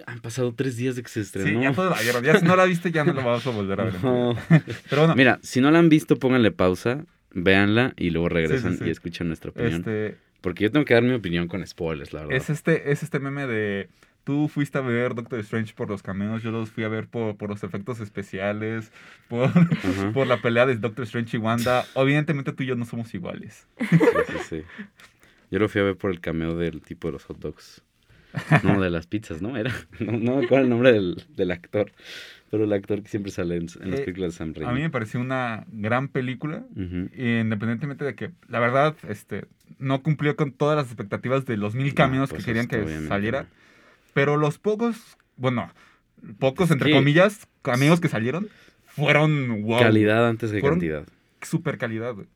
han 0.06 0.20
pasado 0.20 0.54
tres 0.54 0.76
días 0.76 0.96
de 0.96 1.02
que 1.02 1.08
se 1.08 1.24
Sí, 1.24 1.38
estrenó. 1.38 1.62
ya 1.62 1.72
todos 1.72 1.96
la 1.96 2.02
vieron. 2.02 2.22
Ya 2.24 2.38
si 2.38 2.44
no 2.44 2.54
la 2.56 2.64
viste, 2.66 2.90
ya 2.92 3.04
no 3.04 3.12
lo 3.14 3.22
vamos 3.22 3.46
a 3.46 3.50
volver 3.50 3.80
a 3.80 3.84
ver. 3.84 4.04
No. 4.04 4.36
Pero 4.90 5.02
bueno, 5.02 5.16
Mira, 5.16 5.38
si 5.42 5.60
no 5.60 5.70
la 5.70 5.78
han 5.78 5.88
visto, 5.88 6.16
pónganle 6.16 6.52
pausa, 6.52 7.04
véanla 7.32 7.94
y 7.96 8.10
luego 8.10 8.28
regresan 8.28 8.78
sí. 8.78 8.84
y 8.86 8.90
escuchan 8.90 9.28
nuestra 9.28 9.50
opinión. 9.50 9.80
este, 9.80 10.16
Porque 10.42 10.64
yo 10.64 10.70
tengo 10.70 10.84
que 10.84 10.94
dar 10.94 11.02
mi 11.02 11.12
opinión 11.12 11.48
con 11.48 11.66
spoilers, 11.66 12.12
la 12.12 12.20
verdad. 12.20 12.36
es, 12.36 12.50
este, 12.50 12.92
es 12.92 13.02
este 13.02 13.18
meme 13.18 13.46
de... 13.46 13.88
Tú 14.24 14.48
fuiste 14.48 14.78
a 14.78 14.82
ver 14.82 15.14
Doctor 15.14 15.38
Strange 15.40 15.74
por 15.74 15.88
los 15.88 16.02
cameos, 16.02 16.42
yo 16.42 16.50
los 16.50 16.70
fui 16.70 16.84
a 16.84 16.88
ver 16.88 17.08
por, 17.08 17.36
por 17.36 17.48
los 17.48 17.64
efectos 17.64 18.00
especiales, 18.00 18.92
por, 19.28 19.50
por 20.12 20.26
la 20.26 20.36
pelea 20.42 20.66
de 20.66 20.76
Doctor 20.76 21.04
Strange 21.04 21.36
y 21.36 21.40
Wanda. 21.40 21.84
Evidentemente 21.94 22.52
tú 22.52 22.62
y 22.62 22.66
yo 22.66 22.76
no 22.76 22.84
somos 22.84 23.12
iguales. 23.14 23.66
Sí, 23.78 23.86
sí, 24.26 24.38
sí. 24.48 24.62
Yo 25.50 25.58
lo 25.58 25.68
fui 25.68 25.80
a 25.80 25.84
ver 25.84 25.96
por 25.96 26.10
el 26.10 26.20
cameo 26.20 26.56
del 26.56 26.80
tipo 26.82 27.08
de 27.08 27.12
los 27.12 27.24
hot 27.24 27.38
dogs. 27.38 27.82
No, 28.62 28.80
de 28.80 28.90
las 28.90 29.06
pizzas, 29.08 29.42
¿no? 29.42 29.56
Era. 29.56 29.72
No, 29.98 30.12
no 30.12 30.36
me 30.36 30.44
acuerdo 30.44 30.64
el 30.64 30.70
nombre 30.70 30.92
del, 30.92 31.24
del 31.34 31.50
actor. 31.50 31.90
Pero 32.50 32.64
el 32.64 32.72
actor 32.72 33.02
que 33.02 33.08
siempre 33.08 33.32
sale 33.32 33.56
en, 33.56 33.66
en 33.80 33.90
las 33.90 34.00
Eh, 34.00 34.04
películas 34.04 34.32
de 34.32 34.38
Sam 34.38 34.54
Raimi. 34.54 34.70
A 34.70 34.72
mí 34.74 34.80
me 34.82 34.90
pareció 34.90 35.18
una 35.20 35.64
gran 35.68 36.08
película, 36.08 36.64
Ujú. 36.76 37.08
independientemente 37.16 38.04
de 38.04 38.14
que, 38.14 38.30
la 38.48 38.60
verdad, 38.60 38.94
este, 39.08 39.46
no 39.78 40.02
cumplió 40.02 40.36
con 40.36 40.52
todas 40.52 40.76
las 40.76 40.86
expectativas 40.86 41.46
de 41.46 41.56
los 41.56 41.74
mil 41.74 41.94
cameos 41.94 42.30
pues, 42.30 42.44
que 42.44 42.46
querían 42.52 42.66
esto 42.70 42.84
que 42.84 43.08
saliera. 43.08 43.46
Pero 44.14 44.36
los 44.36 44.58
pocos, 44.58 45.16
bueno, 45.36 45.72
pocos 46.38 46.70
entre 46.70 46.92
comillas, 46.92 47.46
cameos 47.62 48.00
que 48.00 48.08
salieron, 48.08 48.48
fueron 48.86 49.62
wow. 49.62 49.78
Calidad 49.80 50.28
antes 50.28 50.50
que 50.52 50.60
Fueron- 50.60 50.78
cantidad. 50.78 51.04
Super 51.42 51.78
calidad, 51.78 52.14
güey. 52.14 52.26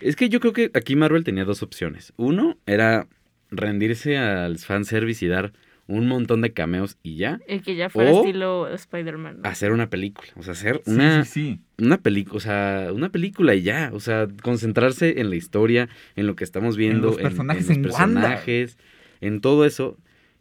Es 0.00 0.16
que 0.16 0.28
yo 0.28 0.40
creo 0.40 0.52
que 0.52 0.70
aquí 0.74 0.96
Marvel 0.96 1.24
tenía 1.24 1.44
dos 1.44 1.62
opciones. 1.62 2.12
Uno 2.16 2.58
era 2.66 3.06
rendirse 3.50 4.18
al 4.18 4.58
fanservice 4.58 5.24
y 5.24 5.28
dar 5.28 5.52
un 5.88 6.08
montón 6.08 6.40
de 6.42 6.52
cameos 6.52 6.98
y 7.04 7.16
ya. 7.16 7.38
el 7.46 7.62
que 7.62 7.76
ya 7.76 7.88
fuera 7.88 8.10
O- 8.10 8.20
estilo 8.20 8.68
Spider-Man. 8.68 9.42
¿no? 9.42 9.48
Hacer 9.48 9.70
una 9.72 9.88
película. 9.88 10.26
O 10.36 10.42
sea, 10.42 10.52
hacer 10.52 10.82
Sí, 10.84 10.90
una, 10.90 11.24
sí, 11.24 11.30
sí. 11.30 11.60
una 11.78 11.98
película, 11.98 12.36
o 12.36 12.40
sea, 12.40 12.88
una 12.92 13.10
película 13.10 13.54
y 13.54 13.62
ya, 13.62 13.90
o 13.94 14.00
sea, 14.00 14.26
concentrarse 14.42 15.20
en 15.20 15.30
la 15.30 15.36
historia, 15.36 15.88
en 16.16 16.26
lo 16.26 16.34
que 16.34 16.42
estamos 16.44 16.76
viendo, 16.76 17.08
los 17.08 17.16
personajes, 17.18 17.68
los 17.68 17.76
en 17.76 17.84
Wanda. 17.86 18.20
personajes, 18.22 18.78
en 19.20 19.40
todo 19.40 19.64
eso. 19.64 19.96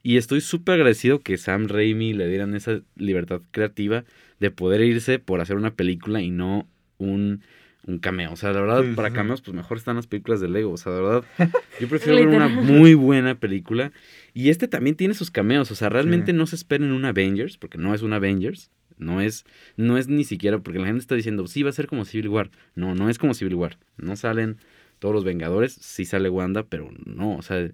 Y 0.07 0.17
estoy 0.17 0.39
súper 0.41 0.75
agradecido 0.75 1.19
que 1.21 1.35
Sam 1.37 1.67
Raimi 1.67 2.13
le 2.13 2.27
dieran 2.27 2.53
esa 2.53 2.81
libertad 2.95 3.41
creativa 3.49 4.03
de 4.39 4.51
poder 4.51 4.81
irse 4.81 5.17
por 5.17 5.41
hacer 5.41 5.55
una 5.55 5.73
película 5.73 6.21
y 6.21 6.29
no 6.29 6.67
un, 6.99 7.41
un 7.87 7.97
cameo. 7.97 8.31
O 8.31 8.35
sea, 8.35 8.53
la 8.53 8.61
verdad, 8.61 8.83
Sí, 8.83 8.91
para 8.95 9.09
sí. 9.09 9.15
cameos, 9.15 9.41
pues 9.41 9.55
mejor 9.55 9.77
están 9.77 9.95
las 9.95 10.05
películas 10.05 10.41
de 10.41 10.47
Lego. 10.49 10.73
O 10.73 10.77
sea, 10.77 10.91
de 10.93 11.01
verdad, 11.01 11.23
yo 11.81 11.87
prefiero 11.87 12.19
ver 12.19 12.27
una 12.27 12.47
muy 12.47 12.93
buena 12.93 13.33
película. 13.39 13.91
Y 14.35 14.49
este 14.49 14.67
también 14.67 14.95
tiene 14.95 15.15
sus 15.15 15.31
cameos. 15.31 15.71
O 15.71 15.75
sea, 15.75 15.89
realmente 15.89 16.33
Sí. 16.33 16.37
no 16.37 16.45
se 16.45 16.55
esperen 16.55 16.91
un 16.91 17.03
Avengers, 17.05 17.57
porque 17.57 17.79
no 17.79 17.95
es 17.95 18.03
un 18.03 18.13
Avengers. 18.13 18.69
No 18.99 19.21
es, 19.21 19.43
no 19.75 19.97
es 19.97 20.07
ni 20.07 20.23
siquiera, 20.23 20.59
porque 20.59 20.77
la 20.77 20.85
gente 20.85 20.99
está 21.01 21.15
diciendo, 21.15 21.47
sí, 21.47 21.63
va 21.63 21.71
a 21.71 21.73
ser 21.73 21.87
como 21.87 22.05
Civil 22.05 22.27
War. 22.29 22.51
No, 22.75 22.93
no 22.93 23.09
es 23.09 23.17
como 23.17 23.33
Civil 23.33 23.55
War. 23.55 23.79
No 23.97 24.15
salen 24.15 24.57
todos 24.99 25.15
los 25.15 25.23
Vengadores, 25.23 25.73
sí 25.73 26.05
sale 26.05 26.29
Wanda, 26.29 26.63
pero 26.63 26.91
no, 27.05 27.35
o 27.37 27.41
sea, 27.41 27.69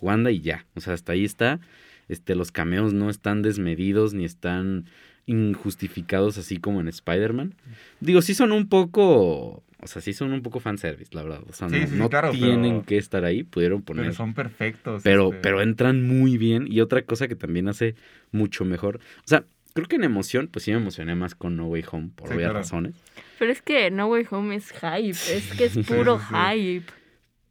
Wanda 0.00 0.30
y 0.30 0.40
ya. 0.40 0.66
O 0.74 0.80
sea, 0.80 0.94
hasta 0.94 1.12
ahí 1.12 1.24
está. 1.24 1.60
Este, 2.08 2.34
los 2.34 2.52
cameos 2.52 2.92
no 2.92 3.10
están 3.10 3.42
desmedidos 3.42 4.14
ni 4.14 4.24
están 4.24 4.86
injustificados 5.26 6.38
así 6.38 6.58
como 6.58 6.80
en 6.80 6.88
Spider-Man. 6.88 7.54
Digo, 8.00 8.22
sí 8.22 8.34
son 8.34 8.52
un 8.52 8.68
poco, 8.68 9.64
o 9.80 9.86
sea, 9.86 10.00
sí 10.02 10.12
son 10.12 10.32
un 10.32 10.42
poco 10.42 10.60
fanservice, 10.60 11.10
la 11.14 11.22
verdad. 11.22 11.42
O 11.48 11.52
sea, 11.52 11.68
Sí, 11.68 11.80
no, 11.80 11.86
sí, 11.88 11.94
no 11.96 12.08
claro, 12.10 12.30
tienen 12.30 12.62
pero- 12.76 12.84
que 12.86 12.96
estar 12.98 13.24
ahí, 13.24 13.42
pudieron 13.42 13.82
poner 13.82 14.04
Pero 14.04 14.14
son 14.14 14.34
perfectos. 14.34 15.02
pero, 15.02 15.28
este. 15.28 15.40
pero 15.40 15.62
entran 15.62 16.06
muy 16.06 16.38
bien. 16.38 16.66
Y 16.70 16.80
otra 16.80 17.02
cosa 17.02 17.28
que 17.28 17.34
también 17.36 17.68
hace 17.68 17.94
mucho 18.32 18.64
mejor. 18.64 18.98
O 19.18 19.26
sea, 19.28 19.44
creo 19.74 19.88
que 19.88 19.96
en 19.96 20.04
emoción, 20.04 20.48
pues 20.50 20.64
sí 20.64 20.70
me 20.70 20.76
emocioné 20.78 21.14
más 21.16 21.34
con 21.34 21.56
No 21.56 21.66
Way 21.66 21.84
Home, 21.90 22.10
por 22.14 22.28
Sí, 22.28 22.34
obvias 22.34 22.46
claro. 22.50 22.58
razones. 22.60 22.94
Pero 23.38 23.52
es 23.52 23.62
que 23.62 23.90
No 23.90 24.06
Way 24.06 24.26
Home 24.30 24.54
es 24.56 24.70
hype, 24.72 25.10
es 25.10 25.52
que 25.56 25.64
es 25.64 25.78
puro 25.86 26.18
sí, 26.20 26.24
sí. 26.28 26.34
hype. 26.34 26.92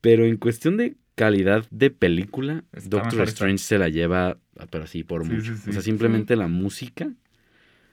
Pero 0.01 0.25
en 0.25 0.37
cuestión 0.37 0.77
de 0.77 0.95
calidad 1.15 1.65
de 1.71 1.89
película, 1.89 2.63
Está 2.73 2.89
Doctor. 2.97 3.28
Strange 3.28 3.58
se 3.60 3.78
la 3.78 3.89
lleva, 3.89 4.38
pero 4.69 4.84
así 4.84 5.04
por 5.04 5.25
Sí, 5.25 5.32
mucho. 5.34 5.56
sí, 5.56 5.62
sí. 5.63 5.69
O 5.69 5.73
sea, 5.73 5.82
simplemente 5.82 6.36
la 6.36 6.47
música. 6.47 7.10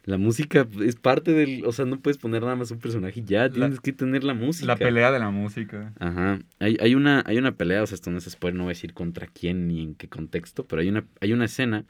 La 0.04 0.18
música 0.18 0.66
es 0.84 0.96
parte 0.96 1.32
del. 1.32 1.64
O 1.64 1.70
sea, 1.70 1.84
no 1.84 2.00
puedes 2.00 2.18
poner 2.18 2.42
nada 2.42 2.56
más 2.56 2.72
un 2.72 2.80
personaje 2.80 3.20
y 3.20 3.24
ya, 3.24 3.48
tienes 3.48 3.78
que 3.78 3.92
tener 3.92 4.24
la 4.24 4.34
música. 4.34 4.66
La 4.66 4.76
pelea 4.76 5.12
de 5.12 5.20
la 5.20 5.30
música. 5.30 5.92
Ajá. 6.00 6.40
Hay, 6.58 6.76
hay, 6.80 6.96
una, 6.96 7.22
hay 7.24 7.38
una 7.38 7.52
pelea, 7.54 7.84
o 7.84 7.86
sea, 7.86 7.94
esto 7.94 8.10
no 8.10 8.18
se 8.20 8.28
spoiler, 8.30 8.56
no 8.58 8.64
voy 8.64 8.72
a 8.72 8.74
decir 8.74 8.94
contra 8.94 9.28
quién 9.28 9.68
ni 9.68 9.80
en 9.80 9.94
qué 9.94 10.08
contexto, 10.08 10.66
pero 10.66 10.82
hay 10.82 10.88
una, 10.88 11.04
hay 11.20 11.32
una 11.32 11.44
escena 11.44 11.84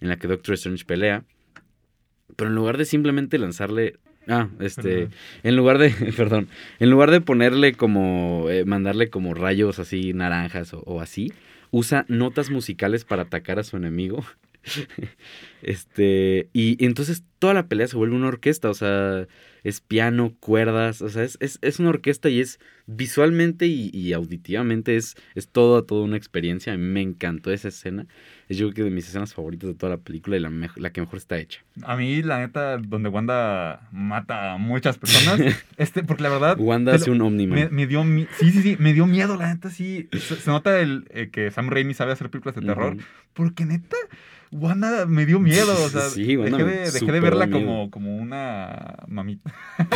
en 0.00 0.08
la 0.10 0.18
que 0.18 0.28
Doctor 0.28 0.54
Strange 0.56 0.84
pelea, 0.84 1.24
pero 2.36 2.50
en 2.50 2.54
lugar 2.56 2.76
de 2.76 2.84
simplemente 2.84 3.38
lanzarle... 3.38 3.96
Ah, 4.28 4.48
este... 4.60 5.08
En 5.42 5.56
lugar 5.56 5.78
de... 5.78 5.90
Perdón. 6.16 6.48
En 6.78 6.90
lugar 6.90 7.10
de 7.10 7.20
ponerle 7.20 7.74
como... 7.74 8.48
eh, 8.50 8.64
mandarle 8.64 9.10
como 9.10 9.34
rayos 9.34 9.78
así 9.78 10.12
naranjas 10.12 10.74
o, 10.74 10.80
o 10.80 11.00
así, 11.00 11.32
usa 11.70 12.04
notas 12.08 12.50
musicales 12.50 13.04
para 13.04 13.22
atacar 13.22 13.58
a 13.58 13.64
su 13.64 13.76
enemigo. 13.76 14.24
este... 15.62 16.48
Y, 16.52 16.82
y 16.82 16.86
entonces 16.86 17.22
toda 17.38 17.54
la 17.54 17.66
pelea 17.68 17.86
se 17.86 17.96
vuelve 17.96 18.16
una 18.16 18.28
orquesta, 18.28 18.70
o 18.70 18.74
sea 18.74 19.26
es 19.64 19.80
piano, 19.80 20.34
cuerdas, 20.40 21.02
o 21.02 21.08
sea, 21.08 21.24
es, 21.24 21.36
es, 21.40 21.58
es 21.62 21.78
una 21.80 21.88
orquesta 21.88 22.28
y 22.28 22.38
es 22.40 22.60
visualmente 22.86 23.66
y, 23.66 23.90
y 23.92 24.12
auditivamente 24.12 24.96
es, 24.96 25.16
es 25.34 25.48
toda, 25.48 25.82
toda 25.82 26.04
una 26.04 26.16
experiencia. 26.16 26.72
A 26.72 26.76
mí 26.76 26.82
me 26.86 27.00
encantó 27.02 27.50
esa 27.50 27.68
escena. 27.68 28.06
Es 28.48 28.58
yo 28.58 28.66
creo 28.66 28.74
que 28.74 28.82
de 28.84 28.90
mis 28.90 29.08
escenas 29.08 29.32
favoritas 29.32 29.68
de 29.68 29.74
toda 29.74 29.90
la 29.96 29.96
película 30.02 30.36
y 30.36 30.40
la, 30.40 30.52
la 30.76 30.92
que 30.92 31.00
mejor 31.00 31.16
está 31.16 31.38
hecha. 31.38 31.60
A 31.82 31.96
mí, 31.96 32.22
la 32.22 32.40
neta, 32.40 32.76
donde 32.76 33.08
Wanda 33.08 33.88
mata 33.90 34.52
a 34.52 34.58
muchas 34.58 34.98
personas, 34.98 35.40
este, 35.78 36.04
porque 36.04 36.22
la 36.24 36.28
verdad... 36.28 36.56
Wanda 36.58 36.92
hace 36.94 37.06
lo- 37.08 37.16
un 37.16 37.22
Omniman. 37.22 37.58
Me, 37.58 37.68
me 37.70 37.86
dio 37.86 38.04
mi- 38.04 38.26
sí, 38.38 38.50
sí, 38.50 38.60
sí, 38.62 38.76
me 38.78 38.92
dio 38.92 39.06
miedo, 39.06 39.36
la 39.36 39.52
neta, 39.54 39.70
sí. 39.70 40.08
Se, 40.12 40.36
se 40.36 40.50
nota 40.50 40.78
el, 40.80 41.06
eh, 41.10 41.30
que 41.32 41.50
Sam 41.50 41.70
Raimi 41.70 41.94
sabe 41.94 42.12
hacer 42.12 42.28
películas 42.28 42.54
de 42.56 42.60
terror, 42.66 42.96
porque 43.32 43.64
neta, 43.64 43.96
Wanda 44.56 45.04
me 45.06 45.26
dio 45.26 45.40
miedo, 45.40 45.72
o 45.84 45.88
sea, 45.88 46.02
Sí, 46.10 46.36
Wanda 46.36 46.58
dejé, 46.58 46.70
de, 46.70 46.90
dejé 46.92 47.12
de 47.12 47.20
verla 47.20 47.50
como, 47.50 47.90
como 47.90 48.16
una 48.16 48.96
mamita. 49.08 49.52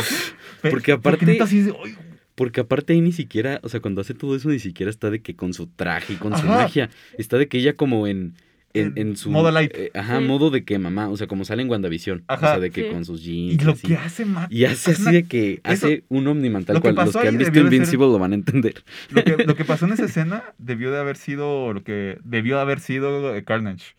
Porque 0.69 0.91
aparte- 0.91 1.25
neta, 1.25 1.47
sí, 1.47 1.61
de- 1.61 1.71
ay, 1.83 1.95
Porque 2.35 2.61
aparte 2.61 2.93
ahí 2.93 3.01
ni 3.01 3.11
siquiera, 3.11 3.59
o 3.63 3.69
sea, 3.69 3.79
cuando 3.79 4.01
hace 4.01 4.13
todo 4.13 4.35
eso 4.35 4.49
ni 4.49 4.59
siquiera 4.59 4.89
está 4.89 5.09
de 5.09 5.21
que 5.21 5.35
con 5.35 5.53
su 5.53 5.67
traje 5.67 6.13
y 6.13 6.15
con 6.17 6.37
su 6.37 6.45
magia. 6.45 6.89
Está 7.17 7.37
de 7.37 7.47
que 7.47 7.57
ella 7.57 7.73
como 7.75 8.07
en... 8.07 8.33
En, 8.73 9.17
su 9.17 9.31
modo 9.31 9.49
light. 9.49 9.71
eh, 9.73 9.91
ajá, 9.95 10.19
Sí. 10.19 10.25
modo 10.25 10.51
de 10.51 10.63
que 10.63 10.77
mamá, 10.77 11.09
o 11.09 11.17
sea, 11.17 11.25
como 11.25 11.43
sale 11.43 11.63
en 11.63 11.69
WandaVision, 11.69 12.19
o 12.19 12.23
Ajá. 12.31 12.47
sea, 12.51 12.59
de 12.59 12.69
que 12.69 12.83
Sí. 12.83 12.89
con 12.91 13.03
sus 13.03 13.25
y 13.25 13.47
jeans. 13.49 13.63
lo 13.63 13.71
así. 13.71 13.87
que 13.87 13.97
hace 13.97 14.25
Matt. 14.25 14.51
Y 14.53 14.65
hace 14.65 14.91
así 14.91 15.11
de 15.11 15.23
que 15.23 15.53
Eso- 15.63 15.87
hace 15.87 16.03
un 16.07 16.27
Omniman 16.27 16.65
tal 16.65 16.75
lo 16.75 16.81
que 16.83 16.93
cual. 16.93 17.07
Los 17.07 17.17
que 17.17 17.27
han 17.27 17.37
visto 17.39 17.51
de 17.51 17.59
ser- 17.61 17.73
Invincible 17.73 18.05
lo 18.05 18.19
van 18.19 18.31
a 18.33 18.35
entender. 18.35 18.75
Lo 19.09 19.23
que, 19.23 19.37
lo 19.43 19.55
que 19.55 19.65
pasó 19.65 19.85
en 19.87 19.93
esa 19.93 20.05
escena 20.05 20.43
debió 20.59 20.91
de 20.91 20.99
haber 20.99 21.17
sido 21.17 21.73
lo 21.73 21.83
que 21.83 22.19
debió 22.23 22.59
haber 22.59 22.79
sido 22.79 23.35
eh, 23.35 23.43
Carnage. 23.43 23.95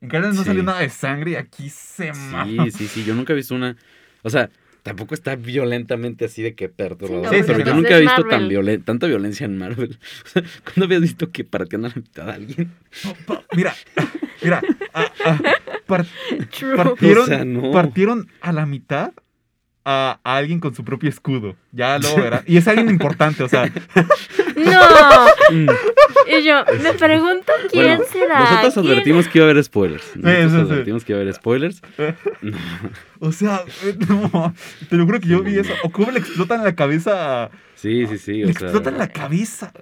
En 0.00 0.08
Carnage 0.08 0.34
no 0.34 0.40
Sí. 0.42 0.46
salió 0.46 0.62
nada 0.62 0.80
de 0.80 0.88
sangre 0.90 1.32
y 1.32 1.34
aquí 1.36 1.68
se 1.70 2.12
mama. 2.12 2.64
Sí, 2.66 2.70
sí, 2.70 2.88
sí. 2.88 3.04
Yo 3.04 3.14
nunca 3.14 3.32
he 3.32 3.36
visto 3.36 3.54
una. 3.54 3.76
O 4.22 4.30
sea, 4.30 4.48
tampoco 4.82 5.14
está 5.14 5.34
violentamente 5.36 6.24
así 6.24 6.42
de 6.42 6.54
que 6.54 6.68
perturbador. 6.68 7.24
no, 7.24 7.30
Sí, 7.30 7.36
pero 7.42 7.46
porque 7.46 7.64
yo 7.64 7.74
no 7.74 7.80
nunca 7.82 7.98
he 7.98 8.00
visto 8.00 8.24
tan 8.24 8.48
violen 8.48 8.82
tanta 8.82 9.06
violencia 9.06 9.44
en 9.46 9.58
Marvel. 9.58 9.98
O 10.24 10.28
sea, 10.28 10.42
¿cuándo 10.64 10.84
habías 10.84 11.02
visto 11.02 11.30
que 11.30 11.44
partían 11.44 11.84
a 11.84 11.88
la 11.88 11.94
mitad 11.96 12.30
a 12.30 12.34
alguien? 12.34 12.72
Mira, 13.56 13.74
mira, 14.42 14.62
ah, 14.94 15.12
ah, 15.24 15.38
par- 15.86 16.06
True. 16.56 16.76
partieron, 16.76 17.22
O 17.24 17.26
sea, 17.26 17.44
no. 17.44 17.70
partieron 17.72 18.28
a 18.40 18.52
la 18.52 18.66
mitad 18.66 19.12
a, 19.90 20.20
a 20.22 20.36
alguien 20.36 20.60
con 20.60 20.74
su 20.74 20.84
propio 20.84 21.08
escudo. 21.08 21.56
Ya 21.72 21.98
lo 21.98 22.14
verás. 22.16 22.42
Y 22.46 22.58
es 22.58 22.68
alguien 22.68 22.90
importante, 22.90 23.42
o 23.42 23.48
sea, 23.48 23.72
No. 24.56 24.80
Mm. 25.50 25.68
Y 26.38 26.42
yo 26.44 26.62
me 26.82 26.92
pregunto 26.92 27.52
quién 27.70 27.96
Bueno, 27.96 28.04
será. 28.12 28.40
nosotros 28.40 28.74
¿Quién? 28.74 28.86
advertimos 28.86 29.28
que 29.28 29.38
iba 29.38 29.46
a 29.46 29.50
haber 29.50 29.64
spoilers. 29.64 30.04
Nosotros 30.16 30.42
sí, 30.42 30.50
sí. 30.50 30.72
advertimos 30.72 31.04
que 31.04 31.12
iba 31.12 31.18
a 31.20 31.22
haber 31.22 31.34
spoilers. 31.34 31.82
No. 32.42 32.58
o 33.20 33.32
sea, 33.32 33.62
no, 34.08 34.54
te 34.90 34.96
lo 34.96 35.06
juro 35.06 35.20
que 35.20 35.28
yo 35.28 35.42
vi 35.42 35.58
eso. 35.58 35.72
O 35.84 35.90
cómo 35.90 36.10
le 36.10 36.18
explotan 36.18 36.64
la 36.64 36.74
cabeza. 36.74 37.50
Sí, 37.76 38.06
sí, 38.08 38.18
sí. 38.18 38.32
Le 38.44 38.50
O 38.50 38.52
sea, 38.52 38.68
explotan 38.68 38.98
la 38.98 39.08
cabeza. 39.08 39.72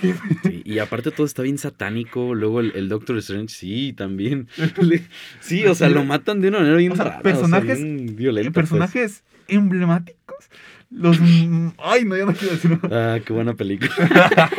Sí, 0.00 0.62
y 0.64 0.78
aparte 0.78 1.10
todo 1.10 1.26
está 1.26 1.42
bien 1.42 1.58
satánico. 1.58 2.34
Luego 2.34 2.60
el, 2.60 2.72
el 2.74 2.88
Doctor 2.88 3.16
Strange, 3.18 3.48
sí, 3.54 3.92
también. 3.96 4.48
Le- 4.80 5.02
sí, 5.40 5.64
o 5.66 5.74
sea, 5.74 5.88
lo 5.88 6.04
matan 6.04 6.40
de 6.40 6.48
una 6.48 6.58
manera 6.58 6.76
bien 6.76 6.92
O 6.92 6.96
sea, 6.96 7.04
rara. 7.06 7.22
personajes- 7.22 7.82
bien 7.82 8.14
violenta, 8.16 8.50
pues. 8.52 8.68
Personajes 8.68 9.24
emblemáticos. 9.48 10.36
Los. 10.90 11.18
Ay, 11.78 12.04
no, 12.04 12.16
ya 12.16 12.26
no 12.26 12.32
quiero 12.34 12.54
decirlo. 12.54 12.78
Ah, 12.92 13.18
qué 13.24 13.32
buena 13.32 13.54
película. 13.54 13.90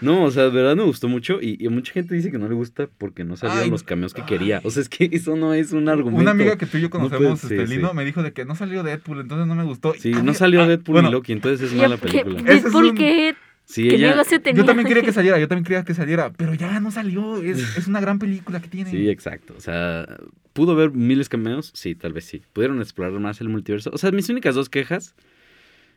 no, 0.00 0.24
o 0.24 0.30
sea, 0.30 0.44
de 0.44 0.50
verdad 0.50 0.76
me 0.76 0.82
gustó 0.82 1.08
mucho 1.08 1.40
y, 1.40 1.56
y 1.64 1.68
mucha 1.68 1.92
gente 1.92 2.14
dice 2.14 2.30
que 2.30 2.38
no 2.38 2.48
le 2.48 2.54
gusta 2.54 2.88
porque 2.98 3.24
no 3.24 3.36
salieron 3.36 3.64
Ay, 3.64 3.70
los 3.70 3.82
cameos 3.82 4.12
que 4.14 4.22
quería. 4.24 4.60
O 4.64 4.70
sea, 4.70 4.82
es 4.82 4.88
que 4.88 5.08
eso 5.12 5.36
no 5.36 5.54
es 5.54 5.72
un 5.72 5.88
argumento. 5.88 6.20
Una 6.22 6.32
amiga 6.32 6.58
que 6.58 6.66
tú 6.66 6.76
y 6.78 6.82
yo 6.82 6.88
No 6.88 6.90
puede- 7.08 7.08
conocemos, 7.10 7.40
sí, 7.40 7.46
este, 7.54 7.66
sí. 7.66 7.74
Lino, 7.76 7.94
me 7.94 8.04
dijo 8.04 8.22
de 8.22 8.32
que 8.32 8.44
no 8.44 8.54
salió 8.54 8.82
Deadpool, 8.82 9.20
entonces 9.20 9.46
no 9.46 9.54
me 9.54 9.64
gustó. 9.64 9.94
Sí, 9.98 10.10
no 10.10 10.34
salió 10.34 10.62
ah, 10.62 10.66
Deadpool 10.68 10.94
bueno, 10.94 11.08
y 11.08 11.12
Loki, 11.12 11.32
entonces 11.32 11.70
es 11.72 11.76
mala 11.76 11.96
¿qué- 11.96 12.08
película. 12.22 12.42
Es 12.52 12.64
un- 12.66 12.94
¿qué, 12.94 13.34
Sí, 13.66 13.88
ella... 13.88 14.22
tenía? 14.24 14.54
Yo 14.54 14.64
también 14.64 14.86
quería 14.86 15.02
que 15.02 15.12
saliera, 15.12 15.38
yo 15.40 15.48
también 15.48 15.64
quería 15.64 15.84
que 15.84 15.92
saliera, 15.92 16.32
pero 16.32 16.54
ya 16.54 16.78
no 16.78 16.92
salió. 16.92 17.42
Es, 17.42 17.76
es 17.76 17.88
una 17.88 18.00
gran 18.00 18.20
película 18.20 18.60
que 18.60 18.68
tiene. 18.68 18.90
Sí, 18.90 19.10
exacto. 19.10 19.54
O 19.56 19.60
sea, 19.60 20.06
¿pudo 20.52 20.72
haber 20.72 20.92
miles 20.92 21.28
cameos? 21.28 21.72
Sí, 21.74 21.96
tal 21.96 22.12
vez 22.12 22.24
sí. 22.26 22.42
¿Pudieron 22.52 22.80
explorar 22.80 23.12
más 23.18 23.40
el 23.40 23.48
multiverso? 23.48 23.90
O 23.92 23.98
sea, 23.98 24.12
mis 24.12 24.28
únicas 24.28 24.54
dos 24.54 24.68
quejas... 24.68 25.16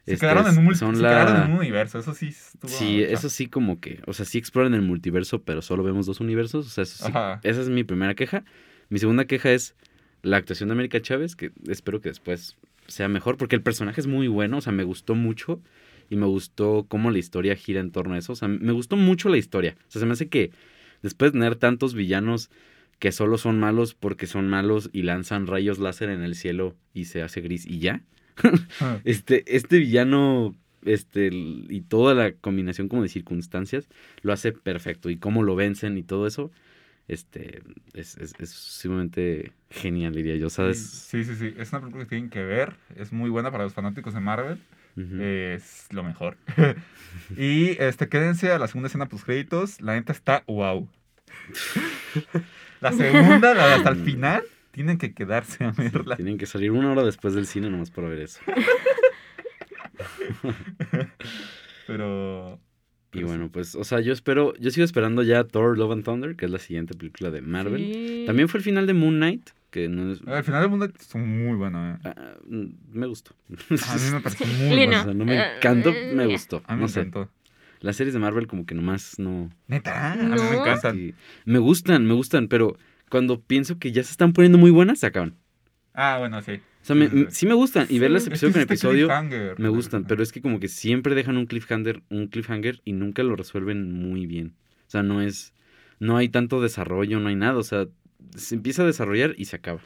se 0.04 0.14
este, 0.14 0.26
quedaron, 0.26 0.48
en 0.48 0.68
un, 0.68 0.76
son 0.76 0.96
se 0.96 1.04
la... 1.04 1.10
quedaron 1.10 1.44
en 1.44 1.52
un 1.52 1.58
universo, 1.60 2.00
eso 2.00 2.16
sí 2.16 2.30
estuvo. 2.30 2.72
Sí, 2.72 3.04
eso 3.04 3.30
sí 3.30 3.46
como 3.46 3.80
que, 3.80 4.02
o 4.08 4.14
sea, 4.14 4.26
sí 4.26 4.40
exploran 4.40 4.74
el 4.74 4.82
multiverso, 4.82 5.44
pero 5.44 5.62
solo 5.62 5.84
vemos 5.84 6.08
dos 6.08 6.20
universos, 6.22 6.66
o 6.66 6.70
sea, 6.70 6.82
eso 6.82 7.06
sí. 7.06 7.14
Esa 7.44 7.62
es 7.62 7.70
mi 7.70 7.84
primera 7.84 8.16
queja. 8.16 8.44
Mi 8.90 8.98
segunda 8.98 9.26
queja 9.26 9.52
es 9.52 9.76
la 10.24 10.38
actuación 10.38 10.70
de 10.70 10.74
América 10.74 11.00
Chávez, 11.02 11.36
que 11.36 11.52
espero 11.68 12.02
que 12.02 12.10
después 12.10 12.58
sea 12.88 13.08
mejor, 13.08 13.38
porque 13.38 13.56
el 13.56 13.62
personaje 13.62 14.02
es 14.02 14.08
muy 14.08 14.28
bueno, 14.28 14.58
o 14.58 14.62
sea, 14.62 14.74
me 14.74 14.84
gustó 14.84 15.14
mucho 15.14 15.62
y 16.10 16.16
me 16.16 16.26
gustó 16.26 16.86
cómo 16.88 17.12
la 17.12 17.20
historia 17.20 17.56
gira 17.56 17.80
en 17.80 17.92
torno 17.92 18.16
a 18.16 18.18
eso, 18.18 18.34
o 18.34 18.36
sea, 18.36 18.48
me 18.48 18.72
gustó 18.72 18.96
mucho 18.96 19.30
la 19.30 19.38
historia. 19.38 19.76
O 19.88 19.92
sea, 19.92 20.00
se 20.00 20.06
me 20.06 20.14
hace 20.14 20.30
que 20.30 20.52
después 21.02 21.32
de 21.32 21.40
tener 21.40 21.56
tantos 21.56 21.94
villanos 21.94 22.50
que 23.00 23.12
solo 23.12 23.38
son 23.38 23.60
malos 23.60 23.94
porque 23.94 24.28
son 24.28 24.50
malos 24.50 24.90
y 24.92 25.04
lanzan 25.04 25.48
rayos 25.48 25.80
láser 25.80 26.10
en 26.10 26.22
el 26.22 26.36
cielo 26.36 26.76
y 26.94 27.06
se 27.06 27.22
hace 27.22 27.42
gris 27.42 27.66
y 27.66 27.80
ya. 27.80 28.02
ah, 28.82 29.00
Este, 29.06 29.44
este 29.56 29.80
villano, 29.80 30.56
este, 30.84 31.30
y 31.32 31.82
toda 31.82 32.14
la 32.14 32.34
combinación 32.34 32.90
como 32.90 33.04
de 33.04 33.10
circunstancias, 33.10 33.88
lo 34.22 34.34
hace 34.34 34.52
perfecto. 34.52 35.10
Y 35.10 35.18
cómo 35.18 35.44
lo 35.44 35.56
vencen 35.56 35.98
y 35.98 36.04
todo 36.04 36.28
eso, 36.28 36.52
este, 37.08 37.64
es, 37.94 38.18
es, 38.18 38.34
es 38.40 38.50
sumamente 38.50 39.54
genial, 39.70 40.14
diría 40.14 40.36
yo, 40.36 40.50
¿sabes? 40.50 40.80
Sí, 40.80 41.24
sí, 41.24 41.36
sí. 41.36 41.54
Es 41.58 41.72
una 41.72 41.82
película 41.82 42.04
que 42.04 42.10
tienen 42.10 42.30
que 42.30 42.44
ver. 42.44 42.76
Es 42.96 43.14
muy 43.14 43.30
buena 43.30 43.50
para 43.50 43.64
los 43.64 43.74
fanáticos 43.74 44.14
de 44.14 44.20
Marvel. 44.20 44.60
Es 44.96 45.88
lo 45.92 46.04
mejor. 46.04 46.38
y 47.38 47.82
este, 47.82 48.10
quédense 48.10 48.52
a 48.52 48.60
la 48.60 48.68
segunda 48.68 48.88
escena 48.88 49.08
post 49.08 49.26
créditos. 49.26 49.82
La 49.82 49.94
neta 49.94 50.12
está 50.12 50.44
wow. 50.48 50.88
la 52.82 52.92
segunda, 52.92 53.54
la 53.54 53.68
de 53.68 53.74
hasta 53.76 53.90
el 53.90 53.98
final, 54.04 54.44
tienen 54.72 54.98
que 54.98 55.14
quedarse 55.14 55.64
a 55.64 55.72
verla. 55.72 56.16
Tienen 56.16 56.38
que 56.38 56.46
salir 56.46 56.72
una 56.72 56.92
hora 56.92 57.04
después 57.04 57.34
del 57.34 57.46
cine 57.46 57.70
nomás 57.70 57.92
para 57.92 58.10
ver 58.10 58.20
eso. 58.20 58.40
Pero. 61.88 62.60
Y 63.12 63.24
bueno, 63.24 63.50
pues, 63.52 63.74
o 63.74 63.84
sea, 63.84 64.02
yo 64.02 64.14
espero, 64.14 64.54
yo 64.58 64.70
sigo 64.70 64.86
esperando 64.86 65.24
ya 65.24 65.44
Thor 65.44 65.78
Love 65.78 65.94
and 65.94 66.04
Thunder, 66.04 66.36
que 66.36 66.46
es 66.46 66.52
la 66.52 66.60
siguiente 66.60 66.94
película 66.94 67.32
de 67.32 67.42
Marvel. 67.42 67.82
Sí. 67.82 68.24
También 68.28 68.50
fue 68.50 68.60
el 68.60 68.64
final 68.64 68.86
de 68.86 68.94
Moon 68.94 69.16
Knight, 69.16 69.50
que 69.70 69.88
no 69.88 70.12
es... 70.12 70.22
Al 70.28 70.44
final 70.44 70.62
del 70.62 70.70
mundo 70.70 70.86
es 70.86 71.16
muy 71.16 71.56
bueno, 71.56 71.92
eh. 71.94 71.98
ah, 72.04 72.34
mm, 72.48 72.66
me 72.92 73.08
gustó. 73.08 73.36
A 73.50 73.96
mí 73.96 74.12
me 74.12 74.20
pareció 74.22 74.46
muy. 74.60 74.74
O 74.74 74.76
bueno. 74.76 75.04
sea, 75.04 75.14
no 75.14 75.26
me 75.26 75.56
encantó, 75.58 75.94
me 76.14 76.26
gustó. 76.28 76.62
A 76.66 76.74
mí 76.76 76.82
no 76.82 76.88
me 76.88 76.92
sé. 76.92 77.00
encantó. 77.02 77.30
Las 77.82 77.96
series 77.96 78.14
de 78.14 78.20
Marvel 78.20 78.48
como 78.48 78.66
que 78.66 78.76
nomás 78.76 79.18
no... 79.20 79.50
Neta, 79.68 80.14
a 80.14 80.16
mí 80.16 80.24
No. 80.36 80.50
me 80.52 80.58
encantan. 80.58 80.96
Sí, 80.96 81.14
me 81.46 81.60
gustan, 81.60 82.06
me 82.06 82.14
gustan, 82.14 82.48
pero 82.48 82.78
cuando 83.10 83.42
pienso 83.42 83.80
que 83.80 83.92
ya 83.92 84.04
se 84.04 84.12
están 84.12 84.34
poniendo 84.34 84.58
muy 84.58 84.72
buenas, 84.72 85.00
se 85.00 85.06
acaban. 85.08 85.36
Ah, 85.94 86.18
bueno, 86.20 86.42
sí. 86.42 86.54
O 86.82 86.86
sea, 86.86 86.96
me- 86.96 87.30
Sí, 87.32 87.46
me 87.46 87.54
gustan 87.54 87.86
y 87.90 88.00
verlas 88.00 88.26
episodio 88.28 88.54
con 88.54 88.62
episodio 88.62 89.08
me 89.58 89.70
gustan, 89.70 90.06
pero 90.06 90.24
es 90.24 90.32
que 90.32 90.42
como 90.42 90.60
que 90.60 90.68
siempre 90.68 91.16
dejan 91.16 91.38
un 91.38 91.46
cliffhanger, 91.46 92.02
un 92.10 92.28
cliffhanger 92.28 92.82
y 92.86 92.94
nunca 92.94 93.22
lo 93.24 93.36
resuelven 93.36 93.92
muy 93.94 94.26
bien. 94.26 94.56
O 94.88 94.90
sea, 94.92 95.04
no 95.04 95.22
es, 95.22 95.54
no 96.00 96.18
hay 96.18 96.30
tanto 96.30 96.62
desarrollo, 96.62 97.20
no 97.20 97.30
hay 97.30 97.36
nada, 97.36 97.58
o 97.58 97.64
sea, 97.64 97.88
se 98.36 98.56
empieza 98.56 98.84
a 98.84 98.86
desarrollar 98.86 99.36
y 99.38 99.46
se 99.46 99.56
acaba. 99.56 99.82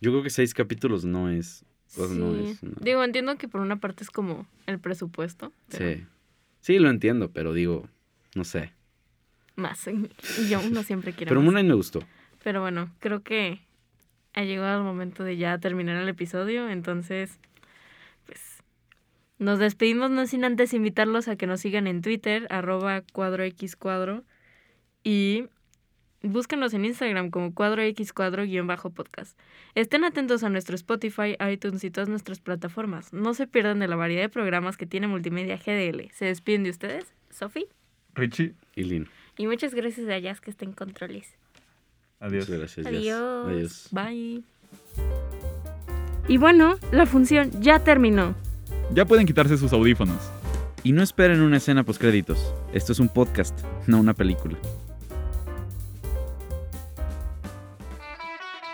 Yo 0.00 0.10
creo 0.10 0.22
que 0.22 0.30
seis 0.30 0.54
capítulos 0.54 1.04
no 1.04 1.30
es, 1.30 1.64
pues, 1.96 2.10
no 2.10 2.34
es. 2.34 2.62
no. 2.62 2.72
Digo, 2.80 3.02
entiendo 3.04 3.36
que 3.36 3.48
por 3.48 3.60
una 3.60 3.76
parte 3.76 4.04
es 4.04 4.10
como 4.10 4.46
el 4.66 4.78
presupuesto. 4.78 5.52
pero 5.68 5.94
Sí, 5.96 6.04
sí 6.60 6.78
lo 6.78 6.90
entiendo, 6.90 7.30
pero 7.30 7.52
digo, 7.52 7.88
no 8.34 8.44
sé. 8.44 8.72
Más. 9.56 9.86
Y 9.86 10.48
yo 10.48 10.60
uno 10.60 10.82
siempre 10.82 11.12
quiere 11.12 11.28
Pero. 11.28 11.40
Moon 11.40 11.54
Knight 11.54 11.68
me 11.68 11.74
gustó. 11.74 12.00
Pero 12.42 12.60
bueno, 12.60 12.92
creo 13.00 13.22
que 13.22 13.60
ha 14.34 14.44
llegado 14.44 14.78
el 14.78 14.84
momento 14.84 15.24
de 15.24 15.36
ya 15.36 15.58
terminar 15.58 15.96
el 15.96 16.08
episodio. 16.08 16.68
Entonces, 16.68 17.38
pues 18.26 18.40
nos 19.38 19.58
despedimos 19.58 20.10
no 20.10 20.26
sin 20.26 20.44
antes 20.44 20.74
invitarlos 20.74 21.28
a 21.28 21.36
que 21.36 21.46
nos 21.46 21.60
sigan 21.60 21.86
en 21.86 22.02
Twitter, 22.02 22.46
arroba 22.50 23.02
cuadro 23.12 23.44
X 23.44 23.76
cuadro. 23.76 24.24
Y 25.04 25.46
búsquenos 26.24 26.74
en 26.74 26.84
Instagram 26.84 27.30
como 27.30 27.54
cuadro 27.54 27.82
X 27.82 28.12
cuadro 28.12 28.44
guion 28.44 28.66
bajo 28.66 28.90
podcast. 28.90 29.38
Estén 29.74 30.04
atentos 30.04 30.42
a 30.42 30.48
nuestro 30.48 30.74
Spotify, 30.74 31.36
iTunes 31.52 31.84
y 31.84 31.90
todas 31.90 32.08
nuestras 32.08 32.40
plataformas. 32.40 33.12
No 33.12 33.34
se 33.34 33.46
pierdan 33.46 33.78
de 33.78 33.88
la 33.88 33.96
variedad 33.96 34.22
de 34.22 34.28
programas 34.28 34.76
que 34.76 34.86
tiene 34.86 35.06
Multimedia 35.06 35.56
GDL. 35.56 36.10
Se 36.12 36.24
despiden 36.26 36.64
de 36.64 36.70
ustedes, 36.70 37.12
Sofi. 37.30 37.66
Richie, 38.14 38.54
Y 38.74 38.84
Lin. 38.84 39.08
Y 39.36 39.46
muchas 39.46 39.74
gracias 39.74 40.08
a 40.08 40.18
Jazz 40.18 40.40
que 40.40 40.50
está 40.50 40.64
en 40.64 40.72
controles. 40.72 41.34
adiós. 42.20 42.48
Muchas 42.48 42.58
gracias. 42.60 42.86
Adiós. 42.86 43.46
Adiós. 43.48 43.88
Bye. 43.90 44.44
Y 46.28 46.38
bueno, 46.38 46.78
la 46.92 47.06
función 47.06 47.50
ya 47.60 47.80
terminó. 47.84 48.34
Ya 48.92 49.04
pueden 49.04 49.26
quitarse 49.26 49.56
sus 49.58 49.72
audífonos. 49.72 50.30
Y 50.82 50.92
no 50.92 51.02
esperen 51.02 51.40
una 51.40 51.56
escena 51.56 51.82
post 51.84 52.00
créditos. 52.00 52.54
Esto 52.72 52.92
es 52.92 52.98
un 53.00 53.08
podcast, 53.08 53.58
no 53.86 53.98
una 53.98 54.14
película. 54.14 54.56